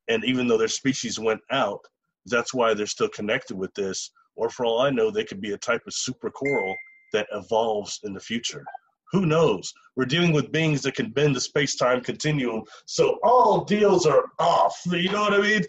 And 0.09 0.25
even 0.25 0.49
though 0.49 0.59
their 0.59 0.69
species 0.69 1.19
went 1.19 1.41
out, 1.51 1.81
that's 2.27 2.55
why 2.55 2.75
they're 2.75 2.87
still 2.87 3.09
connected 3.09 3.57
with 3.57 3.73
this. 3.75 4.11
Or 4.37 4.51
for 4.51 4.65
all 4.67 4.81
I 4.81 4.91
know, 4.91 5.11
they 5.11 5.25
could 5.25 5.41
be 5.41 5.53
a 5.53 5.59
type 5.59 5.83
of 5.87 5.95
super 5.95 6.31
coral 6.31 6.75
that 7.13 7.27
evolves 7.33 8.01
in 8.05 8.13
the 8.13 8.21
future. 8.21 8.65
Who 9.13 9.27
knows? 9.27 9.73
We're 9.97 10.05
dealing 10.05 10.33
with 10.33 10.53
beings 10.53 10.83
that 10.83 10.95
can 10.95 11.11
bend 11.11 11.35
the 11.35 11.41
space 11.41 11.77
time 11.77 12.03
continuum. 12.03 12.63
So 12.87 13.19
all 13.23 13.65
deals 13.65 14.07
are 14.07 14.25
off. 14.39 14.81
You 14.87 15.11
know 15.11 15.23
what 15.23 15.35
I 15.35 15.41
mean? 15.41 15.65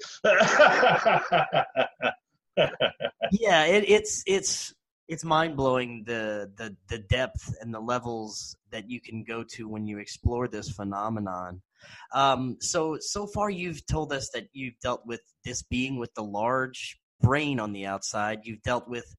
yeah, 3.31 3.65
it, 3.65 3.89
it's 3.89 4.23
it's 4.27 4.73
it's 5.07 5.23
mind 5.23 5.55
blowing 5.57 6.03
the, 6.05 6.51
the 6.57 6.75
the 6.87 6.99
depth 6.99 7.55
and 7.61 7.73
the 7.73 7.79
levels 7.79 8.55
that 8.71 8.89
you 8.89 9.01
can 9.01 9.23
go 9.23 9.43
to 9.55 9.67
when 9.67 9.87
you 9.87 9.97
explore 9.97 10.47
this 10.47 10.69
phenomenon. 10.69 11.61
Um, 12.13 12.57
so 12.59 12.97
so 12.99 13.25
far, 13.25 13.49
you've 13.49 13.85
told 13.85 14.13
us 14.13 14.29
that 14.33 14.47
you've 14.53 14.79
dealt 14.81 15.05
with 15.05 15.21
this 15.43 15.63
being 15.63 15.97
with 15.97 16.13
the 16.13 16.23
large 16.23 16.99
brain 17.21 17.59
on 17.59 17.73
the 17.73 17.85
outside. 17.85 18.41
You've 18.43 18.61
dealt 18.61 18.87
with 18.87 19.15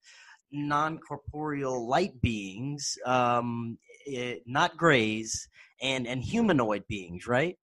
non 0.53 0.99
corporeal 0.99 1.89
light 1.89 2.21
beings 2.21 2.97
um, 3.05 3.79
it, 4.07 4.39
eh, 4.39 4.41
not 4.47 4.77
grays, 4.77 5.49
and 5.83 6.07
and 6.07 6.23
humanoid 6.23 6.85
beings, 6.89 7.27
right? 7.27 7.57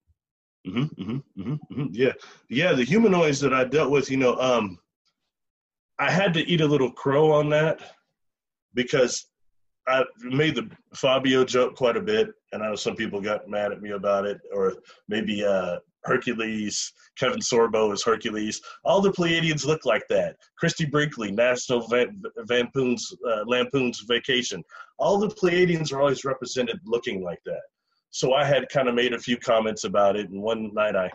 Mm-hmm, 0.68 1.02
mm-hmm, 1.02 1.42
mm-hmm, 1.42 1.54
mm-hmm, 1.54 1.86
yeah, 1.92 2.14
yeah. 2.50 2.74
The 2.74 2.84
humanoids 2.84 3.40
that 3.42 3.54
I 3.54 3.64
dealt 3.64 3.92
with, 3.92 4.12
you 4.12 4.18
know, 4.18 4.36
um, 4.38 4.78
I 6.00 6.12
had 6.12 6.34
to 6.34 6.46
eat 6.46 6.62
a 6.62 6.68
little 6.68 6.92
crow 6.92 7.32
on 7.32 7.50
that 7.50 7.80
because 8.74 9.28
I 9.88 10.04
made 10.22 10.56
the 10.56 10.70
Fabio 10.94 11.46
joke 11.46 11.76
quite 11.76 11.96
a 11.96 12.02
bit, 12.02 12.30
and 12.52 12.62
I 12.62 12.68
know 12.70 12.76
some 12.76 12.96
people 12.96 13.22
got 13.22 13.48
mad 13.48 13.72
at 13.72 13.82
me 13.82 13.92
about 13.92 14.26
it, 14.26 14.40
or 14.54 14.76
maybe 15.08 15.46
uh, 15.46 15.78
Hercules, 16.08 16.94
Kevin 17.18 17.40
Sorbo 17.40 17.94
is 17.94 18.04
Hercules. 18.04 18.62
All 18.84 19.02
the 19.02 19.12
Pleiadians 19.12 19.66
look 19.66 19.86
like 19.86 20.04
that. 20.10 20.38
Christie 20.58 20.86
Brinkley, 20.86 21.32
National 21.32 21.88
Van, 21.88 22.22
Lampoon's, 22.50 23.14
uh, 23.30 23.44
Lampoon's 23.46 24.00
Vacation. 24.08 24.64
All 24.98 25.20
the 25.20 25.28
Pleiadians 25.28 25.92
are 25.92 26.00
always 26.00 26.26
represented 26.26 26.80
looking 26.86 27.24
like 27.24 27.42
that. 27.46 27.62
So 28.12 28.34
I 28.34 28.46
had 28.46 28.70
kind 28.70 28.88
of 28.88 28.96
made 28.96 29.14
a 29.14 29.20
few 29.20 29.38
comments 29.38 29.84
about 29.84 30.16
it, 30.16 30.30
and 30.30 30.42
one 30.42 30.74
night 30.74 30.96
I 30.96 31.12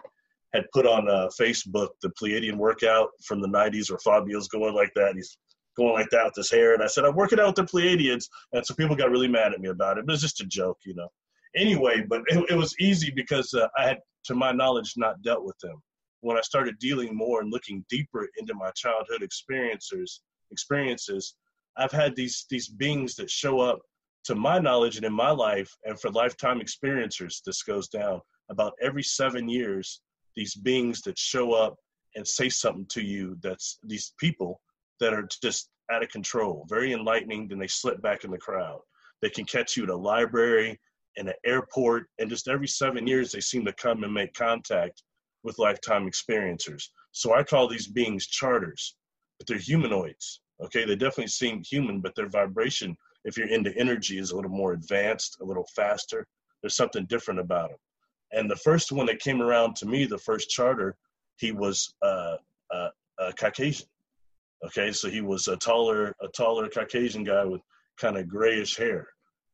had 0.53 0.71
put 0.73 0.87
on 0.87 1.09
uh, 1.09 1.29
Facebook 1.41 1.89
the 2.03 2.11
Pleiadian 2.11 2.57
workout 2.57 3.09
from 3.25 3.41
the 3.41 3.49
90s 3.49 3.91
where 3.91 3.99
Fabio's 3.99 4.49
going 4.49 4.75
like 4.75 4.93
that. 4.95 5.15
He's 5.15 5.39
going 5.77 5.95
like 5.95 6.11
that 6.11 6.27
with 6.27 6.35
his 6.37 6.51
hair. 6.51 6.75
And 6.75 6.83
I 6.83 6.87
said, 6.87 7.05
I'm 7.05 7.17
working 7.17 7.41
out 7.41 7.57
with 7.57 7.67
the 7.67 7.79
Pleiadians. 7.79 8.29
And 8.53 8.65
so 8.65 8.75
people 8.75 8.95
got 8.95 9.11
really 9.11 9.29
mad 9.29 9.55
at 9.55 9.61
me 9.61 9.71
about 9.71 9.99
it. 9.99 10.07
But 10.07 10.13
it's 10.13 10.23
just 10.23 10.43
a 10.43 10.47
joke, 10.47 10.79
you 10.85 10.95
know. 10.95 11.09
Anyway, 11.57 12.05
but 12.09 12.23
it, 12.29 12.51
it 12.51 12.55
was 12.57 12.75
easy 12.81 13.11
because 13.15 13.53
uh, 13.55 13.69
I 13.79 13.87
had, 13.89 13.99
to 14.25 14.35
my 14.35 14.53
knowledge, 14.53 14.95
not 14.97 15.23
dealt 15.23 15.45
with 15.45 15.59
them. 15.59 15.83
When 16.21 16.37
I 16.37 16.43
started 16.43 16.79
dealing 16.79 17.17
more 17.17 17.41
and 17.41 17.51
looking 17.53 17.85
deeper 17.91 18.29
into 18.39 18.55
my 18.55 18.71
childhood 18.77 19.23
experiences, 19.23 20.21
experiences, 20.51 21.35
I've 21.77 21.93
had 21.93 22.15
these 22.15 22.47
these 22.51 22.69
beings 22.69 23.15
that 23.17 23.31
show 23.31 23.61
up 23.61 23.81
to 24.25 24.35
my 24.35 24.59
knowledge 24.59 24.97
and 24.97 25.05
in 25.05 25.13
my 25.13 25.31
life, 25.31 25.71
and 25.85 25.99
for 25.99 26.11
lifetime 26.11 26.61
experiencers, 26.61 27.43
this 27.45 27.63
goes 27.63 27.89
down 27.89 28.21
about 28.51 28.75
every 28.81 29.03
seven 29.03 29.49
years. 29.49 30.01
These 30.37 30.55
beings 30.55 31.03
that 31.03 31.19
show 31.19 31.53
up 31.53 31.77
and 32.15 32.27
say 32.27 32.49
something 32.49 32.87
to 32.91 33.03
you 33.03 33.37
that's 33.43 33.79
these 33.83 34.15
people 34.19 34.61
that 35.01 35.13
are 35.13 35.29
just 35.43 35.71
out 35.91 36.03
of 36.03 36.11
control, 36.11 36.67
very 36.69 36.93
enlightening, 36.93 37.49
then 37.49 37.59
they 37.59 37.67
slip 37.67 38.01
back 38.03 38.25
in 38.25 38.31
the 38.31 38.39
crowd. 38.39 38.81
They 39.21 39.31
can 39.31 39.45
catch 39.45 39.77
you 39.77 39.85
at 39.85 39.91
a 39.91 39.97
library, 39.97 40.79
in 41.17 41.29
an 41.29 41.35
airport, 41.45 42.09
and 42.19 42.31
just 42.31 42.49
every 42.49 42.69
seven 42.69 43.07
years 43.07 43.33
they 43.33 43.41
seem 43.41 43.65
to 43.65 43.73
come 43.73 44.05
and 44.05 44.13
make 44.13 44.35
contact 44.35 45.03
with 45.43 45.59
lifetime 45.59 46.09
experiencers. 46.09 46.85
So 47.13 47.35
I 47.35 47.43
call 47.43 47.69
these 47.69 47.87
beings 47.87 48.27
charters, 48.27 48.97
but 49.39 49.47
they're 49.47 49.59
humanoids. 49.59 50.41
Okay, 50.63 50.85
they 50.85 50.95
definitely 50.95 51.29
seem 51.29 51.63
human, 51.63 52.01
but 52.01 52.15
their 52.15 52.29
vibration, 52.29 52.97
if 53.25 53.37
you're 53.37 53.49
into 53.49 53.77
energy, 53.77 54.19
is 54.19 54.31
a 54.31 54.37
little 54.37 54.51
more 54.51 54.73
advanced, 54.73 55.39
a 55.41 55.45
little 55.45 55.67
faster. 55.75 56.27
There's 56.63 56.77
something 56.77 57.07
different 57.07 57.41
about 57.41 57.71
them. 57.71 57.79
And 58.33 58.51
the 58.51 58.57
first 58.57 58.93
one 58.93 59.07
that 59.07 59.19
came 59.19 59.43
around 59.43 59.77
to 59.77 59.87
me, 59.87 60.07
the 60.07 60.19
first 60.19 60.49
charter, 60.49 60.97
he 61.37 61.53
was 61.53 61.93
uh, 62.03 62.37
uh, 62.73 62.89
a 63.19 63.33
Caucasian. 63.33 63.87
Okay, 64.65 64.93
so 64.93 65.11
he 65.11 65.21
was 65.21 65.49
a 65.49 65.57
taller, 65.57 66.15
a 66.23 66.29
taller 66.29 66.69
Caucasian 66.69 67.25
guy 67.25 67.45
with 67.45 67.61
kind 67.99 68.17
of 68.17 68.29
grayish 68.29 68.77
hair. 68.77 69.09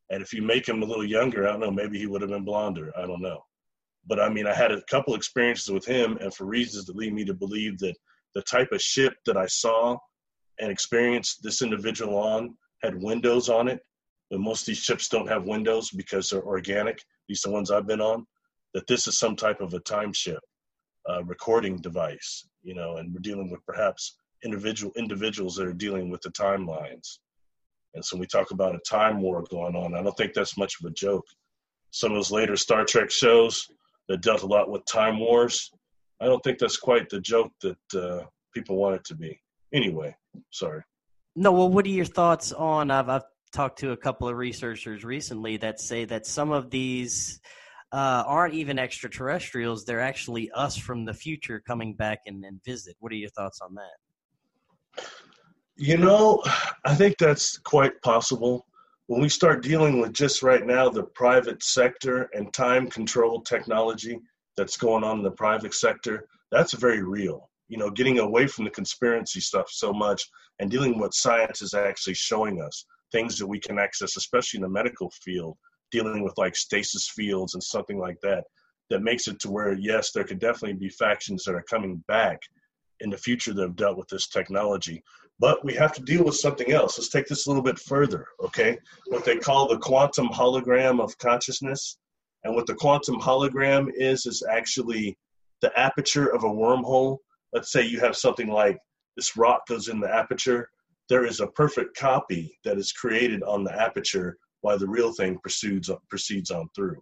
And 0.09 0.21
if 0.21 0.33
you 0.33 0.41
make 0.41 0.67
him 0.67 0.81
a 0.81 0.85
little 0.85 1.05
younger, 1.05 1.47
I 1.47 1.51
don't 1.51 1.59
know, 1.59 1.71
maybe 1.71 1.99
he 1.99 2.07
would 2.07 2.21
have 2.21 2.31
been 2.31 2.45
blonder. 2.45 2.91
I 2.97 3.05
don't 3.05 3.21
know. 3.21 3.43
But 4.07 4.19
I 4.19 4.29
mean, 4.29 4.47
I 4.47 4.53
had 4.53 4.71
a 4.71 4.81
couple 4.89 5.13
experiences 5.13 5.69
with 5.69 5.85
him, 5.85 6.17
and 6.17 6.33
for 6.33 6.45
reasons 6.45 6.85
that 6.85 6.95
lead 6.95 7.13
me 7.13 7.25
to 7.25 7.33
believe 7.33 7.77
that 7.79 7.95
the 8.33 8.41
type 8.43 8.71
of 8.71 8.81
ship 8.81 9.13
that 9.25 9.37
I 9.37 9.45
saw 9.45 9.97
and 10.59 10.71
experienced 10.71 11.43
this 11.43 11.61
individual 11.61 12.17
on 12.17 12.55
had 12.81 13.01
windows 13.01 13.49
on 13.49 13.67
it. 13.67 13.81
But 14.29 14.39
most 14.39 14.61
of 14.61 14.67
these 14.67 14.79
ships 14.79 15.09
don't 15.09 15.27
have 15.27 15.45
windows 15.45 15.89
because 15.91 16.29
they're 16.29 16.43
organic. 16.43 17.03
These 17.27 17.45
are 17.45 17.49
the 17.49 17.53
ones 17.53 17.71
I've 17.71 17.87
been 17.87 18.01
on. 18.01 18.25
That 18.73 18.87
this 18.87 19.07
is 19.07 19.17
some 19.17 19.35
type 19.35 19.61
of 19.61 19.73
a 19.73 19.79
time 19.79 20.13
ship, 20.13 20.41
uh, 21.09 21.23
recording 21.23 21.77
device, 21.77 22.47
you 22.61 22.75
know, 22.75 22.97
and 22.97 23.11
we're 23.11 23.19
dealing 23.19 23.49
with 23.49 23.65
perhaps 23.65 24.15
individual 24.43 24.93
individuals 24.95 25.55
that 25.55 25.65
are 25.65 25.73
dealing 25.73 26.09
with 26.09 26.21
the 26.21 26.29
timelines. 26.29 27.17
And 27.93 28.05
so 28.05 28.17
we 28.17 28.27
talk 28.27 28.51
about 28.51 28.75
a 28.75 28.79
time 28.87 29.21
war 29.21 29.43
going 29.49 29.75
on. 29.75 29.95
I 29.95 30.03
don't 30.03 30.15
think 30.15 30.33
that's 30.33 30.57
much 30.57 30.75
of 30.79 30.89
a 30.89 30.93
joke. 30.93 31.25
Some 31.91 32.11
of 32.11 32.17
those 32.17 32.31
later 32.31 32.55
Star 32.55 32.85
Trek 32.85 33.09
shows 33.09 33.65
that 34.07 34.21
dealt 34.21 34.43
a 34.43 34.47
lot 34.47 34.69
with 34.69 34.85
time 34.85 35.19
wars. 35.19 35.71
I 36.21 36.25
don't 36.25 36.43
think 36.43 36.59
that's 36.59 36.77
quite 36.77 37.09
the 37.09 37.21
joke 37.21 37.51
that 37.61 37.77
uh, 37.95 38.25
people 38.53 38.75
want 38.75 38.95
it 38.95 39.03
to 39.05 39.15
be. 39.15 39.39
Anyway, 39.73 40.15
sorry. 40.51 40.83
No, 41.35 41.51
well, 41.51 41.69
what 41.69 41.85
are 41.85 41.89
your 41.89 42.05
thoughts 42.05 42.51
on? 42.51 42.91
I've, 42.91 43.09
I've 43.09 43.23
talked 43.53 43.79
to 43.79 43.91
a 43.91 43.97
couple 43.97 44.27
of 44.27 44.35
researchers 44.35 45.03
recently 45.03 45.57
that 45.57 45.79
say 45.79 46.05
that 46.05 46.25
some 46.25 46.51
of 46.51 46.69
these 46.69 47.39
uh, 47.91 48.23
aren't 48.25 48.55
even 48.55 48.77
extraterrestrials; 48.77 49.85
they're 49.85 50.01
actually 50.01 50.51
us 50.51 50.77
from 50.77 51.05
the 51.05 51.13
future 51.13 51.61
coming 51.65 51.93
back 51.93 52.19
and, 52.25 52.43
and 52.43 52.59
visit. 52.63 52.95
What 52.99 53.11
are 53.11 53.15
your 53.15 53.29
thoughts 53.29 53.61
on 53.61 53.75
that? 53.75 55.05
You 55.81 55.95
know, 55.95 56.43
I 56.83 56.93
think 56.93 57.17
that's 57.17 57.57
quite 57.57 58.01
possible. 58.01 58.65
When 59.07 59.21
we 59.21 59.29
start 59.29 59.63
dealing 59.63 60.01
with 60.01 60.11
just 60.11 60.43
right 60.43 60.67
now 60.67 60.89
the 60.89 61.03
private 61.03 61.63
sector 61.63 62.29
and 62.33 62.53
time 62.53 62.89
control 62.89 63.39
technology 63.39 64.19
that's 64.57 64.75
going 64.75 65.05
on 65.05 65.19
in 65.19 65.23
the 65.23 65.31
private 65.31 65.73
sector, 65.73 66.27
that's 66.51 66.73
very 66.73 67.01
real. 67.01 67.49
You 67.69 67.77
know, 67.77 67.89
getting 67.89 68.19
away 68.19 68.45
from 68.45 68.65
the 68.65 68.71
conspiracy 68.71 69.39
stuff 69.39 69.69
so 69.69 69.93
much 69.93 70.21
and 70.59 70.69
dealing 70.69 70.95
with 70.95 70.99
what 70.99 71.13
science 71.13 71.61
is 71.61 71.73
actually 71.73 72.15
showing 72.15 72.61
us, 72.61 72.83
things 73.13 73.37
that 73.37 73.47
we 73.47 73.57
can 73.57 73.79
access, 73.79 74.17
especially 74.17 74.57
in 74.57 74.63
the 74.63 74.69
medical 74.69 75.09
field, 75.23 75.57
dealing 75.91 76.25
with 76.25 76.37
like 76.37 76.57
stasis 76.57 77.07
fields 77.07 77.53
and 77.53 77.63
something 77.63 77.97
like 77.97 78.19
that, 78.21 78.43
that 78.89 79.01
makes 79.01 79.29
it 79.29 79.39
to 79.39 79.49
where, 79.49 79.71
yes, 79.71 80.11
there 80.11 80.25
could 80.25 80.39
definitely 80.39 80.73
be 80.73 80.89
factions 80.89 81.45
that 81.45 81.55
are 81.55 81.63
coming 81.69 82.03
back 82.09 82.41
in 82.99 83.09
the 83.09 83.17
future 83.17 83.53
that 83.53 83.61
have 83.61 83.77
dealt 83.77 83.97
with 83.97 84.09
this 84.09 84.27
technology. 84.27 85.01
But 85.39 85.63
we 85.63 85.73
have 85.75 85.93
to 85.93 86.01
deal 86.01 86.25
with 86.25 86.35
something 86.35 86.71
else. 86.71 86.97
Let's 86.97 87.09
take 87.09 87.27
this 87.27 87.45
a 87.45 87.49
little 87.49 87.63
bit 87.63 87.79
further, 87.79 88.27
okay? 88.43 88.77
What 89.07 89.23
they 89.23 89.37
call 89.37 89.67
the 89.67 89.77
quantum 89.77 90.27
hologram 90.27 91.01
of 91.01 91.17
consciousness. 91.17 91.97
And 92.43 92.55
what 92.55 92.67
the 92.67 92.75
quantum 92.75 93.19
hologram 93.19 93.89
is, 93.95 94.25
is 94.25 94.43
actually 94.49 95.17
the 95.61 95.77
aperture 95.79 96.33
of 96.33 96.43
a 96.43 96.49
wormhole. 96.49 97.17
Let's 97.53 97.71
say 97.71 97.85
you 97.85 97.99
have 98.01 98.15
something 98.15 98.49
like 98.49 98.77
this 99.15 99.37
rock 99.37 99.65
goes 99.67 99.87
in 99.87 99.99
the 99.99 100.13
aperture. 100.13 100.69
There 101.07 101.25
is 101.25 101.39
a 101.39 101.47
perfect 101.47 101.97
copy 101.97 102.57
that 102.63 102.77
is 102.77 102.91
created 102.91 103.41
on 103.43 103.63
the 103.63 103.81
aperture 103.81 104.37
while 104.61 104.77
the 104.77 104.87
real 104.87 105.13
thing 105.13 105.37
proceeds, 105.39 105.89
proceeds 106.09 106.51
on 106.51 106.69
through. 106.75 107.01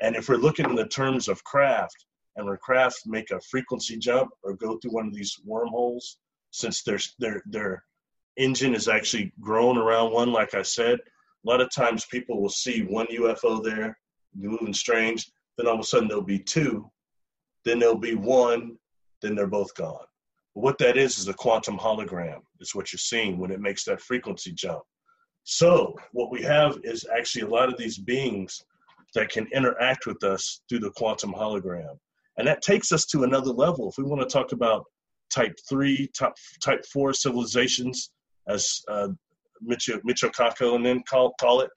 And 0.00 0.14
if 0.14 0.28
we're 0.28 0.36
looking 0.36 0.68
in 0.68 0.74
the 0.74 0.88
terms 0.88 1.28
of 1.28 1.42
craft, 1.44 2.04
and 2.36 2.46
when 2.46 2.56
craft 2.58 3.02
make 3.06 3.30
a 3.30 3.40
frequency 3.50 3.96
jump 3.96 4.30
or 4.42 4.54
go 4.54 4.76
through 4.76 4.92
one 4.92 5.06
of 5.06 5.14
these 5.14 5.34
wormholes, 5.44 6.18
since 6.56 6.82
their 6.82 6.98
their 7.18 7.42
their 7.46 7.84
engine 8.38 8.74
is 8.74 8.88
actually 8.88 9.32
growing 9.40 9.76
around 9.76 10.12
one, 10.12 10.32
like 10.32 10.54
I 10.54 10.62
said, 10.62 10.98
a 10.98 11.48
lot 11.48 11.60
of 11.60 11.70
times 11.70 12.06
people 12.06 12.40
will 12.40 12.48
see 12.48 12.82
one 12.82 13.06
UFO 13.06 13.62
there, 13.62 13.98
moving 14.34 14.72
strange, 14.72 15.30
then 15.56 15.66
all 15.66 15.74
of 15.74 15.80
a 15.80 15.84
sudden 15.84 16.08
there'll 16.08 16.22
be 16.22 16.38
two, 16.38 16.90
then 17.64 17.78
there'll 17.78 17.96
be 17.96 18.14
one, 18.14 18.76
then 19.22 19.34
they're 19.34 19.46
both 19.46 19.74
gone. 19.74 20.04
But 20.54 20.64
what 20.64 20.78
that 20.78 20.96
is 20.96 21.18
is 21.18 21.28
a 21.28 21.34
quantum 21.34 21.78
hologram. 21.78 22.40
Is 22.60 22.74
what 22.74 22.90
you're 22.90 22.98
seeing 22.98 23.38
when 23.38 23.50
it 23.50 23.60
makes 23.60 23.84
that 23.84 24.00
frequency 24.00 24.52
jump. 24.52 24.82
So 25.44 25.94
what 26.12 26.30
we 26.30 26.42
have 26.42 26.78
is 26.84 27.06
actually 27.16 27.42
a 27.42 27.54
lot 27.54 27.68
of 27.68 27.78
these 27.78 27.98
beings 27.98 28.64
that 29.14 29.28
can 29.28 29.46
interact 29.52 30.06
with 30.06 30.24
us 30.24 30.62
through 30.68 30.80
the 30.80 30.90
quantum 30.92 31.32
hologram. 31.32 31.98
And 32.38 32.48
that 32.48 32.62
takes 32.62 32.92
us 32.92 33.04
to 33.06 33.24
another 33.24 33.52
level. 33.52 33.88
If 33.88 33.98
we 33.98 34.04
want 34.04 34.22
to 34.22 34.32
talk 34.32 34.52
about 34.52 34.86
type 35.30 35.56
three, 35.68 36.08
type, 36.18 36.34
type 36.62 36.84
four 36.92 37.12
civilizations, 37.12 38.10
as 38.48 38.80
uh, 38.88 39.08
Michio, 39.66 40.00
Michio 40.08 40.30
Kaku 40.30 40.76
and 40.76 40.84
then 40.84 41.02
call, 41.08 41.34
call 41.40 41.60
it. 41.60 41.70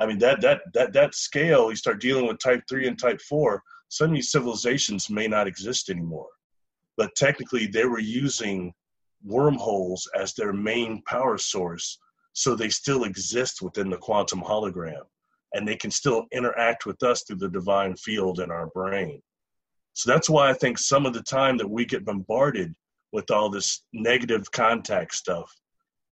I 0.00 0.06
mean, 0.06 0.18
that, 0.18 0.40
that, 0.42 0.62
that, 0.74 0.92
that 0.92 1.14
scale, 1.14 1.70
you 1.70 1.76
start 1.76 2.00
dealing 2.00 2.26
with 2.26 2.38
type 2.38 2.62
three 2.68 2.86
and 2.86 2.98
type 2.98 3.20
four, 3.20 3.62
some 3.88 4.10
of 4.10 4.14
these 4.14 4.30
civilizations 4.30 5.10
may 5.10 5.26
not 5.26 5.48
exist 5.48 5.90
anymore. 5.90 6.28
But 6.96 7.14
technically, 7.16 7.66
they 7.66 7.84
were 7.84 8.00
using 8.00 8.72
wormholes 9.24 10.08
as 10.16 10.34
their 10.34 10.52
main 10.52 11.02
power 11.06 11.38
source, 11.38 11.98
so 12.32 12.54
they 12.54 12.68
still 12.68 13.04
exist 13.04 13.62
within 13.62 13.90
the 13.90 13.96
quantum 13.96 14.40
hologram. 14.40 15.02
And 15.54 15.66
they 15.66 15.76
can 15.76 15.90
still 15.90 16.26
interact 16.32 16.86
with 16.86 17.02
us 17.02 17.22
through 17.22 17.38
the 17.38 17.48
divine 17.48 17.96
field 17.96 18.40
in 18.40 18.50
our 18.50 18.66
brain. 18.68 19.22
So 19.94 20.12
that's 20.12 20.30
why 20.30 20.50
I 20.50 20.52
think 20.52 20.78
some 20.78 21.06
of 21.06 21.14
the 21.14 21.22
time 21.22 21.56
that 21.56 21.68
we 21.68 21.84
get 21.84 22.04
bombarded 22.04 22.74
with 23.12 23.30
all 23.30 23.48
this 23.48 23.84
negative 23.92 24.50
contact 24.50 25.14
stuff, 25.14 25.52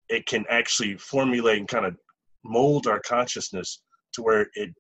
it 0.09 0.27
can 0.27 0.45
actually 0.51 0.97
formulate 0.97 1.59
and 1.59 1.69
kind 1.69 1.87
of 1.87 1.97
mold 2.45 2.87
our 2.87 3.01
consciousness 3.01 3.83
to 4.15 4.23
where 4.23 4.49
it 4.55 4.71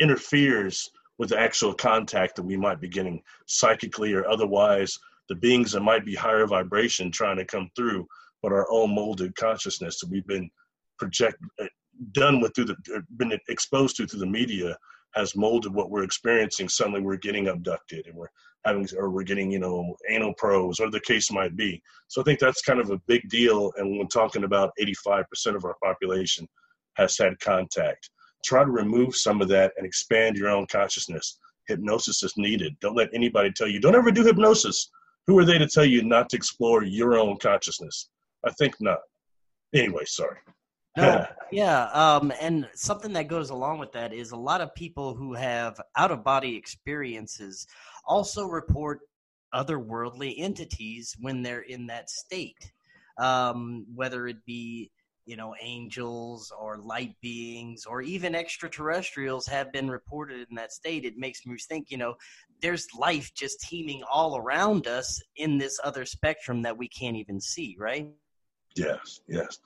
interferes 0.00 0.90
with 1.18 1.28
the 1.28 1.38
actual 1.38 1.74
contact 1.74 2.34
that 2.36 2.42
we 2.42 2.56
might 2.56 2.80
be 2.80 2.88
getting 2.88 3.22
psychically 3.46 4.14
or 4.14 4.26
otherwise 4.28 4.98
the 5.28 5.34
beings 5.34 5.72
that 5.72 5.80
might 5.80 6.04
be 6.04 6.14
higher 6.14 6.46
vibration 6.46 7.10
trying 7.10 7.36
to 7.36 7.44
come 7.44 7.70
through 7.76 8.06
but 8.42 8.52
our 8.52 8.66
own 8.70 8.94
molded 8.94 9.36
consciousness 9.36 10.00
that 10.00 10.10
we've 10.10 10.26
been 10.26 10.50
project 10.98 11.36
uh, 11.60 11.66
done 12.12 12.40
with 12.40 12.54
through 12.54 12.64
the 12.64 12.76
uh, 12.96 13.00
been 13.16 13.38
exposed 13.48 13.96
to 13.96 14.06
through 14.06 14.20
the 14.20 14.26
media 14.26 14.76
has 15.14 15.36
molded 15.36 15.74
what 15.74 15.90
we're 15.90 16.04
experiencing. 16.04 16.68
Suddenly 16.68 17.00
we're 17.00 17.16
getting 17.16 17.48
abducted 17.48 18.06
and 18.06 18.14
we're 18.14 18.30
having, 18.64 18.86
or 18.96 19.10
we're 19.10 19.22
getting, 19.22 19.50
you 19.50 19.58
know, 19.58 19.96
anal 20.08 20.34
probes, 20.34 20.80
or 20.80 20.90
the 20.90 21.00
case 21.00 21.30
might 21.32 21.56
be. 21.56 21.82
So 22.08 22.20
I 22.20 22.24
think 22.24 22.38
that's 22.38 22.62
kind 22.62 22.80
of 22.80 22.90
a 22.90 23.00
big 23.06 23.28
deal. 23.28 23.72
And 23.76 23.98
when 23.98 24.08
talking 24.08 24.44
about 24.44 24.72
85% 24.80 25.24
of 25.56 25.64
our 25.64 25.76
population 25.82 26.48
has 26.94 27.16
had 27.16 27.38
contact, 27.40 28.10
try 28.44 28.64
to 28.64 28.70
remove 28.70 29.16
some 29.16 29.40
of 29.40 29.48
that 29.48 29.72
and 29.76 29.86
expand 29.86 30.36
your 30.36 30.50
own 30.50 30.66
consciousness. 30.66 31.38
Hypnosis 31.68 32.22
is 32.22 32.34
needed. 32.36 32.76
Don't 32.80 32.96
let 32.96 33.10
anybody 33.14 33.50
tell 33.52 33.68
you, 33.68 33.80
don't 33.80 33.94
ever 33.94 34.10
do 34.10 34.24
hypnosis. 34.24 34.90
Who 35.26 35.38
are 35.38 35.44
they 35.44 35.58
to 35.58 35.68
tell 35.68 35.84
you 35.84 36.02
not 36.02 36.28
to 36.30 36.36
explore 36.36 36.82
your 36.82 37.18
own 37.18 37.36
consciousness? 37.36 38.08
I 38.44 38.50
think 38.52 38.74
not. 38.80 38.98
Anyway, 39.74 40.04
sorry. 40.06 40.38
No, 40.96 41.26
yeah, 41.52 41.84
um, 41.86 42.32
and 42.40 42.68
something 42.74 43.12
that 43.12 43.28
goes 43.28 43.50
along 43.50 43.78
with 43.78 43.92
that 43.92 44.12
is 44.12 44.32
a 44.32 44.36
lot 44.36 44.60
of 44.60 44.74
people 44.74 45.14
who 45.14 45.34
have 45.34 45.80
out 45.96 46.10
of 46.10 46.24
body 46.24 46.56
experiences 46.56 47.66
also 48.04 48.46
report 48.46 49.00
otherworldly 49.54 50.34
entities 50.38 51.16
when 51.20 51.42
they're 51.42 51.62
in 51.62 51.86
that 51.86 52.10
state, 52.10 52.72
um, 53.18 53.86
whether 53.94 54.26
it 54.26 54.44
be 54.44 54.90
you 55.26 55.36
know 55.36 55.54
angels 55.60 56.52
or 56.58 56.78
light 56.78 57.14
beings 57.20 57.84
or 57.86 58.02
even 58.02 58.34
extraterrestrials 58.34 59.46
have 59.46 59.72
been 59.72 59.88
reported 59.88 60.48
in 60.48 60.56
that 60.56 60.72
state. 60.72 61.04
It 61.04 61.16
makes 61.16 61.46
me 61.46 61.56
think, 61.68 61.90
you 61.90 61.98
know, 61.98 62.14
there's 62.60 62.88
life 62.98 63.32
just 63.34 63.60
teeming 63.60 64.02
all 64.10 64.36
around 64.36 64.86
us 64.86 65.22
in 65.36 65.58
this 65.58 65.78
other 65.84 66.04
spectrum 66.04 66.62
that 66.62 66.76
we 66.76 66.88
can't 66.88 67.16
even 67.16 67.40
see, 67.40 67.76
right? 67.78 68.08
Yes, 68.76 69.20
yes. 69.28 69.58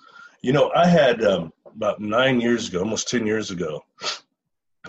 You 0.45 0.53
know, 0.53 0.71
I 0.77 0.87
had 0.87 1.25
um, 1.25 1.55
about 1.65 2.03
nine 2.03 2.39
years 2.39 2.69
ago, 2.69 2.81
almost 2.81 3.09
10 3.09 3.27
years 3.27 3.51
ago, 3.51 3.83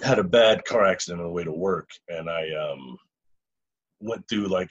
had 0.03 0.19
a 0.19 0.23
bad 0.23 0.65
car 0.65 0.85
accident 0.85 1.21
on 1.21 1.27
the 1.27 1.31
way 1.31 1.45
to 1.45 1.51
work. 1.53 1.91
And 2.09 2.29
I 2.29 2.49
um, 2.51 2.97
went 4.01 4.27
through 4.27 4.47
like 4.47 4.69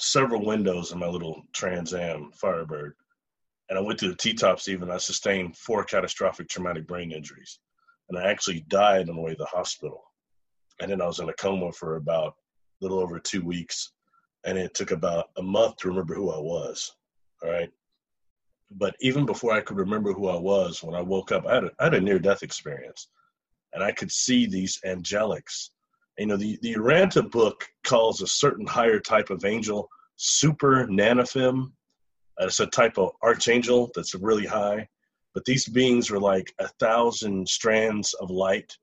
several 0.00 0.44
windows 0.44 0.90
in 0.90 0.98
my 0.98 1.06
little 1.06 1.42
Trans 1.52 1.94
Am 1.94 2.32
Firebird. 2.32 2.96
And 3.70 3.78
I 3.78 3.82
went 3.82 4.00
through 4.00 4.08
the 4.08 4.16
T 4.16 4.34
tops 4.34 4.66
even. 4.66 4.90
I 4.90 4.96
sustained 4.96 5.56
four 5.56 5.84
catastrophic 5.84 6.48
traumatic 6.48 6.84
brain 6.88 7.12
injuries. 7.12 7.60
And 8.10 8.18
I 8.18 8.28
actually 8.28 8.64
died 8.66 9.08
on 9.08 9.14
the 9.14 9.22
way 9.22 9.30
to 9.30 9.38
the 9.38 9.44
hospital. 9.44 10.02
And 10.80 10.90
then 10.90 11.00
I 11.00 11.06
was 11.06 11.20
in 11.20 11.28
a 11.28 11.34
coma 11.34 11.70
for 11.70 11.94
about 11.94 12.34
a 12.80 12.84
little 12.84 12.98
over 12.98 13.20
two 13.20 13.44
weeks. 13.44 13.92
And 14.42 14.58
it 14.58 14.74
took 14.74 14.90
about 14.90 15.26
a 15.36 15.42
month 15.42 15.76
to 15.76 15.88
remember 15.88 16.16
who 16.16 16.32
I 16.32 16.40
was. 16.40 16.92
All 17.44 17.50
right. 17.52 17.70
But 18.76 18.96
even 19.00 19.26
before 19.26 19.52
I 19.52 19.60
could 19.60 19.76
remember 19.76 20.12
who 20.12 20.28
I 20.28 20.38
was, 20.38 20.82
when 20.82 20.94
I 20.94 21.02
woke 21.02 21.32
up, 21.32 21.46
I 21.46 21.54
had 21.54 21.64
a, 21.64 21.70
I 21.78 21.84
had 21.84 21.94
a 21.94 22.00
near 22.00 22.18
death 22.18 22.42
experience. 22.42 23.08
And 23.72 23.82
I 23.82 23.92
could 23.92 24.10
see 24.10 24.46
these 24.46 24.78
angelics. 24.84 25.70
You 26.18 26.26
know, 26.26 26.36
the, 26.36 26.58
the 26.62 26.74
Urantia 26.74 27.30
book 27.30 27.66
calls 27.84 28.20
a 28.20 28.26
certain 28.26 28.66
higher 28.66 29.00
type 29.00 29.30
of 29.30 29.44
angel 29.44 29.88
super 30.16 30.86
nanophim. 30.86 31.72
Uh, 32.40 32.46
it's 32.46 32.60
a 32.60 32.66
type 32.66 32.98
of 32.98 33.12
archangel 33.22 33.90
that's 33.94 34.14
really 34.14 34.46
high. 34.46 34.88
But 35.34 35.44
these 35.44 35.66
beings 35.66 36.10
were 36.10 36.20
like 36.20 36.52
a 36.58 36.68
thousand 36.80 37.48
strands 37.48 38.14
of 38.14 38.30
light. 38.30 38.76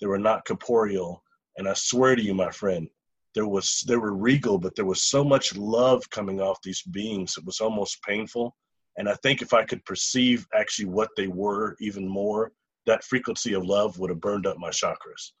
They 0.00 0.06
were 0.06 0.18
not 0.18 0.44
corporeal. 0.44 1.22
And 1.56 1.68
I 1.68 1.72
swear 1.74 2.14
to 2.14 2.22
you, 2.22 2.34
my 2.34 2.50
friend, 2.50 2.88
there 3.34 3.48
was 3.48 3.82
they 3.88 3.96
were 3.96 4.14
regal, 4.14 4.58
but 4.58 4.76
there 4.76 4.84
was 4.84 5.02
so 5.02 5.24
much 5.24 5.56
love 5.56 6.08
coming 6.10 6.40
off 6.40 6.62
these 6.62 6.82
beings. 6.82 7.34
It 7.36 7.44
was 7.44 7.60
almost 7.60 8.02
painful 8.02 8.54
and 8.96 9.08
I 9.08 9.14
think 9.14 9.42
if 9.42 9.52
I 9.52 9.64
could 9.64 9.84
perceive 9.84 10.46
actually 10.54 10.86
what 10.86 11.10
they 11.16 11.26
were 11.26 11.76
even 11.80 12.08
more, 12.08 12.52
that 12.86 13.04
frequency 13.04 13.54
of 13.54 13.64
love 13.64 13.98
would 13.98 14.10
have 14.10 14.20
burned 14.20 14.46
up 14.46 14.58
my 14.58 14.70
chakras. 14.70 15.32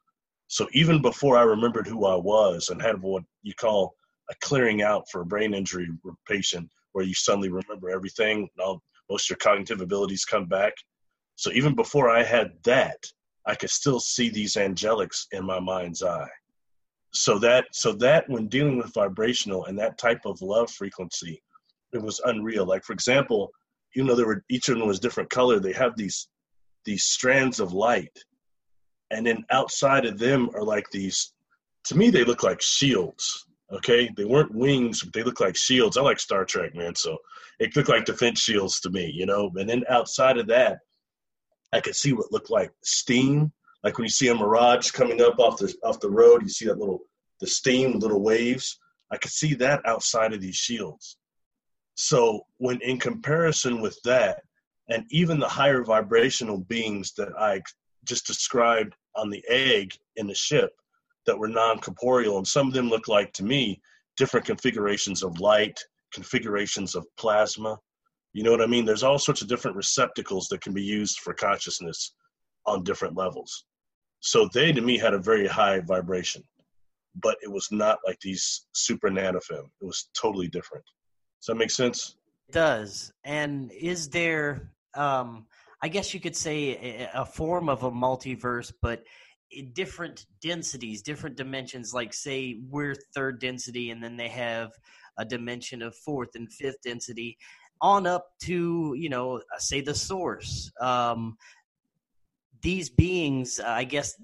So 0.48 0.68
even 0.72 1.00
before 1.00 1.36
I 1.36 1.42
remembered 1.42 1.86
who 1.86 2.06
I 2.06 2.16
was 2.16 2.68
and 2.68 2.80
had 2.80 3.00
what 3.00 3.22
you 3.42 3.54
call 3.54 3.94
a 4.30 4.34
clearing 4.40 4.82
out 4.82 5.04
for 5.10 5.20
a 5.20 5.26
brain 5.26 5.54
injury 5.54 5.88
patient, 6.28 6.68
where 6.92 7.04
you 7.04 7.14
suddenly 7.14 7.48
remember 7.48 7.90
everything, 7.90 8.38
and 8.38 8.64
all, 8.64 8.82
most 9.10 9.26
of 9.26 9.30
your 9.30 9.36
cognitive 9.38 9.80
abilities 9.80 10.24
come 10.24 10.46
back. 10.46 10.72
So 11.36 11.50
even 11.52 11.74
before 11.74 12.08
I 12.08 12.22
had 12.22 12.52
that, 12.64 12.98
I 13.46 13.54
could 13.54 13.70
still 13.70 14.00
see 14.00 14.30
these 14.30 14.54
angelics 14.54 15.26
in 15.32 15.44
my 15.44 15.60
mind's 15.60 16.02
eye. 16.02 16.28
So 17.12 17.38
that 17.40 17.66
so 17.72 17.92
that 17.94 18.28
when 18.28 18.48
dealing 18.48 18.76
with 18.76 18.94
vibrational 18.94 19.66
and 19.66 19.78
that 19.78 19.98
type 19.98 20.22
of 20.24 20.40
love 20.42 20.70
frequency, 20.70 21.42
it 21.94 22.02
was 22.02 22.20
unreal. 22.24 22.66
Like 22.66 22.84
for 22.84 22.92
example, 22.92 23.50
you 23.94 24.04
know, 24.04 24.14
there 24.14 24.26
were 24.26 24.44
each 24.50 24.68
of 24.68 24.78
them 24.78 24.86
was 24.86 25.00
different 25.00 25.30
color. 25.30 25.58
They 25.60 25.72
have 25.72 25.96
these 25.96 26.28
these 26.84 27.04
strands 27.04 27.60
of 27.60 27.72
light, 27.72 28.16
and 29.10 29.26
then 29.26 29.44
outside 29.50 30.04
of 30.04 30.18
them 30.18 30.50
are 30.54 30.64
like 30.64 30.90
these. 30.90 31.32
To 31.86 31.96
me, 31.96 32.10
they 32.10 32.24
look 32.24 32.42
like 32.42 32.60
shields. 32.60 33.46
Okay, 33.72 34.10
they 34.16 34.24
weren't 34.24 34.54
wings, 34.54 35.02
but 35.02 35.12
they 35.12 35.22
look 35.22 35.40
like 35.40 35.56
shields. 35.56 35.96
I 35.96 36.02
like 36.02 36.20
Star 36.20 36.44
Trek, 36.44 36.74
man, 36.74 36.94
so 36.94 37.16
it 37.58 37.74
looked 37.74 37.88
like 37.88 38.04
defense 38.04 38.40
shields 38.40 38.80
to 38.80 38.90
me, 38.90 39.10
you 39.12 39.26
know. 39.26 39.50
And 39.56 39.68
then 39.68 39.84
outside 39.88 40.38
of 40.38 40.46
that, 40.48 40.78
I 41.72 41.80
could 41.80 41.96
see 41.96 42.12
what 42.12 42.30
looked 42.30 42.50
like 42.50 42.70
steam, 42.82 43.52
like 43.84 43.98
when 43.98 44.06
you 44.06 44.10
see 44.10 44.28
a 44.28 44.34
mirage 44.34 44.90
coming 44.90 45.20
up 45.20 45.38
off 45.38 45.58
the 45.58 45.72
off 45.84 46.00
the 46.00 46.10
road, 46.10 46.42
you 46.42 46.48
see 46.48 46.64
that 46.66 46.78
little 46.78 47.00
the 47.40 47.46
steam, 47.46 47.98
little 47.98 48.22
waves. 48.22 48.78
I 49.12 49.18
could 49.18 49.30
see 49.30 49.54
that 49.54 49.86
outside 49.86 50.32
of 50.32 50.40
these 50.40 50.56
shields. 50.56 51.18
So, 51.96 52.42
when 52.58 52.80
in 52.80 52.98
comparison 52.98 53.80
with 53.80 53.98
that, 54.04 54.42
and 54.88 55.04
even 55.10 55.38
the 55.38 55.48
higher 55.48 55.82
vibrational 55.84 56.58
beings 56.58 57.12
that 57.16 57.30
I 57.38 57.62
just 58.04 58.26
described 58.26 58.94
on 59.16 59.30
the 59.30 59.44
egg 59.48 59.92
in 60.16 60.26
the 60.26 60.34
ship 60.34 60.70
that 61.26 61.38
were 61.38 61.48
non 61.48 61.78
corporeal, 61.78 62.38
and 62.38 62.46
some 62.46 62.66
of 62.68 62.74
them 62.74 62.88
look 62.88 63.08
like 63.08 63.32
to 63.34 63.44
me 63.44 63.80
different 64.16 64.46
configurations 64.46 65.22
of 65.22 65.40
light, 65.40 65.78
configurations 66.12 66.94
of 66.94 67.06
plasma. 67.16 67.78
You 68.32 68.42
know 68.42 68.50
what 68.50 68.62
I 68.62 68.66
mean? 68.66 68.84
There's 68.84 69.02
all 69.02 69.18
sorts 69.18 69.42
of 69.42 69.48
different 69.48 69.76
receptacles 69.76 70.48
that 70.48 70.60
can 70.60 70.74
be 70.74 70.82
used 70.82 71.20
for 71.20 71.32
consciousness 71.34 72.14
on 72.66 72.82
different 72.82 73.16
levels. 73.16 73.64
So 74.20 74.48
they 74.52 74.72
to 74.72 74.80
me 74.80 74.98
had 74.98 75.14
a 75.14 75.18
very 75.18 75.46
high 75.46 75.80
vibration, 75.80 76.42
but 77.22 77.36
it 77.42 77.50
was 77.50 77.68
not 77.70 77.98
like 78.06 78.18
these 78.20 78.66
super 78.72 79.10
nanofem. 79.10 79.66
It 79.80 79.84
was 79.84 80.08
totally 80.18 80.48
different. 80.48 80.84
Does 81.44 81.48
that 81.48 81.56
make 81.56 81.70
sense? 81.70 82.16
It 82.48 82.52
does. 82.52 83.12
And 83.22 83.70
is 83.70 84.08
there, 84.08 84.72
um, 84.94 85.44
I 85.82 85.88
guess 85.88 86.14
you 86.14 86.20
could 86.20 86.34
say, 86.34 87.06
a, 87.12 87.26
form 87.26 87.68
of 87.68 87.82
a 87.82 87.90
multiverse, 87.90 88.72
but 88.80 89.02
different 89.74 90.24
densities, 90.40 91.02
different 91.02 91.36
dimensions? 91.36 91.92
Like, 91.92 92.14
say, 92.14 92.60
we're 92.70 92.96
third 93.14 93.40
density, 93.40 93.90
and 93.90 94.02
then 94.02 94.16
they 94.16 94.28
have 94.28 94.70
a 95.18 95.26
dimension 95.26 95.82
of 95.82 95.94
fourth 95.94 96.30
and 96.34 96.50
fifth 96.50 96.80
density 96.82 97.36
on 97.82 98.06
up 98.06 98.30
to, 98.44 98.94
you 98.96 99.10
know, 99.10 99.42
say 99.58 99.82
the 99.82 99.94
source. 99.94 100.72
Um, 100.80 101.36
these 102.62 102.88
beings, 102.88 103.60
I 103.60 103.84
guess, 103.84 104.14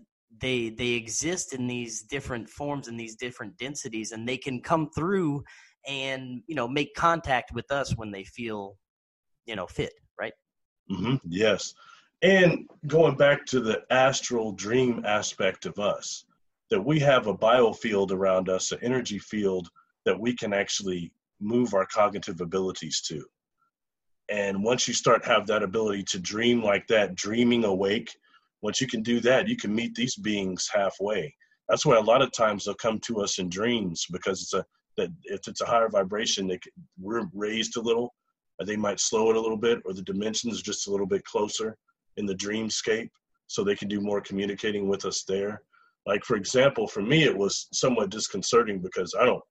they 0.41 0.71
they 0.71 0.93
exist 0.93 1.53
in 1.53 1.67
these 1.67 2.01
different 2.01 2.49
forms 2.49 2.89
and 2.89 2.99
these 2.99 3.15
different 3.15 3.59
densities 3.59 4.13
and 4.13 4.27
they 4.27 4.39
can 4.39 4.63
come 4.63 4.89
through 4.97 5.45
and 5.89 6.43
you 6.47 6.55
know 6.55 6.69
make 6.69 6.95
contact 6.95 7.53
with 7.53 7.71
us 7.71 7.97
when 7.97 8.11
they 8.11 8.25
feel 8.25 8.77
you 9.47 9.57
know 9.57 9.67
fit 9.67 9.93
right? 10.21 10.33
Mm-hmm. 10.91 11.17
yes. 11.29 11.75
And 12.23 12.69
going 12.87 13.17
back 13.17 13.47
to 13.47 13.61
the 13.61 13.83
astral 13.91 14.53
dream 14.53 15.03
aspect 15.07 15.65
of 15.65 15.79
us 15.79 16.25
that 16.71 16.85
we 16.85 17.01
have 17.01 17.27
a 17.27 17.35
biofield 17.35 18.13
around 18.13 18.49
us 18.49 18.73
an 18.73 18.79
energy 18.83 19.19
field 19.19 19.69
that 20.05 20.19
we 20.19 20.37
can 20.37 20.53
actually 20.53 21.13
move 21.41 21.75
our 21.75 21.87
cognitive 21.87 22.41
abilities 22.41 23.01
to. 23.09 23.25
And 24.29 24.63
once 24.63 24.87
you 24.87 24.95
start 24.95 25.25
have 25.25 25.47
that 25.47 25.63
ability 25.63 26.05
to 26.05 26.21
dream 26.21 26.63
like 26.63 26.87
that 26.89 27.15
dreaming 27.15 27.65
awake 27.65 28.15
once 28.63 28.81
you 28.81 28.87
can 28.87 29.03
do 29.03 29.21
that 29.21 29.49
you 29.49 29.57
can 29.57 29.75
meet 29.75 29.95
these 29.95 30.17
beings 30.17 30.69
halfway. 30.73 31.35
That's 31.69 31.87
why 31.87 31.97
a 31.97 32.03
lot 32.03 32.21
of 32.21 32.33
times 32.33 32.65
they'll 32.65 32.75
come 32.75 32.99
to 33.01 33.23
us 33.23 33.39
in 33.39 33.49
dreams 33.49 34.07
because 34.13 34.43
it's 34.43 34.55
a 34.55 34.65
that 35.01 35.11
if 35.25 35.49
it's 35.49 35.63
a 35.63 35.67
higher 35.67 35.89
vibration, 35.89 36.47
they 36.47 36.59
we're 37.01 37.27
raised 37.33 37.77
a 37.77 37.81
little, 37.81 38.15
they 38.67 38.77
might 38.77 39.01
slow 39.01 39.31
it 39.31 39.37
a 39.37 39.41
little 39.41 39.57
bit, 39.57 39.81
or 39.85 39.95
the 39.95 40.03
dimensions 40.03 40.63
just 40.63 40.87
a 40.87 40.91
little 40.91 41.07
bit 41.07 41.25
closer 41.25 41.77
in 42.19 42.27
the 42.27 42.35
dreamscape, 42.35 43.09
so 43.47 43.65
they 43.65 43.75
can 43.75 43.89
do 43.89 44.01
more 44.01 44.21
communicating 44.21 44.89
with 44.89 45.05
us 45.05 45.25
there. 45.27 45.63
Like 46.07 46.25
for 46.25 46.37
example, 46.37 46.87
for 46.87 47.03
me, 47.03 47.25
it 47.25 47.37
was 47.37 47.69
somewhat 47.73 48.11
disconcerting 48.11 48.81
because 48.81 49.15
I 49.19 49.25
don't, 49.25 49.43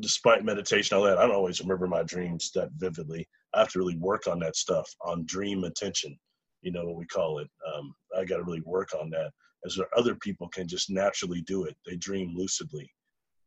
despite 0.00 0.44
meditation 0.44 0.96
all 0.96 1.04
that, 1.04 1.18
I 1.18 1.26
don't 1.26 1.36
always 1.36 1.60
remember 1.60 1.86
my 1.86 2.02
dreams 2.02 2.50
that 2.54 2.70
vividly. 2.76 3.28
I 3.54 3.60
have 3.60 3.72
to 3.72 3.78
really 3.78 3.96
work 3.96 4.26
on 4.26 4.38
that 4.40 4.56
stuff, 4.56 4.88
on 5.02 5.24
dream 5.26 5.64
attention. 5.64 6.18
You 6.62 6.72
know 6.72 6.84
what 6.84 6.96
we 6.96 7.06
call 7.06 7.38
it. 7.38 7.48
Um, 7.74 7.94
I 8.16 8.24
got 8.24 8.38
to 8.38 8.44
really 8.44 8.62
work 8.66 8.90
on 8.98 9.10
that. 9.10 9.30
As 9.64 9.78
other 9.96 10.14
people 10.14 10.48
can 10.48 10.68
just 10.68 10.88
naturally 10.88 11.42
do 11.42 11.64
it. 11.64 11.76
They 11.84 11.96
dream 11.96 12.34
lucidly 12.36 12.88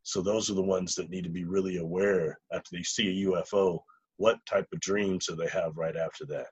so 0.04 0.22
those 0.22 0.50
are 0.50 0.56
the 0.56 0.62
ones 0.62 0.96
that 0.96 1.10
need 1.10 1.24
to 1.24 1.30
be 1.30 1.44
really 1.44 1.78
aware 1.78 2.40
after 2.52 2.70
they 2.72 2.84
see 2.84 3.24
a 3.24 3.28
UFO, 3.30 3.80
what 4.18 4.40
type 4.46 4.68
of 4.74 4.80
dreams 4.80 5.28
do 5.28 5.36
they 5.36 5.48
have 5.50 5.78
right 5.78 5.96
after 5.96 6.26
that? 6.28 6.48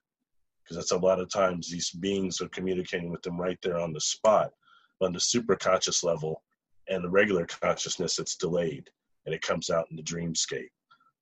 Because 0.63 0.77
that's 0.77 0.91
a 0.91 0.97
lot 0.97 1.19
of 1.19 1.31
times 1.31 1.69
these 1.69 1.89
beings 1.91 2.41
are 2.41 2.49
communicating 2.49 3.11
with 3.11 3.21
them 3.23 3.39
right 3.39 3.57
there 3.63 3.79
on 3.79 3.93
the 3.93 4.01
spot. 4.01 4.51
on 5.01 5.13
the 5.13 5.19
super 5.19 5.55
conscious 5.55 6.03
level 6.03 6.43
and 6.89 7.03
the 7.03 7.09
regular 7.09 7.45
consciousness 7.45 8.19
it's 8.19 8.35
delayed 8.35 8.89
and 9.25 9.33
it 9.33 9.41
comes 9.41 9.69
out 9.69 9.85
in 9.89 9.95
the 9.95 10.03
dreamscape 10.03 10.69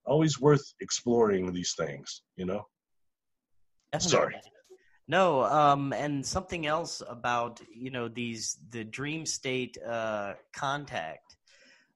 always 0.05 0.39
worth 0.39 0.73
exploring 0.81 1.51
these 1.53 1.73
things 1.75 2.23
you 2.37 2.45
know 2.45 2.65
Definitely. 3.91 4.17
sorry 4.17 4.35
no 5.07 5.43
um 5.43 5.93
and 5.93 6.25
something 6.25 6.65
else 6.65 7.01
about 7.07 7.61
you 7.73 7.91
know 7.91 8.07
these 8.07 8.57
the 8.71 8.83
dream 8.83 9.25
state 9.25 9.77
uh 9.87 10.33
contact 10.55 11.36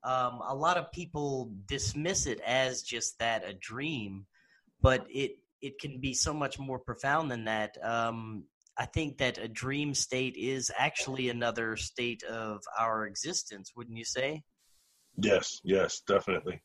um 0.03 0.41
a 0.47 0.55
lot 0.55 0.77
of 0.77 0.91
people 0.91 1.51
dismiss 1.67 2.25
it 2.25 2.39
as 2.41 2.81
just 2.81 3.17
that 3.19 3.47
a 3.47 3.53
dream 3.53 4.25
but 4.81 5.05
it 5.09 5.37
it 5.61 5.79
can 5.79 5.99
be 5.99 6.13
so 6.13 6.33
much 6.33 6.57
more 6.57 6.79
profound 6.79 7.29
than 7.29 7.45
that 7.45 7.77
um 7.83 8.43
I 8.77 8.85
think 8.85 9.17
that 9.17 9.37
a 9.37 9.47
dream 9.47 9.93
state 9.93 10.35
is 10.37 10.71
actually 10.75 11.29
another 11.29 11.75
state 11.75 12.23
of 12.23 12.61
our 12.79 13.05
existence, 13.05 13.73
wouldn't 13.75 13.97
you 13.97 14.05
say? 14.05 14.43
Yes, 15.17 15.59
yes, 15.63 16.01
definitely. 16.07 16.61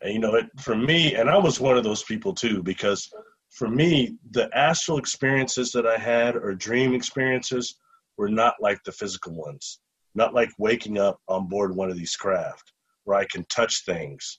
And 0.00 0.12
you 0.12 0.18
know, 0.20 0.34
it, 0.34 0.46
for 0.60 0.76
me, 0.76 1.14
and 1.14 1.30
I 1.30 1.38
was 1.38 1.58
one 1.58 1.76
of 1.78 1.84
those 1.84 2.02
people 2.02 2.34
too, 2.34 2.62
because 2.62 3.10
for 3.50 3.68
me, 3.68 4.16
the 4.30 4.48
astral 4.56 4.98
experiences 4.98 5.72
that 5.72 5.86
I 5.86 5.96
had 5.96 6.36
or 6.36 6.54
dream 6.54 6.94
experiences 6.94 7.76
were 8.18 8.28
not 8.28 8.54
like 8.60 8.82
the 8.84 8.92
physical 8.92 9.34
ones. 9.34 9.80
Not 10.14 10.34
like 10.34 10.50
waking 10.58 10.98
up 10.98 11.20
on 11.28 11.48
board 11.48 11.74
one 11.74 11.90
of 11.90 11.96
these 11.96 12.16
craft 12.16 12.72
where 13.06 13.18
I 13.18 13.24
can 13.24 13.44
touch 13.48 13.84
things 13.84 14.38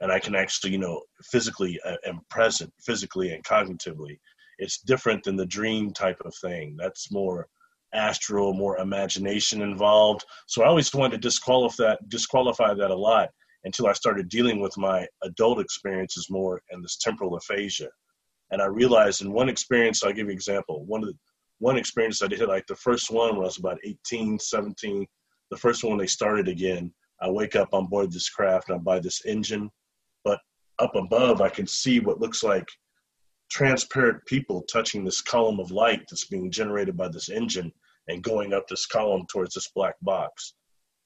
and 0.00 0.10
I 0.12 0.20
can 0.20 0.34
actually, 0.34 0.72
you 0.72 0.78
know, 0.78 1.02
physically 1.24 1.78
uh, 1.84 1.96
present, 2.30 2.72
physically 2.80 3.34
and 3.34 3.44
cognitively 3.44 4.18
it's 4.62 4.80
different 4.80 5.24
than 5.24 5.36
the 5.36 5.46
dream 5.46 5.92
type 5.92 6.20
of 6.24 6.34
thing. 6.36 6.76
That's 6.78 7.10
more 7.10 7.48
astral, 7.94 8.54
more 8.54 8.78
imagination 8.78 9.60
involved. 9.60 10.24
So 10.46 10.62
I 10.62 10.68
always 10.68 10.94
wanted 10.94 11.20
to 11.20 11.28
disqualify 11.28 11.84
that, 11.84 12.08
disqualify 12.08 12.74
that 12.74 12.90
a 12.90 12.96
lot 12.96 13.30
until 13.64 13.86
I 13.86 13.92
started 13.92 14.28
dealing 14.28 14.60
with 14.60 14.76
my 14.78 15.06
adult 15.24 15.60
experiences 15.60 16.28
more 16.30 16.62
and 16.70 16.82
this 16.82 16.96
temporal 16.96 17.36
aphasia. 17.36 17.88
And 18.50 18.62
I 18.62 18.66
realized 18.66 19.22
in 19.22 19.32
one 19.32 19.48
experience, 19.48 20.02
I'll 20.02 20.10
give 20.10 20.26
you 20.26 20.26
an 20.26 20.30
example. 20.30 20.84
One 20.86 21.02
of 21.02 21.08
the, 21.08 21.18
one 21.58 21.76
experience 21.76 22.22
I 22.22 22.28
did, 22.28 22.40
like 22.40 22.66
the 22.66 22.76
first 22.76 23.10
one 23.10 23.30
when 23.30 23.42
I 23.42 23.46
was 23.46 23.58
about 23.58 23.78
18, 23.84 24.38
17, 24.38 25.06
the 25.50 25.56
first 25.56 25.84
one 25.84 25.98
they 25.98 26.06
started 26.06 26.48
again, 26.48 26.92
I 27.22 27.30
wake 27.30 27.56
up 27.56 27.72
on 27.72 27.86
board 27.86 28.12
this 28.12 28.28
craft 28.28 28.68
and 28.68 28.76
I 28.76 28.82
buy 28.82 28.98
this 28.98 29.24
engine, 29.24 29.70
but 30.24 30.40
up 30.78 30.94
above 30.96 31.40
I 31.40 31.48
can 31.48 31.66
see 31.66 32.00
what 32.00 32.20
looks 32.20 32.42
like 32.42 32.66
transparent 33.50 34.24
people 34.26 34.62
touching 34.62 35.04
this 35.04 35.20
column 35.20 35.60
of 35.60 35.70
light 35.70 36.02
that's 36.10 36.26
being 36.26 36.50
generated 36.50 36.96
by 36.96 37.08
this 37.08 37.28
engine 37.28 37.70
and 38.08 38.22
going 38.22 38.52
up 38.52 38.66
this 38.66 38.86
column 38.86 39.24
towards 39.30 39.54
this 39.54 39.68
black 39.74 39.94
box. 40.02 40.54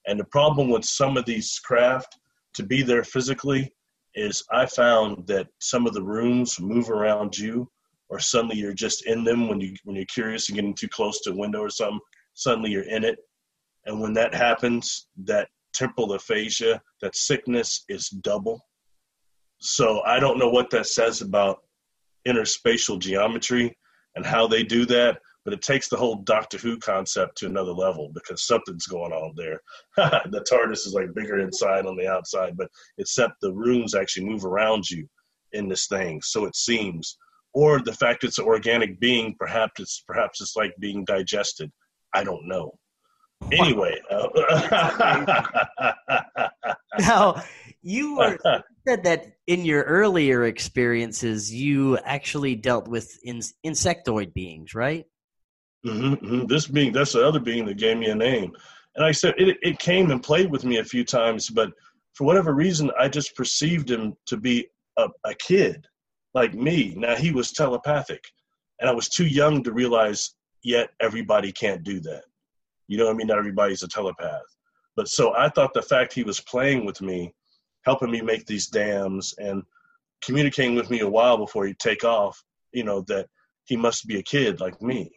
And 0.07 0.19
the 0.19 0.25
problem 0.25 0.71
with 0.71 0.85
some 0.85 1.17
of 1.17 1.27
these 1.27 1.59
craft 1.59 2.17
to 2.55 2.63
be 2.63 2.83
there 2.83 3.05
physically 3.05 3.73
is 4.15 4.45
I 4.51 4.65
found 4.67 5.27
that 5.27 5.49
some 5.59 5.87
of 5.87 5.93
the 5.93 6.03
rooms 6.03 6.59
move 6.59 6.89
around 6.89 7.37
you 7.37 7.69
or 8.09 8.21
suddenly 8.21 8.57
you're 8.57 8.73
just 8.73 9.05
in 9.07 9.25
them 9.25 9.49
when 9.49 9.61
you 9.61 9.75
when 9.85 9.97
you're 9.97 10.07
curious 10.07 10.49
and 10.49 10.57
getting 10.57 10.75
too 10.75 10.89
close 10.89 11.21
to 11.23 11.33
a 11.33 11.37
window 11.37 11.61
or 11.61 11.71
something, 11.71 12.01
suddenly 12.35 12.71
you're 12.71 12.89
in 12.89 13.05
it. 13.05 13.19
And 13.85 14.01
when 14.01 14.15
that 14.15 14.35
happens, 14.35 15.09
that 15.25 15.49
temporal 15.77 16.13
aphasia, 16.15 16.81
that 17.03 17.15
sickness 17.15 17.85
is 17.89 18.09
double. 18.09 18.61
So 19.61 20.03
I 20.05 20.19
don't 20.19 20.39
know 20.39 20.49
what 20.49 20.71
that 20.71 20.87
says 20.87 21.23
about 21.23 21.59
interspatial 22.27 22.99
geometry 22.99 23.77
and 24.17 24.25
how 24.25 24.47
they 24.47 24.63
do 24.63 24.87
that, 24.87 25.19
but 25.45 25.55
it 25.55 25.63
takes 25.63 25.89
the 25.89 25.97
whole 25.97 26.17
Doctor 26.17 26.59
Who 26.59 26.79
concept 26.79 27.39
to 27.39 27.47
another 27.47 27.73
level 27.73 28.11
because 28.13 28.47
something's 28.47 28.87
going 28.87 29.13
on 29.13 29.35
there. 29.37 29.61
the 29.97 30.45
TARDIS 30.51 30.87
is 30.87 30.93
like 30.95 31.15
bigger 31.15 31.39
inside 31.39 31.87
on 31.87 31.97
the 31.97 32.09
outside, 32.09 32.57
but 32.57 32.69
except 32.99 33.35
the 33.41 33.53
rooms 33.53 33.95
actually 33.95 34.27
move 34.27 34.45
around 34.45 34.91
you 34.91 35.07
in 35.53 35.69
this 35.69 35.87
thing, 35.87 36.21
so 36.23 36.45
it 36.47 36.57
seems. 36.57 37.17
Or 37.55 37.81
the 37.81 37.93
fact 37.93 38.25
it's 38.25 38.39
an 38.39 38.45
organic 38.45 38.99
being, 39.01 39.35
perhaps 39.39 39.81
it's 39.81 40.05
perhaps 40.07 40.41
it's 40.41 40.57
like 40.57 40.75
being 40.81 41.05
digested. 41.05 41.71
I 42.13 42.25
don't 42.25 42.47
know. 42.47 42.77
Anyway, 43.53 43.95
uh, 44.11 44.29
now 46.99 47.43
you 47.83 48.17
were 48.17 48.39
said 48.89 49.05
that 49.05 49.37
in 49.47 49.65
your 49.65 49.83
earlier 49.83 50.45
experiences, 50.45 51.55
you 51.55 51.99
actually 51.99 52.57
dealt 52.57 52.89
with 52.89 53.17
in, 53.23 53.41
insectoid 53.65 54.35
beings, 54.35 54.75
right? 54.75 55.07
Mm-hmm, 55.87 56.15
mm-hmm. 56.15 56.47
This 56.47 56.67
being, 56.67 56.93
that's 56.93 57.13
the 57.13 57.27
other 57.27 57.39
being 57.39 57.65
that 57.67 57.79
gave 57.79 57.97
me 57.97 58.07
a 58.07 58.15
name. 58.15 58.53
And 58.97 59.05
I 59.05 59.13
said, 59.13 59.35
it, 59.37 59.57
it 59.63 59.79
came 59.79 60.11
and 60.11 60.23
played 60.23 60.51
with 60.51 60.65
me 60.65 60.79
a 60.79 60.85
few 60.85 61.05
times, 61.05 61.49
but 61.49 61.71
for 62.15 62.25
whatever 62.25 62.55
reason, 62.55 62.91
I 62.99 63.09
just 63.09 63.37
perceived 63.37 63.91
him 63.91 64.15
to 64.27 64.37
be 64.37 64.67
a, 64.97 65.09
a 65.25 65.35
kid 65.35 65.87
like 66.35 66.55
me. 66.55 66.95
Now, 66.97 67.15
he 67.15 67.31
was 67.31 67.53
telepathic, 67.53 68.25
and 68.81 68.89
I 68.89 68.93
was 68.93 69.09
too 69.09 69.27
young 69.27 69.63
to 69.65 69.73
realize 69.73 70.35
yet 70.65 70.91
everybody 71.01 71.53
can't 71.53 71.85
do 71.85 72.01
that. 72.01 72.25
You 72.89 72.99
know 72.99 73.07
what 73.07 73.15
I 73.15 73.17
mean? 73.17 73.27
Not 73.27 73.39
everybody's 73.39 73.83
a 73.83 73.89
telepath. 73.89 74.43
But 74.97 75.09
so 75.09 75.35
I 75.37 75.49
thought 75.49 75.75
the 75.75 75.83
fact 75.83 76.13
he 76.13 76.23
was 76.23 76.41
playing 76.41 76.85
with 76.85 77.03
me 77.03 77.33
helping 77.85 78.11
me 78.11 78.21
make 78.21 78.47
these 78.47 78.67
dams 78.67 79.35
and 79.39 79.63
communicating 80.23 80.75
with 80.75 80.91
me 80.91 81.01
a 81.01 81.09
while 81.09 81.37
before 81.37 81.67
he 81.67 81.75
take 81.75 82.05
off, 82.05 82.43
you 82.73 82.83
know, 82.83 83.03
that 83.03 83.29
he 83.65 83.77
must 83.77 84.07
be 84.07 84.19
a 84.19 84.23
kid 84.23 84.61
like 84.61 84.81
me. 84.83 85.11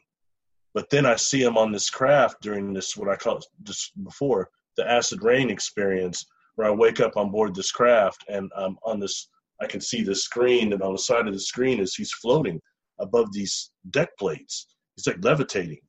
But 0.74 0.90
then 0.90 1.06
I 1.06 1.16
see 1.16 1.42
him 1.42 1.58
on 1.58 1.72
this 1.72 1.90
craft 1.90 2.42
during 2.42 2.74
this, 2.74 2.96
what 2.96 3.10
I 3.10 3.16
call 3.16 3.40
just 3.64 3.92
before 4.04 4.50
the 4.78 4.90
acid 4.90 5.24
rain 5.24 5.50
experience, 5.50 6.26
where 6.56 6.68
I 6.68 6.72
wake 6.72 7.00
up 7.00 7.18
on 7.18 7.32
board 7.32 7.56
this 7.56 7.72
craft 7.72 8.24
and 8.30 8.52
I'm 8.56 8.78
on 8.84 9.00
this, 9.00 9.30
I 9.62 9.66
can 9.66 9.82
see 9.82 10.04
the 10.04 10.16
screen, 10.16 10.74
and 10.74 10.82
on 10.82 10.94
the 10.94 11.00
side 11.00 11.28
of 11.28 11.34
the 11.34 11.40
screen 11.40 11.80
is 11.80 11.96
he's 11.96 12.14
floating 12.14 12.62
above 13.00 13.32
these 13.34 13.72
deck 13.90 14.10
plates. 14.18 14.68
He's 14.96 15.08
like 15.08 15.24
levitating. 15.24 15.80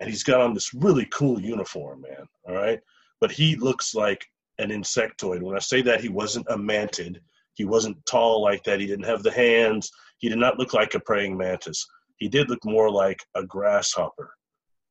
And 0.00 0.10
he's 0.10 0.22
got 0.22 0.40
on 0.40 0.54
this 0.54 0.74
really 0.74 1.06
cool 1.06 1.40
uniform, 1.40 2.02
man. 2.02 2.26
All 2.48 2.54
right. 2.54 2.80
But 3.20 3.32
he 3.32 3.56
looks 3.56 3.94
like 3.94 4.26
an 4.58 4.70
insectoid. 4.70 5.42
When 5.42 5.56
I 5.56 5.60
say 5.60 5.82
that, 5.82 6.00
he 6.00 6.08
wasn't 6.08 6.46
a 6.50 6.56
mantid. 6.56 7.16
He 7.54 7.64
wasn't 7.64 8.04
tall 8.06 8.42
like 8.42 8.62
that. 8.64 8.80
He 8.80 8.86
didn't 8.86 9.06
have 9.06 9.22
the 9.22 9.30
hands. 9.30 9.90
He 10.18 10.28
did 10.28 10.38
not 10.38 10.58
look 10.58 10.74
like 10.74 10.94
a 10.94 11.00
praying 11.00 11.36
mantis. 11.36 11.86
He 12.18 12.28
did 12.28 12.50
look 12.50 12.64
more 12.64 12.90
like 12.90 13.20
a 13.34 13.44
grasshopper. 13.44 14.30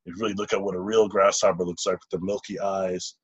You 0.06 0.14
really 0.20 0.34
look 0.34 0.54
at 0.54 0.62
what 0.62 0.76
a 0.76 0.80
real 0.80 1.08
grasshopper 1.08 1.64
looks 1.64 1.86
like 1.86 1.96
with 1.96 2.10
the 2.12 2.26
milky 2.26 2.60
eyes. 2.60 3.16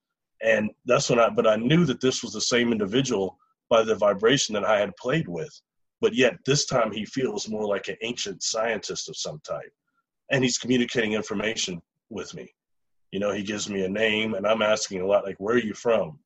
And 0.44 0.72
that's 0.86 1.10
when 1.10 1.20
I, 1.20 1.30
but 1.30 1.48
I 1.48 1.56
knew 1.56 1.86
that 1.86 2.02
this 2.02 2.24
was 2.24 2.34
the 2.34 2.42
same 2.42 2.72
individual 2.72 3.38
by 3.70 3.84
the 3.84 3.96
vibration 3.96 4.54
that 4.54 4.66
I 4.66 4.80
had 4.80 4.96
played 4.98 5.28
with. 5.28 5.54
But 6.02 6.16
yet 6.16 6.38
this 6.46 6.66
time 6.66 6.92
he 6.92 7.06
feels 7.06 7.48
more 7.48 7.66
like 7.66 7.88
an 7.88 7.98
ancient 8.02 8.42
scientist 8.42 9.08
of 9.08 9.16
some 9.16 9.40
type. 9.44 9.72
And 10.32 10.44
he's 10.44 10.58
communicating 10.58 11.14
information 11.14 11.82
with 12.10 12.34
me. 12.34 12.54
You 13.12 13.20
know, 13.20 13.32
he 13.32 13.44
gives 13.44 13.70
me 13.70 13.84
a 13.84 13.90
name 13.90 14.34
and 14.34 14.48
I'm 14.48 14.62
asking 14.62 15.02
a 15.02 15.06
lot 15.06 15.26
like, 15.26 15.36
where 15.40 15.56
are 15.56 15.60
you 15.60 15.74
from? 15.74 16.20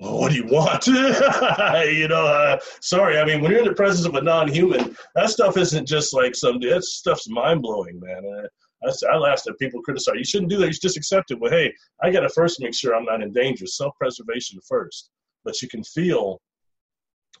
what 0.00 0.30
do 0.30 0.36
you 0.36 0.46
want? 0.46 0.86
you 0.86 2.08
know, 2.08 2.26
uh, 2.26 2.58
sorry. 2.80 3.18
I 3.18 3.24
mean, 3.24 3.40
when 3.40 3.50
you're 3.50 3.60
in 3.60 3.66
the 3.66 3.74
presence 3.74 4.06
of 4.06 4.14
a 4.14 4.22
non-human, 4.22 4.96
that 5.14 5.30
stuff 5.30 5.58
isn't 5.58 5.86
just 5.86 6.14
like 6.14 6.34
some. 6.34 6.58
That 6.60 6.84
stuff's 6.84 7.28
mind 7.28 7.62
blowing, 7.62 8.00
man. 8.00 8.24
Uh, 8.24 8.90
I, 9.12 9.16
laughed 9.18 9.46
at 9.46 9.58
people 9.58 9.82
criticize. 9.82 10.14
You 10.16 10.24
shouldn't 10.24 10.50
do 10.50 10.56
that. 10.58 10.66
You 10.68 10.72
should 10.72 10.82
just 10.82 10.96
accept 10.96 11.30
it. 11.30 11.38
Well, 11.38 11.50
hey, 11.50 11.74
I 12.02 12.10
got 12.10 12.20
to 12.20 12.30
first 12.30 12.60
make 12.60 12.74
sure 12.74 12.94
I'm 12.94 13.04
not 13.04 13.22
in 13.22 13.32
danger. 13.32 13.66
Self-preservation 13.66 14.58
first. 14.66 15.10
But 15.44 15.60
you 15.60 15.68
can 15.68 15.84
feel 15.84 16.40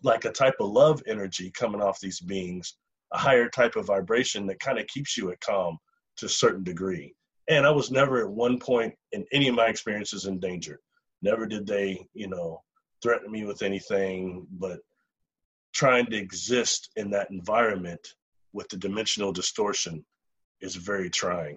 like 0.02 0.26
a 0.26 0.32
type 0.32 0.54
of 0.60 0.70
love 0.70 1.02
energy 1.06 1.50
coming 1.52 1.80
off 1.80 2.00
these 2.00 2.20
beings, 2.20 2.76
a 3.12 3.18
higher 3.18 3.48
type 3.48 3.76
of 3.76 3.86
vibration 3.86 4.46
that 4.46 4.60
kind 4.60 4.78
of 4.78 4.86
keeps 4.88 5.16
you 5.16 5.30
at 5.30 5.40
calm 5.40 5.78
to 6.20 6.26
a 6.26 6.30
certain 6.30 6.62
degree. 6.62 7.14
And 7.48 7.66
I 7.66 7.70
was 7.70 7.90
never 7.90 8.20
at 8.24 8.30
one 8.30 8.58
point 8.58 8.94
in 9.12 9.24
any 9.32 9.48
of 9.48 9.54
my 9.54 9.66
experiences 9.66 10.26
in 10.26 10.38
danger 10.38 10.80
Never 11.22 11.46
did 11.46 11.66
they, 11.66 12.06
you 12.14 12.28
know, 12.28 12.62
threaten 13.02 13.30
me 13.30 13.44
with 13.44 13.62
anything, 13.62 14.46
but 14.52 14.80
trying 15.74 16.06
to 16.06 16.16
exist 16.16 16.90
in 16.96 17.10
that 17.10 17.30
environment 17.30 18.14
with 18.52 18.68
the 18.68 18.76
dimensional 18.76 19.32
distortion 19.32 20.04
is 20.60 20.76
very 20.76 21.10
trying. 21.10 21.56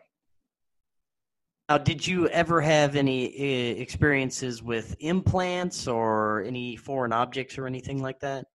Now, 1.69 1.77
did 1.77 2.05
you 2.05 2.27
ever 2.27 2.59
have 2.61 2.95
any 2.95 3.27
uh, 3.27 3.81
experiences 3.81 4.61
with 4.61 4.95
implants 4.99 5.87
or 5.87 6.43
any 6.43 6.75
foreign 6.75 7.13
objects 7.13 7.57
or 7.57 7.65
anything 7.65 8.01
like 8.01 8.19
that? 8.19 8.45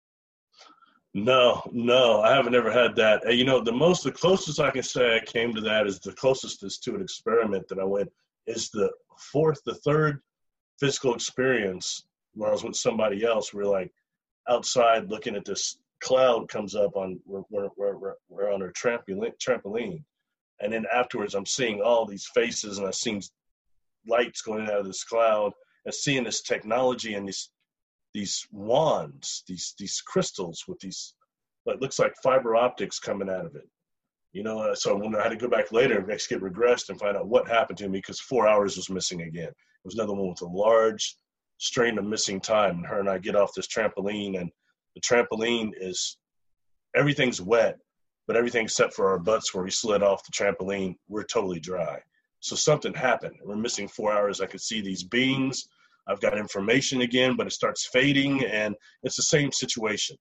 No, 1.25 1.63
no, 1.73 2.21
I 2.21 2.35
haven't 2.35 2.55
ever 2.55 2.71
had 2.71 2.95
that. 2.97 3.35
You 3.35 3.45
know, 3.45 3.61
the 3.61 3.73
most, 3.73 4.05
the 4.05 4.13
closest 4.13 4.61
I 4.61 4.71
can 4.71 4.83
say 4.83 5.17
I 5.17 5.25
came 5.25 5.53
to 5.55 5.61
that 5.63 5.87
is 5.87 5.99
the 5.99 6.13
closest 6.13 6.63
is 6.63 6.79
to 6.79 6.95
an 6.95 7.03
experiment 7.03 7.67
that 7.69 7.79
I 7.79 7.85
went 7.85 8.11
is 8.47 8.71
the 8.71 8.91
fourth, 9.17 9.61
the 9.65 9.75
third 9.75 10.21
physical 10.79 11.15
experience 11.15 12.05
where 12.35 12.51
I 12.51 12.53
was 12.53 12.63
with 12.63 12.77
somebody 12.77 13.25
else. 13.25 13.53
We 13.53 13.63
are 13.63 13.67
like 13.67 13.93
outside 14.49 15.11
looking 15.11 15.35
at 15.35 15.45
this 15.45 15.79
cloud 16.01 16.49
comes 16.49 16.77
up 16.77 16.95
on 16.95 17.19
we're, 17.27 17.43
we're, 17.51 17.69
we're, 17.77 18.15
we're 18.29 18.53
on 18.53 18.63
a 18.63 18.69
trampoline, 18.69 19.33
trampoline. 19.39 20.05
And 20.61 20.73
then 20.73 20.87
afterwards, 20.93 21.35
I'm 21.35 21.47
seeing 21.47 21.81
all 21.81 22.07
these 22.07 22.27
faces 22.33 22.79
and 22.79 22.87
I 22.87 22.93
seen 22.93 23.21
lights 24.07 24.43
going 24.43 24.67
out 24.67 24.81
of 24.81 24.87
this 24.87 25.05
cloud 25.05 25.53
and 25.85 25.95
seeing 25.95 26.25
this 26.25 26.43
technology 26.43 27.15
and 27.15 27.27
these 27.27 27.51
these 28.15 28.47
wands, 28.51 29.45
these 29.47 29.75
these 29.79 30.01
crystals 30.01 30.65
with 30.67 30.79
these 30.81 31.15
what 31.65 31.81
looks 31.81 31.99
like 31.99 32.15
fiber 32.23 32.57
optics 32.57 32.99
coming 32.99 33.29
out 33.29 33.45
of 33.45 33.55
it. 33.55 33.69
You 34.33 34.43
know, 34.43 34.59
uh, 34.59 34.75
so 34.75 34.97
when 34.97 35.15
I 35.15 35.23
had 35.23 35.31
to 35.31 35.37
go 35.37 35.49
back 35.49 35.73
later 35.73 35.99
and 35.99 36.07
get 36.07 36.41
regressed 36.41 36.89
and 36.89 36.99
find 36.99 37.17
out 37.17 37.29
what 37.29 37.49
happened 37.49 37.79
to 37.79 37.89
me 37.89 37.99
because 37.99 38.21
four 38.21 38.47
hours 38.47 38.77
was 38.77 38.91
missing 38.91 39.23
again. 39.23 39.49
It 39.49 39.85
was 39.85 39.95
another 39.95 40.13
one 40.15 40.29
with 40.29 40.43
a 40.43 40.47
large 40.47 41.17
strain 41.59 41.99
of 41.99 42.05
missing 42.05 42.41
time. 42.41 42.79
And 42.79 42.87
her 42.87 43.01
and 43.01 43.09
I 43.09 43.19
get 43.19 43.37
off 43.37 43.55
this 43.55 43.67
trampoline, 43.67 44.41
and 44.41 44.51
the 44.95 45.01
trampoline 45.01 45.73
is 45.79 46.19
everything's 46.95 47.41
wet, 47.41 47.79
but 48.27 48.37
everything 48.37 48.65
except 48.65 48.95
for 48.95 49.09
our 49.09 49.19
butts 49.19 49.55
where 49.55 49.65
we 49.65 49.71
slid 49.71 50.03
off 50.03 50.25
the 50.25 50.33
trampoline, 50.33 50.97
we're 51.09 51.25
totally 51.25 51.61
dry. 51.61 52.01
So 52.41 52.55
something 52.55 52.95
happened. 52.95 53.37
We're 53.45 53.57
missing 53.57 53.89
four 53.89 54.13
hours. 54.13 54.41
I 54.41 54.47
could 54.47 54.61
see 54.61 54.81
these 54.81 55.03
beings. 55.03 55.69
I've 56.09 56.21
got 56.21 56.39
information 56.39 57.03
again, 57.03 57.37
but 57.37 57.47
it 57.47 57.53
starts 57.53 57.89
fading, 57.93 58.45
and 58.45 58.75
it's 59.03 59.17
the 59.17 59.23
same 59.23 59.53
situation. 59.53 60.17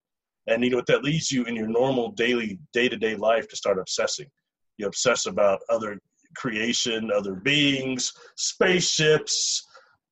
And 0.47 0.63
you 0.63 0.69
know 0.69 0.77
what 0.77 0.87
that 0.87 1.03
leads 1.03 1.31
you 1.31 1.43
in 1.45 1.55
your 1.55 1.67
normal 1.67 2.11
daily 2.11 2.59
day-to-day 2.73 3.15
life 3.15 3.47
to 3.49 3.55
start 3.55 3.79
obsessing. 3.79 4.27
You 4.77 4.87
obsess 4.87 5.25
about 5.25 5.59
other 5.69 5.99
creation, 6.35 7.11
other 7.11 7.35
beings, 7.35 8.13
spaceships, 8.35 9.65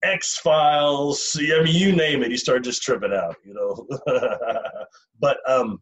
X 0.03 0.37
Files. 0.37 1.37
I 1.39 1.63
mean, 1.63 1.75
you 1.75 1.95
name 1.95 2.23
it. 2.23 2.31
You 2.31 2.37
start 2.37 2.63
just 2.63 2.83
tripping 2.83 3.13
out, 3.13 3.35
you 3.43 3.53
know. 3.53 3.87
but 5.19 5.37
um, 5.49 5.81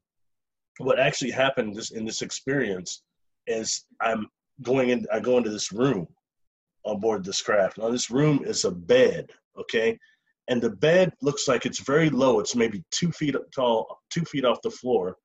what 0.77 0.99
actually 0.99 1.31
happened 1.31 1.77
in 1.93 2.05
this 2.05 2.21
experience 2.21 3.03
is 3.47 3.85
I'm 4.01 4.27
going 4.61 4.89
in. 4.89 5.05
I 5.11 5.19
go 5.19 5.37
into 5.37 5.49
this 5.49 5.71
room 5.71 6.07
on 6.85 6.99
board 6.99 7.23
this 7.23 7.41
craft. 7.41 7.77
Now, 7.77 7.89
this 7.89 8.11
room 8.11 8.43
is 8.45 8.65
a 8.65 8.71
bed, 8.71 9.31
okay, 9.59 9.97
and 10.49 10.61
the 10.61 10.71
bed 10.71 11.13
looks 11.21 11.47
like 11.47 11.65
it's 11.65 11.81
very 11.81 12.09
low. 12.09 12.39
It's 12.39 12.55
maybe 12.55 12.83
two 12.91 13.11
feet 13.11 13.35
tall, 13.55 13.99
two 14.09 14.25
feet 14.25 14.45
off 14.45 14.61
the 14.61 14.71
floor, 14.71 15.15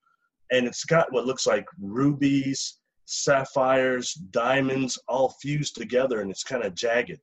and 0.51 0.67
it's 0.67 0.85
got 0.85 1.13
what 1.13 1.27
looks 1.27 1.47
like 1.47 1.67
rubies, 1.81 2.79
sapphires, 3.05 4.15
diamonds, 4.15 4.99
all 5.09 5.35
fused 5.41 5.77
together, 5.77 6.21
and 6.21 6.31
it's 6.31 6.45
kind 6.45 6.65
of 6.65 6.75
jagged. 6.75 7.19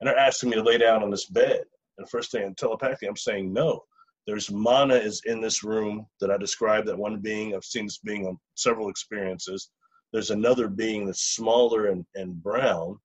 And 0.00 0.08
they're 0.08 0.18
asking 0.18 0.50
me 0.50 0.56
to 0.56 0.62
lay 0.62 0.78
down 0.78 1.02
on 1.02 1.10
this 1.10 1.26
bed. 1.26 1.62
And 1.98 2.08
first 2.08 2.30
thing 2.32 2.42
in 2.42 2.54
telepathy, 2.54 3.06
I'm 3.06 3.16
saying 3.16 3.52
no. 3.52 3.82
There's 4.26 4.50
mana 4.50 4.94
is 4.94 5.22
in 5.26 5.40
this 5.40 5.64
room 5.64 6.06
that 6.20 6.30
I 6.30 6.36
described. 6.36 6.86
That 6.86 6.98
one 6.98 7.18
being, 7.18 7.54
I've 7.54 7.64
seen 7.64 7.86
this 7.86 7.98
being 7.98 8.26
on 8.26 8.38
several 8.54 8.88
experiences. 8.88 9.70
There's 10.12 10.30
another 10.30 10.68
being 10.68 11.06
that's 11.06 11.34
smaller 11.34 11.86
and, 11.86 12.04
and 12.14 12.40
brown, 12.42 12.98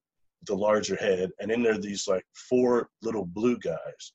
a 0.49 0.53
larger 0.53 0.95
head, 0.95 1.31
and 1.39 1.51
in 1.51 1.63
there 1.63 1.77
these 1.77 2.07
like 2.07 2.25
four 2.49 2.89
little 3.01 3.25
blue 3.25 3.57
guys. 3.57 4.13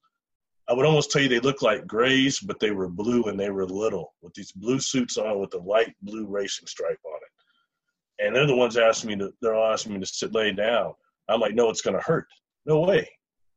I 0.68 0.75
would 0.75 0.87
almost 0.87 1.11
tell 1.11 1.20
you 1.20 1.29
they 1.29 1.41
look 1.41 1.61
like 1.61 1.87
grays, 1.87 2.39
but 2.39 2.61
they 2.61 2.70
were 2.70 2.89
blue 2.89 3.25
and 3.25 3.39
they 3.39 3.51
were 3.51 3.66
little 3.66 4.14
with 4.23 4.33
these 4.35 4.53
blue 4.53 4.79
suits 4.79 5.18
on 5.18 5.41
with 5.41 5.53
a 5.55 5.59
light 5.59 5.95
blue 6.03 6.27
racing 6.27 6.66
stripe 6.66 7.01
on 7.05 7.16
it. 7.16 8.25
And 8.25 8.35
they're 8.35 8.47
the 8.47 8.55
ones 8.55 8.77
asking 8.77 9.11
me 9.11 9.16
to, 9.16 9.33
they're 9.43 9.57
asking 9.57 9.95
me 9.95 10.01
to 10.01 10.07
sit, 10.07 10.33
lay 10.33 10.53
down. 10.53 10.95
I'm 11.29 11.41
like, 11.41 11.55
no, 11.55 11.68
it's 11.68 11.83
going 11.83 11.97
to 11.97 12.03
hurt. 12.03 12.27
No 12.64 12.81
way. 12.81 13.09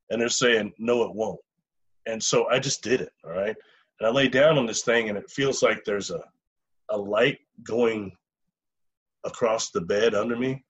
And 0.09 0.20
they're 0.20 0.30
saying, 0.30 0.74
no, 0.80 1.03
it 1.03 1.13
won't. 1.13 1.39
And 2.07 2.22
so 2.22 2.47
I 2.49 2.59
just 2.59 2.82
did 2.82 3.01
it. 3.01 3.11
All 3.24 3.32
right. 3.32 3.55
And 3.99 4.07
I 4.07 4.11
lay 4.11 4.28
down 4.28 4.57
on 4.57 4.66
this 4.66 4.82
thing 4.82 5.09
and 5.09 5.18
it 5.18 5.30
feels 5.30 5.61
like 5.61 5.84
there's 5.86 6.09
a, 6.09 6.24
a 6.89 6.97
light 6.97 7.38
going 7.63 8.11
across 9.24 9.70
the 9.70 9.82
bed 9.82 10.16
under 10.16 10.36
me. 10.36 10.63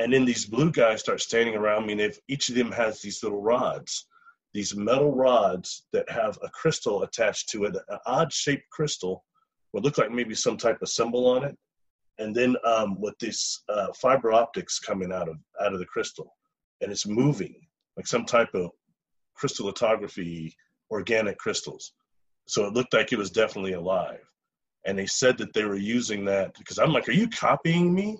And 0.00 0.12
then 0.12 0.24
these 0.24 0.46
blue 0.46 0.72
guys 0.72 1.00
start 1.00 1.20
standing 1.20 1.54
around 1.54 1.86
me, 1.86 1.92
and 1.92 2.00
if 2.00 2.18
each 2.26 2.48
of 2.48 2.56
them 2.56 2.72
has 2.72 3.00
these 3.00 3.22
little 3.22 3.40
rods 3.40 4.06
these 4.52 4.74
metal 4.74 5.14
rods 5.14 5.84
that 5.92 6.10
have 6.10 6.38
a 6.42 6.48
crystal 6.48 7.02
attached 7.02 7.48
to 7.50 7.64
it, 7.64 7.76
an 7.88 7.98
odd 8.06 8.32
shaped 8.32 8.68
crystal, 8.70 9.24
would 9.72 9.84
look 9.84 9.98
like 9.98 10.10
maybe 10.10 10.34
some 10.34 10.56
type 10.56 10.82
of 10.82 10.88
symbol 10.88 11.26
on 11.26 11.44
it, 11.44 11.56
and 12.18 12.34
then 12.34 12.56
um, 12.64 13.00
with 13.00 13.14
these 13.20 13.62
uh, 13.68 13.88
fiber 14.00 14.32
optics 14.32 14.80
coming 14.80 15.12
out 15.12 15.28
of 15.28 15.36
out 15.60 15.72
of 15.72 15.78
the 15.78 15.86
crystal, 15.86 16.34
and 16.80 16.90
it's 16.90 17.06
moving 17.06 17.54
like 17.96 18.06
some 18.06 18.24
type 18.24 18.52
of 18.54 18.70
crystallography, 19.34 20.54
organic 20.90 21.38
crystals. 21.38 21.92
So 22.46 22.66
it 22.66 22.74
looked 22.74 22.92
like 22.92 23.12
it 23.12 23.18
was 23.18 23.30
definitely 23.30 23.74
alive. 23.74 24.28
And 24.84 24.98
they 24.98 25.06
said 25.06 25.38
that 25.38 25.52
they 25.52 25.64
were 25.64 25.76
using 25.76 26.24
that 26.24 26.58
because 26.58 26.78
I'm 26.78 26.92
like, 26.92 27.08
"Are 27.08 27.12
you 27.12 27.28
copying 27.28 27.94
me?" 27.94 28.18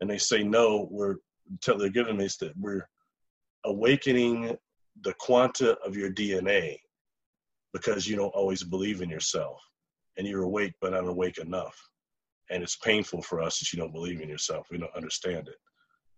And 0.00 0.10
they 0.10 0.18
say, 0.18 0.42
"No, 0.42 0.88
we're." 0.90 1.16
Until 1.50 1.76
they're 1.76 1.90
giving 1.90 2.16
me 2.16 2.26
that 2.40 2.56
we're 2.56 2.88
awakening 3.66 4.56
the 5.02 5.12
quanta 5.18 5.76
of 5.80 5.96
your 5.96 6.10
DNA 6.10 6.78
because 7.72 8.06
you 8.06 8.16
don't 8.16 8.34
always 8.34 8.62
believe 8.62 9.02
in 9.02 9.10
yourself 9.10 9.60
and 10.16 10.26
you're 10.26 10.44
awake 10.44 10.72
but 10.80 10.92
not 10.92 11.06
awake 11.06 11.38
enough. 11.38 11.76
And 12.50 12.62
it's 12.62 12.76
painful 12.76 13.22
for 13.22 13.42
us 13.42 13.58
that 13.58 13.72
you 13.72 13.78
don't 13.78 13.92
believe 13.92 14.20
in 14.20 14.28
yourself. 14.28 14.68
We 14.70 14.78
don't 14.78 14.94
understand 14.94 15.48
it. 15.48 15.56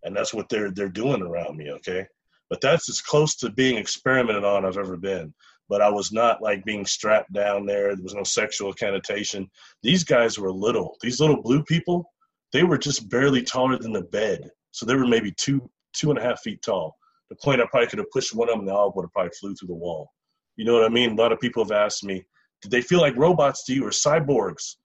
And 0.05 0.15
that's 0.15 0.35
what 0.35 0.49
they're 0.49 0.71
they're 0.71 0.89
doing 0.89 1.23
around 1.23 1.57
me, 1.57 1.71
okay? 1.73 2.07
But 2.51 2.61
that's 2.61 2.89
as 2.89 3.01
close 3.01 3.35
to 3.37 3.51
being 3.51 3.77
experimented 3.77 4.45
on 4.45 4.65
I've 4.65 4.77
ever 4.77 4.97
been. 4.97 5.33
But 5.69 5.83
I 5.83 5.89
was 5.91 6.13
not 6.13 6.43
like 6.43 6.65
being 6.65 6.87
strapped 6.87 7.33
down 7.33 7.67
there. 7.67 7.95
There 7.97 8.05
was 8.05 8.15
no 8.15 8.23
sexual 8.23 8.73
connotation. 8.73 9.51
These 9.83 10.05
guys 10.05 10.39
were 10.39 10.53
little. 10.53 10.97
These 11.01 11.19
little 11.19 11.43
blue 11.43 11.65
people, 11.65 12.13
they 12.57 12.65
were 12.65 12.79
just 12.79 13.09
barely 13.09 13.43
taller 13.43 13.79
than 13.79 13.93
the 13.93 14.03
bed. 14.03 14.51
So 14.71 14.87
they 14.87 14.95
were 14.95 15.07
maybe 15.07 15.33
two 15.37 15.71
two 15.95 16.11
and 16.11 16.19
a 16.19 16.23
half 16.23 16.41
feet 16.41 16.61
tall 16.63 16.97
the 17.29 17.37
point 17.37 17.61
I 17.61 17.67
probably 17.67 17.89
could 17.89 17.99
have 17.99 18.11
pushed 18.11 18.35
one 18.35 18.49
of 18.49 18.57
them, 18.57 18.67
the 18.67 18.75
all 18.75 18.93
would 18.95 19.05
have 19.05 19.13
probably 19.13 19.33
flew 19.39 19.55
through 19.55 19.69
the 19.69 19.75
wall. 19.75 20.13
You 20.57 20.65
know 20.65 20.75
what 20.75 20.85
I 20.85 20.89
mean? 20.89 21.13
A 21.13 21.15
lot 21.15 21.33
of 21.33 21.41
people 21.41 21.65
have 21.65 21.73
asked 21.73 22.05
me, 22.05 22.25
did 22.63 22.71
they 22.71 22.83
feel 22.83 23.01
like 23.01 23.17
robots 23.17 23.65
to 23.65 23.75
you 23.75 23.85
or 23.85 23.91
cyborgs? 23.91 24.77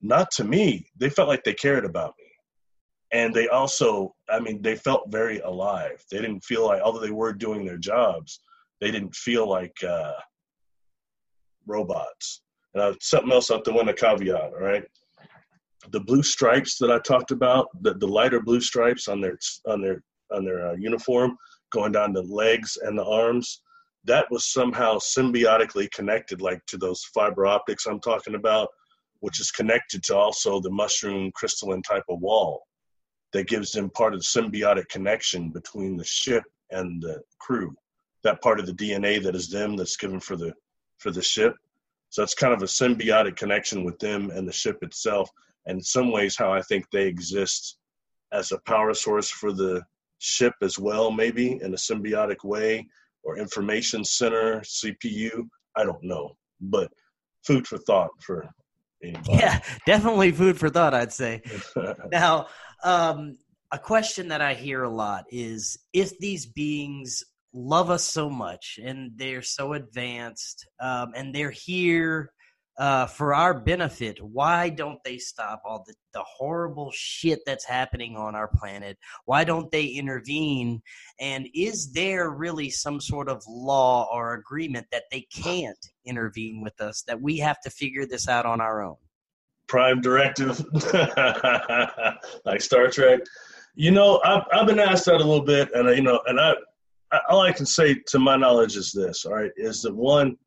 Not 0.00 0.30
to 0.32 0.44
me. 0.44 0.86
They 0.96 1.10
felt 1.10 1.28
like 1.28 1.44
they 1.44 1.54
cared 1.54 1.84
about 1.84 2.14
me. 2.18 2.24
And 3.10 3.34
they 3.34 3.48
also, 3.48 4.14
I 4.28 4.38
mean, 4.38 4.62
they 4.62 4.76
felt 4.76 5.10
very 5.10 5.40
alive. 5.40 6.04
They 6.10 6.18
didn't 6.18 6.44
feel 6.44 6.66
like, 6.66 6.82
although 6.82 7.00
they 7.00 7.10
were 7.10 7.32
doing 7.32 7.64
their 7.64 7.78
jobs, 7.78 8.40
they 8.80 8.90
didn't 8.90 9.14
feel 9.14 9.48
like 9.48 9.76
uh, 9.82 10.12
robots. 11.66 12.42
And 12.74 12.82
uh, 12.82 12.94
something 13.00 13.32
else 13.32 13.50
I 13.50 13.54
have 13.54 13.64
to 13.64 13.72
win 13.72 13.88
a 13.88 13.94
caveat, 13.94 14.52
all 14.52 14.60
right? 14.60 14.84
The 15.90 16.00
blue 16.00 16.22
stripes 16.22 16.76
that 16.78 16.90
I 16.90 16.98
talked 16.98 17.30
about, 17.30 17.68
the, 17.82 17.94
the 17.94 18.06
lighter 18.06 18.40
blue 18.40 18.60
stripes 18.60 19.08
on 19.08 19.20
their 19.20 19.38
on 19.66 19.80
their 19.80 20.02
on 20.32 20.44
their 20.44 20.68
uh, 20.68 20.74
uniform, 20.74 21.36
going 21.70 21.92
down 21.92 22.12
the 22.12 22.22
legs 22.22 22.78
and 22.82 22.98
the 22.98 23.04
arms. 23.04 23.62
That 24.04 24.26
was 24.30 24.52
somehow 24.52 24.96
symbiotically 24.96 25.90
connected, 25.90 26.40
like 26.40 26.64
to 26.66 26.76
those 26.76 27.04
fiber 27.14 27.46
optics 27.46 27.86
I'm 27.86 28.00
talking 28.00 28.34
about, 28.34 28.68
which 29.20 29.40
is 29.40 29.50
connected 29.50 30.02
to 30.04 30.16
also 30.16 30.60
the 30.60 30.70
mushroom 30.70 31.30
crystalline 31.34 31.82
type 31.82 32.04
of 32.08 32.20
wall 32.20 32.62
that 33.32 33.48
gives 33.48 33.72
them 33.72 33.90
part 33.90 34.14
of 34.14 34.20
the 34.20 34.24
symbiotic 34.24 34.88
connection 34.88 35.50
between 35.50 35.96
the 35.96 36.04
ship 36.04 36.44
and 36.70 37.02
the 37.02 37.20
crew. 37.38 37.74
That 38.24 38.40
part 38.42 38.60
of 38.60 38.66
the 38.66 38.72
DNA 38.72 39.22
that 39.22 39.34
is 39.34 39.48
them 39.48 39.76
that's 39.76 39.96
given 39.96 40.20
for 40.20 40.36
the 40.36 40.52
for 40.98 41.10
the 41.10 41.22
ship. 41.22 41.54
So 42.10 42.22
it's 42.22 42.34
kind 42.34 42.54
of 42.54 42.62
a 42.62 42.66
symbiotic 42.66 43.36
connection 43.36 43.84
with 43.84 43.98
them 43.98 44.30
and 44.30 44.48
the 44.48 44.52
ship 44.52 44.78
itself. 44.82 45.30
And 45.68 45.78
in 45.78 45.84
some 45.84 46.10
ways, 46.10 46.34
how 46.36 46.52
I 46.52 46.62
think 46.62 46.86
they 46.90 47.06
exist 47.06 47.78
as 48.32 48.52
a 48.52 48.58
power 48.66 48.94
source 48.94 49.30
for 49.30 49.52
the 49.52 49.82
ship 50.18 50.54
as 50.62 50.78
well, 50.78 51.10
maybe 51.10 51.60
in 51.62 51.74
a 51.74 51.76
symbiotic 51.76 52.42
way, 52.42 52.86
or 53.22 53.38
information 53.38 54.04
center, 54.04 54.60
CPU. 54.60 55.46
I 55.76 55.84
don't 55.84 56.02
know, 56.02 56.36
but 56.60 56.90
food 57.46 57.66
for 57.66 57.78
thought 57.78 58.10
for 58.20 58.48
anybody. 59.04 59.28
Yeah, 59.30 59.60
definitely 59.86 60.32
food 60.32 60.58
for 60.58 60.70
thought, 60.70 60.94
I'd 60.94 61.12
say. 61.12 61.42
now, 62.10 62.46
um, 62.82 63.36
a 63.70 63.78
question 63.78 64.28
that 64.28 64.40
I 64.40 64.54
hear 64.54 64.84
a 64.84 64.88
lot 64.88 65.24
is 65.30 65.78
if 65.92 66.18
these 66.18 66.46
beings 66.46 67.22
love 67.52 67.90
us 67.90 68.04
so 68.04 68.30
much 68.30 68.78
and 68.82 69.12
they're 69.16 69.42
so 69.42 69.74
advanced 69.74 70.66
um, 70.80 71.12
and 71.14 71.34
they're 71.34 71.50
here 71.50 72.30
uh, 72.78 73.06
for 73.06 73.34
our 73.34 73.58
benefit, 73.58 74.22
why 74.22 74.68
don't 74.68 75.02
they 75.04 75.18
stop 75.18 75.60
all 75.64 75.84
the, 75.86 75.94
the 76.14 76.22
horrible 76.24 76.92
shit 76.94 77.40
that's 77.44 77.64
happening 77.64 78.16
on 78.16 78.36
our 78.36 78.48
planet? 78.48 78.96
Why 79.24 79.42
don't 79.42 79.70
they 79.72 79.86
intervene? 79.86 80.80
And 81.18 81.48
is 81.54 81.92
there 81.92 82.30
really 82.30 82.70
some 82.70 83.00
sort 83.00 83.28
of 83.28 83.42
law 83.48 84.08
or 84.12 84.34
agreement 84.34 84.86
that 84.92 85.04
they 85.10 85.26
can't 85.34 85.78
intervene 86.06 86.62
with 86.62 86.80
us, 86.80 87.02
that 87.08 87.20
we 87.20 87.38
have 87.38 87.60
to 87.62 87.70
figure 87.70 88.06
this 88.06 88.28
out 88.28 88.46
on 88.46 88.60
our 88.60 88.82
own? 88.82 88.96
Prime 89.66 90.00
directive, 90.00 90.64
like 92.44 92.60
Star 92.60 92.88
Trek. 92.88 93.20
You 93.74 93.90
know, 93.90 94.20
I've, 94.24 94.44
I've 94.52 94.66
been 94.66 94.78
asked 94.78 95.06
that 95.06 95.16
a 95.16 95.18
little 95.18 95.44
bit, 95.44 95.68
and 95.74 95.88
you 95.94 96.02
know, 96.02 96.20
and 96.26 96.40
I, 96.40 96.54
all 97.28 97.42
I 97.42 97.52
can 97.52 97.66
say 97.66 97.96
to 98.06 98.18
my 98.18 98.36
knowledge 98.36 98.76
is 98.76 98.92
this: 98.92 99.26
all 99.26 99.34
right, 99.34 99.50
is 99.56 99.82
that 99.82 99.94
one, 99.94 100.38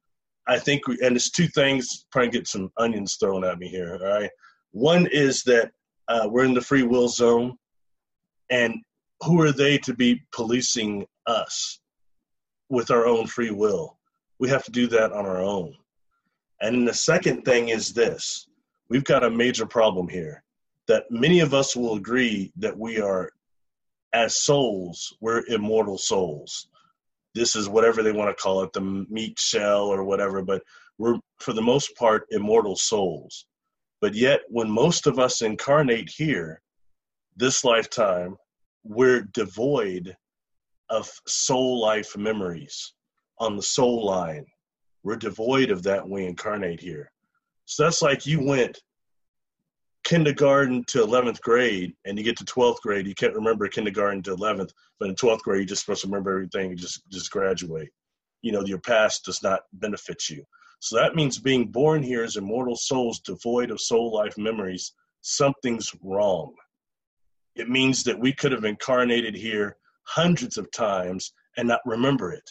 I 0.47 0.59
think, 0.59 0.87
we, 0.87 0.97
and 1.01 1.15
it's 1.15 1.29
two 1.29 1.47
things, 1.47 2.05
trying 2.11 2.31
to 2.31 2.37
get 2.37 2.47
some 2.47 2.71
onions 2.77 3.17
thrown 3.17 3.43
at 3.43 3.59
me 3.59 3.67
here. 3.67 3.99
All 4.01 4.19
right. 4.19 4.29
One 4.71 5.07
is 5.07 5.43
that 5.43 5.71
uh, 6.07 6.27
we're 6.29 6.45
in 6.45 6.53
the 6.53 6.61
free 6.61 6.83
will 6.83 7.07
zone, 7.07 7.57
and 8.49 8.75
who 9.21 9.41
are 9.41 9.51
they 9.51 9.77
to 9.79 9.93
be 9.93 10.21
policing 10.33 11.05
us 11.27 11.79
with 12.69 12.89
our 12.89 13.05
own 13.05 13.27
free 13.27 13.51
will. 13.51 13.97
We 14.39 14.49
have 14.49 14.63
to 14.63 14.71
do 14.71 14.87
that 14.87 15.11
on 15.11 15.25
our 15.25 15.41
own. 15.41 15.75
And 16.61 16.75
then 16.75 16.85
the 16.85 16.93
second 16.93 17.43
thing 17.43 17.69
is 17.69 17.93
this 17.93 18.47
we've 18.89 19.03
got 19.03 19.23
a 19.23 19.29
major 19.29 19.65
problem 19.65 20.07
here 20.07 20.43
that 20.87 21.09
many 21.09 21.39
of 21.39 21.53
us 21.53 21.75
will 21.75 21.95
agree 21.95 22.51
that 22.57 22.77
we 22.77 22.99
are, 22.99 23.29
as 24.13 24.41
souls, 24.41 25.15
we're 25.21 25.45
immortal 25.47 25.97
souls. 25.97 26.67
This 27.33 27.55
is 27.55 27.69
whatever 27.69 28.03
they 28.03 28.11
want 28.11 28.35
to 28.35 28.41
call 28.41 28.61
it, 28.63 28.73
the 28.73 29.05
meat 29.09 29.39
shell 29.39 29.87
or 29.87 30.03
whatever, 30.03 30.41
but 30.41 30.61
we're, 30.97 31.17
for 31.39 31.53
the 31.53 31.61
most 31.61 31.95
part, 31.95 32.27
immortal 32.31 32.75
souls. 32.75 33.45
But 34.01 34.13
yet, 34.13 34.41
when 34.49 34.69
most 34.69 35.07
of 35.07 35.19
us 35.19 35.41
incarnate 35.41 36.09
here, 36.09 36.61
this 37.37 37.63
lifetime, 37.63 38.35
we're 38.83 39.21
devoid 39.33 40.15
of 40.89 41.09
soul 41.27 41.79
life 41.79 42.17
memories 42.17 42.93
on 43.37 43.55
the 43.55 43.63
soul 43.63 44.05
line. 44.05 44.45
We're 45.03 45.15
devoid 45.15 45.71
of 45.71 45.83
that 45.83 46.03
when 46.03 46.23
we 46.23 46.25
incarnate 46.25 46.81
here. 46.81 47.11
So 47.65 47.83
that's 47.83 48.01
like 48.01 48.25
you 48.25 48.43
went 48.45 48.79
kindergarten 50.03 50.83
to 50.85 51.05
11th 51.05 51.41
grade 51.41 51.93
and 52.05 52.17
you 52.17 52.23
get 52.23 52.37
to 52.37 52.45
12th 52.45 52.81
grade, 52.81 53.07
you 53.07 53.15
can't 53.15 53.35
remember 53.35 53.67
kindergarten 53.67 54.21
to 54.23 54.35
11th, 54.35 54.71
but 54.99 55.09
in 55.09 55.15
12th 55.15 55.41
grade, 55.41 55.59
you're 55.59 55.65
just 55.65 55.85
supposed 55.85 56.01
to 56.01 56.07
remember 56.07 56.31
everything 56.31 56.71
and 56.71 56.79
just, 56.79 57.01
just 57.09 57.31
graduate. 57.31 57.89
You 58.41 58.51
know, 58.51 58.63
your 58.65 58.79
past 58.79 59.25
does 59.25 59.43
not 59.43 59.61
benefit 59.73 60.29
you. 60.29 60.43
So 60.79 60.95
that 60.95 61.15
means 61.15 61.37
being 61.37 61.67
born 61.67 62.01
here 62.01 62.23
as 62.23 62.37
immortal 62.37 62.75
souls 62.75 63.19
devoid 63.19 63.69
of 63.69 63.79
soul 63.79 64.11
life 64.13 64.37
memories, 64.37 64.93
something's 65.21 65.93
wrong. 66.01 66.53
It 67.55 67.69
means 67.69 68.03
that 68.03 68.19
we 68.19 68.33
could 68.33 68.51
have 68.51 68.65
incarnated 68.65 69.35
here 69.35 69.77
hundreds 70.03 70.57
of 70.57 70.71
times 70.71 71.33
and 71.57 71.67
not 71.67 71.81
remember 71.85 72.31
it. 72.31 72.49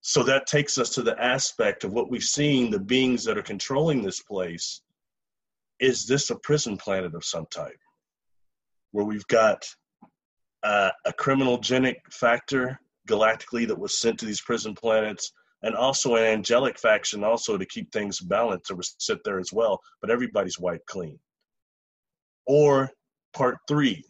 So 0.00 0.22
that 0.24 0.46
takes 0.46 0.76
us 0.76 0.90
to 0.90 1.02
the 1.02 1.18
aspect 1.22 1.84
of 1.84 1.92
what 1.92 2.10
we've 2.10 2.22
seen 2.22 2.70
the 2.70 2.78
beings 2.78 3.24
that 3.24 3.38
are 3.38 3.42
controlling 3.42 4.02
this 4.02 4.20
place. 4.20 4.82
Is 5.80 6.06
this 6.06 6.30
a 6.30 6.36
prison 6.36 6.76
planet 6.76 7.14
of 7.14 7.24
some 7.24 7.46
type? 7.50 7.78
Where 8.92 9.04
we've 9.04 9.26
got 9.26 9.64
uh, 10.62 10.90
a 11.04 11.12
criminogenic 11.12 11.96
factor 12.10 12.78
galactically 13.08 13.66
that 13.68 13.78
was 13.78 14.00
sent 14.00 14.18
to 14.20 14.26
these 14.26 14.40
prison 14.40 14.74
planets, 14.74 15.32
and 15.62 15.74
also 15.74 16.16
an 16.16 16.24
angelic 16.24 16.78
faction 16.78 17.24
also 17.24 17.56
to 17.56 17.66
keep 17.66 17.90
things 17.92 18.20
balanced 18.20 18.66
to 18.66 18.78
sit 18.98 19.18
there 19.24 19.38
as 19.38 19.50
well, 19.52 19.80
but 20.00 20.10
everybody's 20.10 20.58
wiped 20.58 20.86
clean. 20.86 21.18
Or 22.46 22.90
part 23.32 23.58
three, 23.66 24.04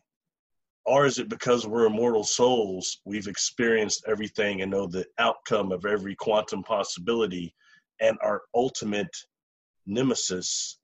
or 0.84 1.06
is 1.06 1.18
it 1.18 1.28
because 1.28 1.66
we're 1.66 1.86
immortal 1.86 2.24
souls, 2.24 3.00
we've 3.04 3.28
experienced 3.28 4.04
everything 4.06 4.62
and 4.62 4.70
know 4.70 4.86
the 4.86 5.06
outcome 5.18 5.72
of 5.72 5.86
every 5.86 6.14
quantum 6.16 6.62
possibility, 6.62 7.54
and 8.00 8.18
our 8.20 8.42
ultimate 8.54 9.16
nemesis 9.86 10.78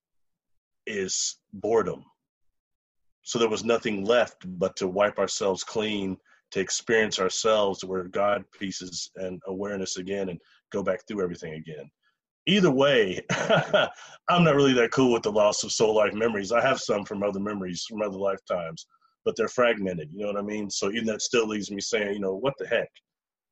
is 0.90 1.38
boredom? 1.52 2.04
So 3.22 3.38
there 3.38 3.48
was 3.48 3.64
nothing 3.64 4.04
left 4.04 4.44
but 4.58 4.76
to 4.76 4.88
wipe 4.88 5.18
ourselves 5.18 5.62
clean, 5.62 6.16
to 6.52 6.60
experience 6.60 7.20
ourselves, 7.20 7.84
where 7.84 8.04
God 8.04 8.44
pieces 8.58 9.10
and 9.16 9.40
awareness 9.46 9.96
again, 9.98 10.30
and 10.30 10.40
go 10.72 10.82
back 10.82 11.06
through 11.06 11.22
everything 11.22 11.54
again. 11.54 11.90
Either 12.46 12.70
way, 12.70 13.20
I'm 13.30 14.44
not 14.44 14.56
really 14.56 14.72
that 14.74 14.90
cool 14.92 15.12
with 15.12 15.22
the 15.22 15.32
loss 15.32 15.62
of 15.62 15.72
soul 15.72 15.94
life 15.94 16.14
memories. 16.14 16.52
I 16.52 16.60
have 16.60 16.80
some 16.80 17.04
from 17.04 17.22
other 17.22 17.40
memories 17.40 17.84
from 17.88 18.02
other 18.02 18.16
lifetimes 18.16 18.86
but 19.24 19.36
they're 19.36 19.48
fragmented. 19.48 20.10
You 20.12 20.20
know 20.20 20.32
what 20.32 20.40
I 20.40 20.42
mean? 20.42 20.70
So 20.70 20.90
even 20.90 21.06
that 21.06 21.22
still 21.22 21.46
leaves 21.46 21.70
me 21.70 21.80
saying, 21.80 22.14
you 22.14 22.20
know, 22.20 22.34
what 22.34 22.54
the 22.58 22.66
heck? 22.66 22.88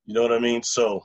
You 0.07 0.15
know 0.15 0.23
what 0.23 0.33
I 0.33 0.39
mean? 0.39 0.63
So 0.63 1.03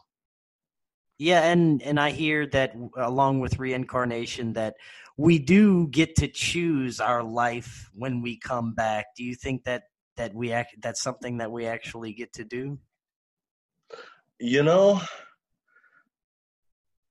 yeah, 1.24 1.44
and 1.44 1.82
and 1.82 1.98
I 1.98 2.12
hear 2.12 2.46
that 2.48 2.76
along 2.98 3.40
with 3.40 3.58
reincarnation 3.58 4.54
that 4.54 4.76
we 5.16 5.40
do 5.40 5.88
get 5.88 6.18
to 6.18 6.28
choose 6.28 7.00
our 7.00 7.24
life 7.24 7.90
when 7.94 8.22
we 8.22 8.38
come 8.38 8.74
back. 8.74 9.06
Do 9.16 9.24
you 9.24 9.34
think 9.34 9.64
that 9.64 9.84
that 10.18 10.36
we 10.36 10.52
act 10.52 10.76
that's 10.82 11.02
something 11.02 11.38
that 11.38 11.50
we 11.50 11.66
actually 11.66 12.12
get 12.12 12.34
to 12.34 12.44
do? 12.44 12.78
You 14.38 14.64
know, 14.64 15.00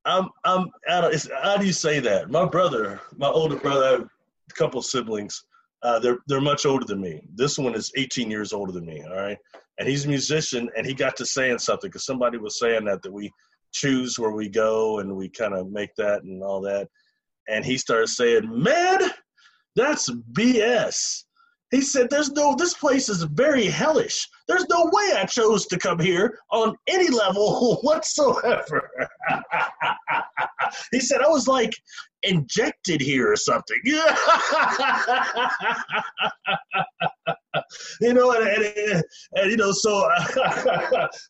I'm 0.04 0.28
I'm 0.44 0.66
how 0.86 1.56
do 1.56 1.64
you 1.64 1.72
say 1.72 1.98
that? 2.00 2.30
My 2.30 2.44
brother, 2.44 3.00
my 3.16 3.28
older 3.28 3.56
brother, 3.56 4.10
a 4.50 4.54
couple 4.54 4.82
siblings. 4.82 5.42
Uh, 5.82 5.98
they're 5.98 6.18
they're 6.26 6.42
much 6.42 6.66
older 6.66 6.84
than 6.84 7.00
me. 7.00 7.22
This 7.34 7.58
one 7.58 7.74
is 7.74 7.90
18 7.96 8.30
years 8.30 8.52
older 8.52 8.72
than 8.72 8.84
me. 8.84 9.02
All 9.08 9.16
right, 9.16 9.38
and 9.78 9.88
he's 9.88 10.04
a 10.04 10.08
musician, 10.08 10.68
and 10.76 10.84
he 10.86 10.92
got 10.92 11.16
to 11.16 11.24
saying 11.24 11.60
something 11.60 11.88
because 11.88 12.04
somebody 12.04 12.36
was 12.36 12.58
saying 12.58 12.84
that 12.84 13.00
that 13.02 13.12
we 13.12 13.32
choose 13.72 14.18
where 14.18 14.32
we 14.32 14.48
go 14.48 14.98
and 15.00 15.14
we 15.16 15.28
kind 15.28 15.54
of 15.54 15.70
make 15.70 15.94
that 15.96 16.22
and 16.22 16.42
all 16.42 16.60
that, 16.62 16.88
and 17.48 17.64
he 17.64 17.78
started 17.78 18.08
saying, 18.08 18.48
"Man, 18.62 19.00
that's 19.76 20.10
BS." 20.32 21.24
He 21.70 21.80
said, 21.80 22.10
"There's 22.10 22.30
no. 22.32 22.54
This 22.54 22.74
place 22.74 23.08
is 23.08 23.22
very 23.22 23.64
hellish. 23.66 24.28
There's 24.46 24.66
no 24.68 24.90
way 24.92 25.12
I 25.16 25.24
chose 25.24 25.66
to 25.66 25.78
come 25.78 25.98
here 25.98 26.38
on 26.50 26.76
any 26.86 27.08
level 27.08 27.76
whatsoever." 27.82 28.90
he 30.92 31.00
said, 31.00 31.22
"I 31.22 31.28
was 31.28 31.48
like 31.48 31.72
injected 32.22 33.00
here 33.00 33.32
or 33.32 33.36
something." 33.36 33.80
you 38.00 38.12
know, 38.12 38.32
and, 38.32 38.46
and, 38.46 39.02
and, 39.36 39.50
you 39.50 39.56
know, 39.56 39.72
so 39.72 40.08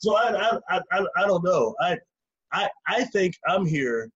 so 0.01 0.16
I, 0.16 0.59
I 0.70 0.80
I 0.90 1.07
I 1.18 1.26
don't 1.26 1.45
know. 1.45 1.74
I 1.80 1.97
I 2.53 2.69
I 2.87 3.05
think 3.05 3.35
I'm 3.49 3.67
here 3.67 4.11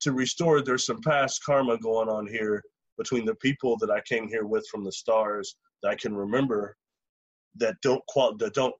to 0.00 0.12
restore. 0.12 0.60
There's 0.62 0.86
some 0.86 1.00
past 1.00 1.44
karma 1.44 1.78
going 1.78 2.08
on 2.08 2.26
here 2.26 2.62
between 2.98 3.24
the 3.24 3.34
people 3.36 3.76
that 3.78 3.90
I 3.90 4.00
came 4.02 4.28
here 4.28 4.46
with 4.46 4.66
from 4.70 4.84
the 4.84 4.92
stars 4.92 5.56
that 5.82 5.90
I 5.90 5.94
can 5.94 6.14
remember 6.14 6.76
that 7.56 7.76
don't 7.82 8.04
qual- 8.06 8.36
that 8.38 8.54
don't 8.54 8.74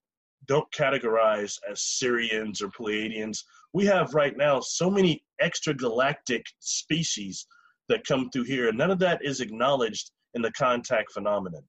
don't 0.47 0.71
categorize 0.73 1.57
as 1.71 1.81
Sirians 1.81 2.63
or 2.63 2.69
Pleiadians. 2.69 3.45
We 3.73 3.85
have 3.87 4.13
right 4.15 4.37
now 4.37 4.61
so 4.61 4.91
many 4.91 5.25
extragalactic 5.41 6.43
species 6.59 7.47
that 7.89 8.05
come 8.07 8.29
through 8.31 8.45
here, 8.45 8.69
and 8.69 8.79
none 8.79 8.91
of 8.91 8.99
that 8.99 9.25
is 9.25 9.41
acknowledged 9.41 10.11
in 10.35 10.43
the 10.43 10.51
contact 10.53 11.13
phenomenon. 11.13 11.63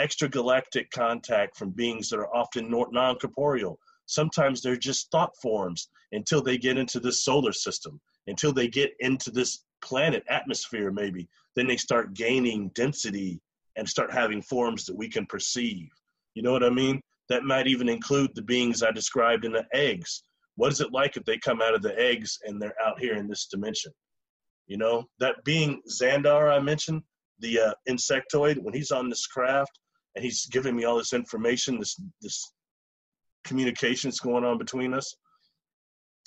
Extragalactic 0.00 0.90
contact 0.90 1.56
from 1.56 1.70
beings 1.70 2.08
that 2.08 2.18
are 2.18 2.34
often 2.34 2.70
non 2.70 3.16
corporeal. 3.16 3.78
Sometimes 4.12 4.60
they're 4.60 4.76
just 4.76 5.10
thought 5.10 5.34
forms 5.40 5.88
until 6.12 6.42
they 6.42 6.58
get 6.58 6.76
into 6.76 7.00
this 7.00 7.24
solar 7.24 7.52
system, 7.52 7.98
until 8.26 8.52
they 8.52 8.68
get 8.68 8.92
into 9.00 9.30
this 9.30 9.64
planet 9.82 10.22
atmosphere, 10.28 10.90
maybe. 10.90 11.28
Then 11.56 11.66
they 11.66 11.78
start 11.78 12.12
gaining 12.12 12.70
density 12.74 13.40
and 13.76 13.88
start 13.88 14.12
having 14.12 14.42
forms 14.42 14.84
that 14.84 14.96
we 14.96 15.08
can 15.08 15.24
perceive. 15.24 15.88
You 16.34 16.42
know 16.42 16.52
what 16.52 16.62
I 16.62 16.68
mean? 16.68 17.00
That 17.30 17.44
might 17.44 17.66
even 17.66 17.88
include 17.88 18.34
the 18.34 18.42
beings 18.42 18.82
I 18.82 18.90
described 18.90 19.46
in 19.46 19.52
the 19.52 19.66
eggs. 19.72 20.22
What 20.56 20.72
is 20.72 20.82
it 20.82 20.92
like 20.92 21.16
if 21.16 21.24
they 21.24 21.38
come 21.38 21.62
out 21.62 21.74
of 21.74 21.80
the 21.80 21.98
eggs 21.98 22.38
and 22.44 22.60
they're 22.60 22.80
out 22.84 23.00
here 23.00 23.16
in 23.16 23.28
this 23.28 23.46
dimension? 23.46 23.92
You 24.66 24.76
know, 24.76 25.06
that 25.20 25.42
being 25.44 25.80
Xandar 25.90 26.54
I 26.54 26.60
mentioned, 26.60 27.02
the 27.38 27.58
uh, 27.58 27.74
insectoid, 27.88 28.58
when 28.58 28.74
he's 28.74 28.90
on 28.90 29.08
this 29.08 29.26
craft 29.26 29.78
and 30.14 30.24
he's 30.24 30.44
giving 30.46 30.76
me 30.76 30.84
all 30.84 30.98
this 30.98 31.14
information, 31.14 31.78
this 31.78 31.98
this 32.20 32.52
communications 33.44 34.20
going 34.20 34.44
on 34.44 34.58
between 34.58 34.94
us, 34.94 35.14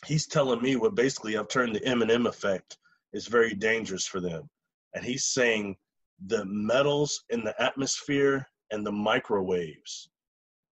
he's 0.05 0.27
telling 0.27 0.61
me 0.61 0.75
what 0.75 0.95
basically 0.95 1.37
I've 1.37 1.47
turned 1.47 1.75
the 1.75 1.85
M&M 1.85 2.27
effect 2.27 2.77
is 3.13 3.27
very 3.27 3.53
dangerous 3.53 4.05
for 4.05 4.19
them. 4.19 4.49
And 4.93 5.03
he's 5.03 5.25
saying 5.25 5.75
the 6.27 6.45
metals 6.45 7.23
in 7.29 7.43
the 7.43 7.59
atmosphere 7.61 8.47
and 8.71 8.85
the 8.85 8.91
microwaves. 8.91 10.09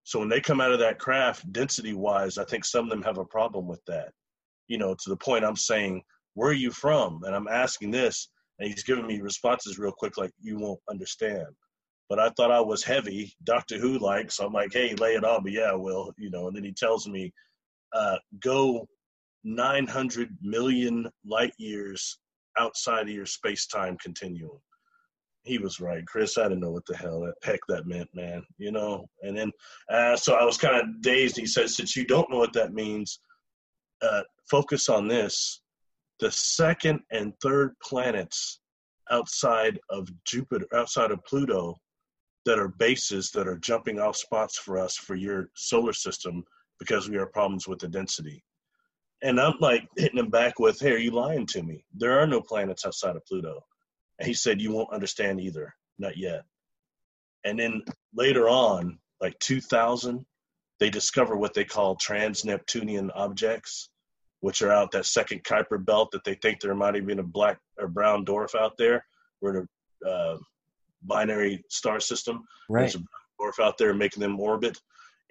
So 0.04 0.20
when 0.20 0.30
they 0.30 0.42
come 0.42 0.60
out 0.60 0.72
of 0.72 0.80
that 0.80 1.00
craft, 1.00 1.52
density 1.54 1.94
wise, 1.94 2.38
I 2.38 2.44
think 2.46 2.66
some 2.66 2.86
of 2.86 2.90
them 2.90 3.04
have 3.04 3.18
a 3.18 3.26
problem 3.26 3.68
with 3.68 3.84
that. 3.88 4.10
You 4.68 4.78
know, 4.78 4.94
to 4.94 5.10
the 5.10 5.18
point 5.18 5.46
I'm 5.46 5.56
saying, 5.56 6.04
where 6.34 6.50
are 6.50 6.54
you 6.54 6.72
from? 6.72 7.22
And 7.24 7.36
I'm 7.36 7.48
asking 7.48 7.92
this, 7.92 8.30
and 8.60 8.70
he's 8.70 8.84
giving 8.84 9.08
me 9.08 9.22
responses 9.22 9.78
real 9.78 9.92
quick, 9.92 10.18
like 10.18 10.32
you 10.42 10.58
won't 10.58 10.80
understand. 10.90 11.48
But 12.10 12.20
I 12.20 12.30
thought 12.32 12.52
I 12.52 12.62
was 12.62 12.84
heavy, 12.84 13.34
Doctor 13.44 13.78
Who 13.78 13.98
like, 13.98 14.32
so 14.32 14.46
I'm 14.46 14.54
like, 14.54 14.74
hey, 14.74 14.94
lay 14.96 15.16
it 15.16 15.24
on 15.24 15.44
me. 15.44 15.54
Yeah, 15.54 15.72
I 15.72 15.76
will. 15.76 16.14
You 16.18 16.30
know, 16.30 16.48
and 16.48 16.56
then 16.56 16.64
he 16.64 16.74
tells 16.74 17.08
me, 17.08 17.34
uh, 17.94 18.18
go 18.42 18.88
900 19.44 20.30
million 20.42 21.10
light 21.26 21.54
years 21.58 22.20
outside 22.58 23.04
of 23.04 23.14
your 23.14 23.26
space 23.26 23.68
time 23.68 23.98
continuum 24.02 24.60
he 25.44 25.58
was 25.58 25.80
right, 25.80 26.06
Chris. 26.06 26.38
I 26.38 26.44
didn't 26.44 26.62
know 26.62 26.72
what 26.72 26.86
the 26.86 26.96
hell 26.96 27.22
that 27.22 27.36
heck 27.44 27.60
that 27.68 27.86
meant, 27.86 28.10
man. 28.14 28.44
You 28.58 28.72
know, 28.72 29.08
and 29.22 29.38
then 29.38 29.52
uh, 29.92 30.16
so 30.16 30.36
I 30.36 30.44
was 30.44 30.58
kind 30.58 30.76
of 30.76 31.02
dazed. 31.02 31.38
He 31.38 31.46
said, 31.46 31.70
since 31.70 31.96
you 31.96 32.06
don't 32.06 32.30
know 32.30 32.38
what 32.38 32.54
that 32.54 32.74
means, 32.74 33.20
uh, 34.02 34.24
focus 34.50 34.90
on 34.90 35.08
this: 35.08 35.62
the 36.20 36.32
second 36.32 37.02
and 37.12 37.34
third 37.42 37.74
planets 37.84 38.62
outside 39.12 39.80
of 39.90 40.08
Jupiter, 40.26 40.66
outside 40.74 41.12
of 41.12 41.24
Pluto, 41.26 41.76
that 42.46 42.60
are 42.60 42.68
bases 42.68 43.32
that 43.32 43.48
are 43.48 43.58
jumping 43.58 44.00
off 44.00 44.18
spots 44.18 44.58
for 44.58 44.78
us 44.78 44.96
for 44.96 45.16
your 45.16 45.50
solar 45.56 45.94
system 45.94 46.44
because 46.80 47.10
we 47.10 47.18
have 47.18 47.32
problems 47.32 47.68
with 47.68 47.80
the 47.80 47.88
density. 47.88 48.44
And 49.22 49.40
I'm 49.40 49.54
like 49.62 49.88
hitting 49.96 50.20
him 50.20 50.30
back 50.30 50.60
with, 50.60 50.80
Hey, 50.80 50.92
are 50.92 50.98
you 50.98 51.12
lying 51.12 51.46
to 51.48 51.64
me? 51.64 51.86
There 51.96 52.20
are 52.20 52.28
no 52.28 52.42
planets 52.42 52.86
outside 52.86 53.16
of 53.16 53.26
Pluto. 53.26 53.62
And 54.20 54.28
he 54.28 54.34
said, 54.34 54.62
You 54.62 54.74
won't 54.74 54.94
understand 54.94 55.40
either. 55.40 55.74
Not 55.98 56.18
yet. 56.18 56.44
And 57.46 57.60
then 57.60 57.84
later 58.14 58.50
on, 58.50 59.00
like 59.22 59.38
2000, 59.40 60.26
they 60.80 60.90
discover 60.90 61.38
what 61.38 61.54
they 61.54 61.64
call 61.64 61.96
trans 61.96 62.44
Neptunian 62.44 63.12
objects, 63.12 63.90
which 64.42 64.62
are 64.62 64.72
out 64.72 64.92
that 64.92 65.06
second 65.06 65.44
Kuiper 65.44 65.84
belt 65.84 66.12
that 66.12 66.24
they 66.26 66.36
think 66.36 66.60
there 66.60 66.76
might 66.76 66.96
have 66.96 67.06
been 67.06 67.20
a 67.20 67.24
black 67.24 67.60
or 67.80 67.88
brown 67.88 68.26
dwarf 68.26 68.56
out 68.56 68.78
there. 68.78 69.06
where 69.40 69.66
the 70.02 70.10
uh, 70.10 70.38
binary 71.06 71.64
star 71.70 72.00
system. 72.00 72.44
Right. 72.70 72.82
There's 72.82 72.96
a 72.96 73.00
dwarf 73.42 73.64
out 73.64 73.78
there 73.78 73.94
making 73.94 74.22
them 74.22 74.40
orbit. 74.40 74.78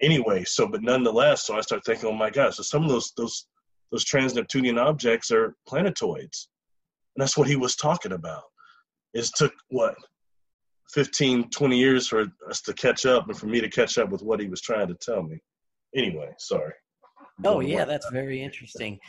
Anyway, 0.01 0.43
so 0.43 0.67
but 0.67 0.81
nonetheless, 0.81 1.45
so 1.45 1.55
I 1.55 1.61
start 1.61 1.85
thinking, 1.85 2.09
oh 2.09 2.13
my 2.13 2.29
gosh, 2.29 2.57
so 2.57 2.63
some 2.63 2.83
of 2.83 2.89
those 2.89 3.11
those 3.17 3.47
those 3.91 4.03
trans 4.03 4.33
Neptunian 4.33 4.77
objects 4.77 5.31
are 5.31 5.55
planetoids, 5.67 6.49
and 7.15 7.21
that's 7.21 7.37
what 7.37 7.47
he 7.47 7.55
was 7.55 7.75
talking 7.75 8.11
about. 8.11 8.43
It 9.13 9.29
took 9.35 9.53
what 9.69 9.95
15, 10.93 11.49
20 11.49 11.77
years 11.77 12.07
for 12.07 12.25
us 12.49 12.61
to 12.61 12.73
catch 12.73 13.05
up 13.05 13.27
and 13.27 13.37
for 13.37 13.47
me 13.47 13.61
to 13.61 13.69
catch 13.69 13.97
up 13.97 14.09
with 14.09 14.21
what 14.21 14.39
he 14.39 14.47
was 14.47 14.61
trying 14.61 14.87
to 14.87 14.95
tell 14.95 15.23
me. 15.23 15.39
Anyway, 15.95 16.29
sorry. 16.39 16.73
Oh 17.45 17.59
yeah, 17.59 17.85
that's 17.85 18.09
very 18.11 18.41
interesting. 18.41 18.99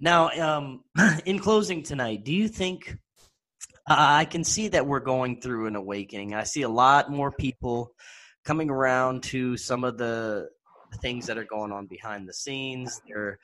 Now, 0.00 0.30
um, 0.30 0.84
in 1.26 1.38
closing 1.38 1.82
tonight, 1.82 2.24
do 2.24 2.32
you 2.32 2.48
think 2.48 2.96
I 3.86 4.24
can 4.24 4.44
see 4.44 4.68
that 4.68 4.86
we're 4.86 5.00
going 5.00 5.40
through 5.40 5.66
an 5.66 5.76
awakening? 5.76 6.34
I 6.34 6.44
see 6.44 6.62
a 6.62 6.68
lot 6.68 7.10
more 7.10 7.30
people 7.30 7.92
coming 8.44 8.70
around 8.70 9.22
to 9.24 9.56
some 9.56 9.84
of 9.84 9.98
the 9.98 10.48
things 11.02 11.26
that 11.26 11.38
are 11.38 11.44
going 11.44 11.72
on 11.72 11.86
behind 11.86 12.28
the 12.28 12.32
scenes. 12.32 13.00
They're 13.06 13.38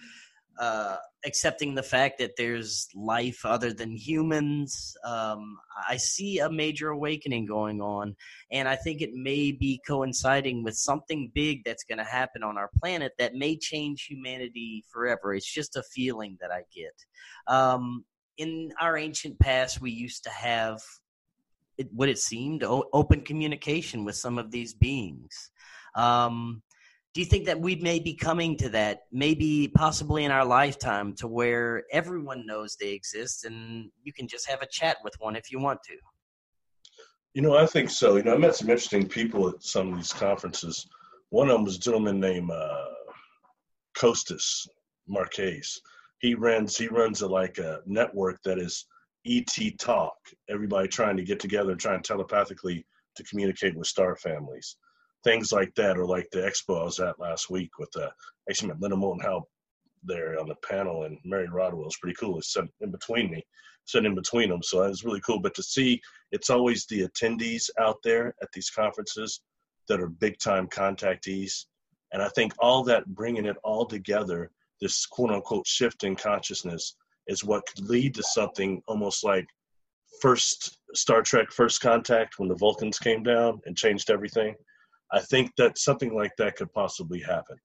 uh, 0.58 0.96
accepting 1.24 1.74
the 1.74 1.82
fact 1.82 2.18
that 2.18 2.36
there's 2.36 2.88
life 2.94 3.44
other 3.44 3.72
than 3.72 3.96
humans. 3.96 4.94
Um, 5.04 5.58
I 5.88 5.96
see 5.96 6.38
a 6.38 6.50
major 6.50 6.88
awakening 6.90 7.46
going 7.46 7.80
on, 7.80 8.16
and 8.50 8.68
I 8.68 8.76
think 8.76 9.00
it 9.00 9.12
may 9.12 9.52
be 9.52 9.80
coinciding 9.86 10.62
with 10.62 10.76
something 10.76 11.30
big 11.34 11.64
that's 11.64 11.84
going 11.84 11.98
to 11.98 12.04
happen 12.04 12.42
on 12.42 12.58
our 12.58 12.70
planet 12.78 13.12
that 13.18 13.34
may 13.34 13.56
change 13.56 14.04
humanity 14.04 14.84
forever. 14.90 15.34
It's 15.34 15.50
just 15.50 15.76
a 15.76 15.82
feeling 15.82 16.36
that 16.40 16.50
I 16.50 16.62
get. 16.74 16.94
Um, 17.46 18.04
in 18.40 18.72
our 18.80 18.96
ancient 18.96 19.38
past, 19.38 19.82
we 19.82 19.90
used 19.90 20.24
to 20.24 20.30
have 20.30 20.80
it, 21.76 21.88
what 21.92 22.08
it 22.08 22.18
seemed 22.18 22.64
open 22.64 23.20
communication 23.20 24.02
with 24.02 24.16
some 24.16 24.38
of 24.38 24.50
these 24.50 24.72
beings. 24.72 25.50
Um, 25.94 26.62
do 27.12 27.20
you 27.20 27.26
think 27.26 27.44
that 27.46 27.60
we 27.60 27.76
may 27.76 27.98
be 27.98 28.14
coming 28.14 28.56
to 28.56 28.70
that 28.70 29.00
maybe 29.12 29.68
possibly 29.68 30.24
in 30.24 30.30
our 30.30 30.46
lifetime 30.46 31.14
to 31.16 31.28
where 31.28 31.84
everyone 31.92 32.46
knows 32.46 32.76
they 32.76 32.92
exist 32.92 33.44
and 33.44 33.90
you 34.04 34.12
can 34.12 34.26
just 34.26 34.48
have 34.48 34.62
a 34.62 34.68
chat 34.70 34.96
with 35.04 35.14
one 35.18 35.36
if 35.36 35.52
you 35.52 35.58
want 35.58 35.82
to? 35.84 35.96
You 37.34 37.42
know 37.42 37.56
i 37.56 37.66
think 37.66 37.90
so. 37.90 38.16
You 38.16 38.22
know 38.22 38.34
i 38.34 38.38
met 38.38 38.56
some 38.56 38.70
interesting 38.70 39.06
people 39.06 39.48
at 39.48 39.62
some 39.62 39.92
of 39.92 39.96
these 39.96 40.12
conferences. 40.12 40.86
One 41.28 41.48
of 41.48 41.54
them 41.56 41.64
was 41.64 41.76
a 41.76 41.80
gentleman 41.80 42.20
named 42.20 42.50
uh, 42.50 42.86
costas 43.94 44.66
marquez 45.06 45.80
he 46.20 46.34
runs 46.34 46.76
he 46.76 46.88
runs 46.88 47.22
a 47.22 47.26
like 47.26 47.58
a 47.58 47.80
network 47.86 48.40
that 48.44 48.58
is 48.58 48.86
et 49.26 49.48
talk 49.78 50.14
everybody 50.48 50.88
trying 50.88 51.16
to 51.16 51.24
get 51.24 51.40
together 51.40 51.72
and 51.72 51.80
trying 51.80 52.02
telepathically 52.02 52.86
to 53.16 53.24
communicate 53.24 53.76
with 53.76 53.86
star 53.86 54.16
families 54.16 54.76
things 55.24 55.52
like 55.52 55.74
that, 55.74 55.98
or 55.98 56.06
like 56.06 56.28
the 56.30 56.40
expo 56.40 56.80
I 56.80 56.84
was 56.84 57.00
at 57.00 57.18
last 57.18 57.50
week 57.50 57.78
with 57.78 57.90
uh, 57.96 58.08
actually 58.48 58.68
met 58.68 58.80
Linda 58.80 58.96
Moulton 58.96 59.24
Howe 59.24 59.46
there 60.02 60.38
on 60.40 60.48
the 60.48 60.54
panel, 60.66 61.04
and 61.04 61.18
Mary 61.24 61.48
Rodwell 61.48 61.84
was 61.84 61.96
pretty 62.00 62.16
cool. 62.18 62.38
It's 62.38 62.56
in 62.80 62.90
between 62.90 63.30
me, 63.30 63.44
sitting 63.84 64.10
in 64.10 64.14
between 64.14 64.48
them, 64.48 64.62
so 64.62 64.82
it 64.82 64.88
was 64.88 65.04
really 65.04 65.20
cool. 65.20 65.40
But 65.40 65.54
to 65.54 65.62
see, 65.62 66.00
it's 66.32 66.50
always 66.50 66.86
the 66.86 67.06
attendees 67.06 67.68
out 67.78 67.96
there 68.02 68.34
at 68.42 68.48
these 68.52 68.70
conferences 68.70 69.40
that 69.88 70.00
are 70.00 70.08
big 70.08 70.38
time 70.38 70.68
contactees, 70.68 71.66
and 72.12 72.22
I 72.22 72.28
think 72.30 72.52
all 72.58 72.82
that 72.84 73.06
bringing 73.06 73.46
it 73.46 73.56
all 73.62 73.86
together, 73.86 74.50
this 74.80 75.06
quote 75.06 75.30
unquote 75.30 75.66
shift 75.66 76.04
in 76.04 76.16
consciousness, 76.16 76.96
is 77.26 77.44
what 77.44 77.64
could 77.66 77.88
lead 77.88 78.14
to 78.14 78.22
something 78.22 78.82
almost 78.86 79.24
like 79.24 79.46
first 80.20 80.78
Star 80.94 81.22
Trek 81.22 81.50
First 81.50 81.80
Contact 81.80 82.38
when 82.38 82.48
the 82.48 82.56
Vulcans 82.56 82.98
came 82.98 83.22
down 83.22 83.60
and 83.66 83.76
changed 83.76 84.10
everything 84.10 84.54
I 85.12 85.20
think 85.20 85.54
that 85.56 85.78
something 85.78 86.14
like 86.14 86.36
that 86.38 86.56
could 86.56 86.72
possibly 86.72 87.20
happen. 87.20 87.56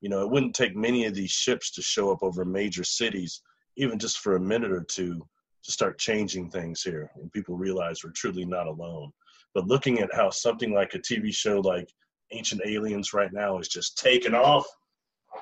You 0.00 0.08
know, 0.08 0.22
it 0.22 0.30
wouldn't 0.30 0.54
take 0.54 0.76
many 0.76 1.04
of 1.04 1.14
these 1.14 1.30
ships 1.30 1.70
to 1.72 1.82
show 1.82 2.12
up 2.12 2.22
over 2.22 2.44
major 2.44 2.84
cities, 2.84 3.42
even 3.76 3.98
just 3.98 4.18
for 4.18 4.36
a 4.36 4.40
minute 4.40 4.72
or 4.72 4.84
two, 4.84 5.26
to 5.64 5.72
start 5.72 5.98
changing 5.98 6.50
things 6.50 6.82
here, 6.82 7.10
and 7.16 7.32
people 7.32 7.56
realize 7.56 8.02
we're 8.02 8.10
truly 8.10 8.44
not 8.44 8.66
alone. 8.66 9.12
But 9.54 9.68
looking 9.68 10.00
at 10.00 10.14
how 10.14 10.30
something 10.30 10.72
like 10.72 10.94
a 10.94 10.98
TV 10.98 11.34
show 11.34 11.60
like 11.60 11.88
Ancient 12.32 12.62
Aliens 12.66 13.12
right 13.12 13.32
now 13.32 13.58
is 13.58 13.68
just 13.68 13.98
taking 13.98 14.34
off, 14.34 14.66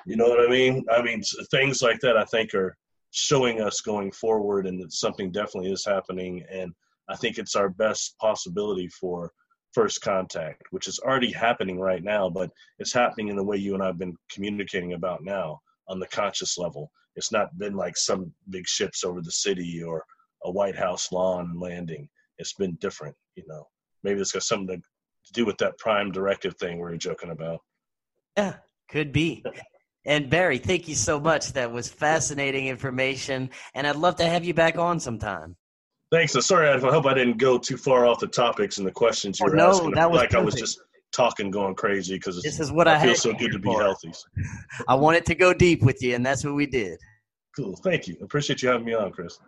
you 0.07 0.17
know 0.17 0.29
what 0.29 0.45
I 0.47 0.51
mean? 0.51 0.85
I 0.91 1.03
mean, 1.03 1.23
things 1.51 1.83
like 1.83 2.01
that 2.01 2.17
I 2.17 2.25
think 2.25 2.55
are 2.55 2.77
showing 3.13 3.61
us 3.61 3.81
going 3.81 4.13
forward, 4.13 4.67
and 4.67 4.81
that 4.81 4.93
something 4.93 5.31
definitely 5.31 5.73
is 5.73 5.85
happening. 5.85 6.45
And 6.51 6.73
I 7.09 7.17
think 7.17 7.39
it's 7.39 7.57
our 7.57 7.69
best 7.69 8.17
possibility 8.19 8.89
for 8.89 9.33
first 9.73 10.01
contact, 10.01 10.63
which 10.71 10.89
is 10.89 10.99
already 11.01 11.33
happening 11.33 11.79
right 11.79 12.03
now, 12.03 12.29
but 12.29 12.51
it's 12.79 12.93
happening 12.93 13.29
in 13.29 13.37
the 13.37 13.45
way 13.45 13.57
you 13.57 13.75
and 13.75 13.83
I've 13.83 13.99
been 13.99 14.17
communicating 14.31 14.95
about 14.95 15.23
now 15.23 15.61
on 15.89 16.01
the 16.01 16.09
conscious 16.09 16.59
level. 16.59 16.91
It's 17.17 17.33
not 17.33 17.57
been 17.59 17.75
like 17.75 17.97
some 17.97 18.33
big 18.51 18.67
ships 18.67 19.05
over 19.05 19.21
the 19.21 19.33
city 19.33 19.83
or 19.83 20.05
a 20.45 20.51
White 20.51 20.77
House 20.77 21.13
lawn 21.13 21.59
landing. 21.59 22.09
It's 22.39 22.55
been 22.55 22.77
different, 22.81 23.15
you 23.37 23.45
know. 23.47 23.67
Maybe 24.03 24.21
it's 24.21 24.33
got 24.33 24.43
something 24.43 24.81
to 24.81 25.33
do 25.33 25.45
with 25.45 25.59
that 25.59 25.79
prime 25.79 26.11
directive 26.11 26.57
thing 26.57 26.79
we 26.79 26.91
are 26.91 26.97
joking 26.97 27.31
about. 27.31 27.61
Yeah, 28.37 28.55
could 28.89 29.13
be. 29.13 29.45
And 30.07 30.31
Barry, 30.31 30.59
thank 30.59 30.89
you 30.89 30.95
so 30.95 31.21
much. 31.21 31.53
That 31.53 31.71
was 31.71 31.89
fascinating 31.89 32.69
information, 32.69 33.51
and 33.75 33.87
I'd 33.87 33.97
love 33.97 34.17
to 34.17 34.25
have 34.25 34.45
you 34.45 34.55
back 34.55 34.79
on 34.79 34.99
sometime. 34.99 35.57
Thanks. 36.11 36.33
So 36.33 36.41
sorry, 36.41 36.69
I 36.69 36.79
hope 36.79 37.07
I 37.07 37.15
didn't 37.15 37.37
go 37.37 37.59
too 37.59 37.77
far 37.77 38.07
off 38.07 38.19
the 38.19 38.27
topics 38.27 38.79
and 38.79 38.87
the 38.87 38.91
questions 38.93 39.39
you 39.39 39.47
oh, 39.47 39.51
were 39.51 39.57
no, 39.57 39.71
asking. 39.71 39.93
That 39.93 40.11
was 40.11 40.19
like 40.19 40.31
perfect. 40.31 40.43
I 40.43 40.45
was 40.45 40.55
just 40.55 40.81
talking, 41.13 41.51
going 41.51 41.75
crazy 41.75 42.15
because 42.15 42.43
this 42.43 42.61
is 42.61 42.73
what 42.73 42.89
I, 42.89 42.97
I 42.97 43.03
feel 43.03 43.15
so 43.15 43.33
good 43.33 43.53
to 43.53 43.59
be 43.59 43.69
for. 43.69 43.83
healthy. 43.83 44.13
I 44.89 44.95
wanted 44.95 45.27
to 45.27 45.35
go 45.35 45.53
deep 45.53 45.83
with 45.83 46.03
you, 46.03 46.15
and 46.15 46.25
that's 46.25 46.45
what 46.45 46.55
we 46.55 46.67
did. 46.67 46.99
Cool. 47.55 47.77
Thank 47.77 48.09
you. 48.09 48.17
Appreciate 48.23 48.63
you 48.63 48.69
having 48.69 48.87
me 48.87 48.95
on, 48.95 49.13
Chris. 49.13 49.39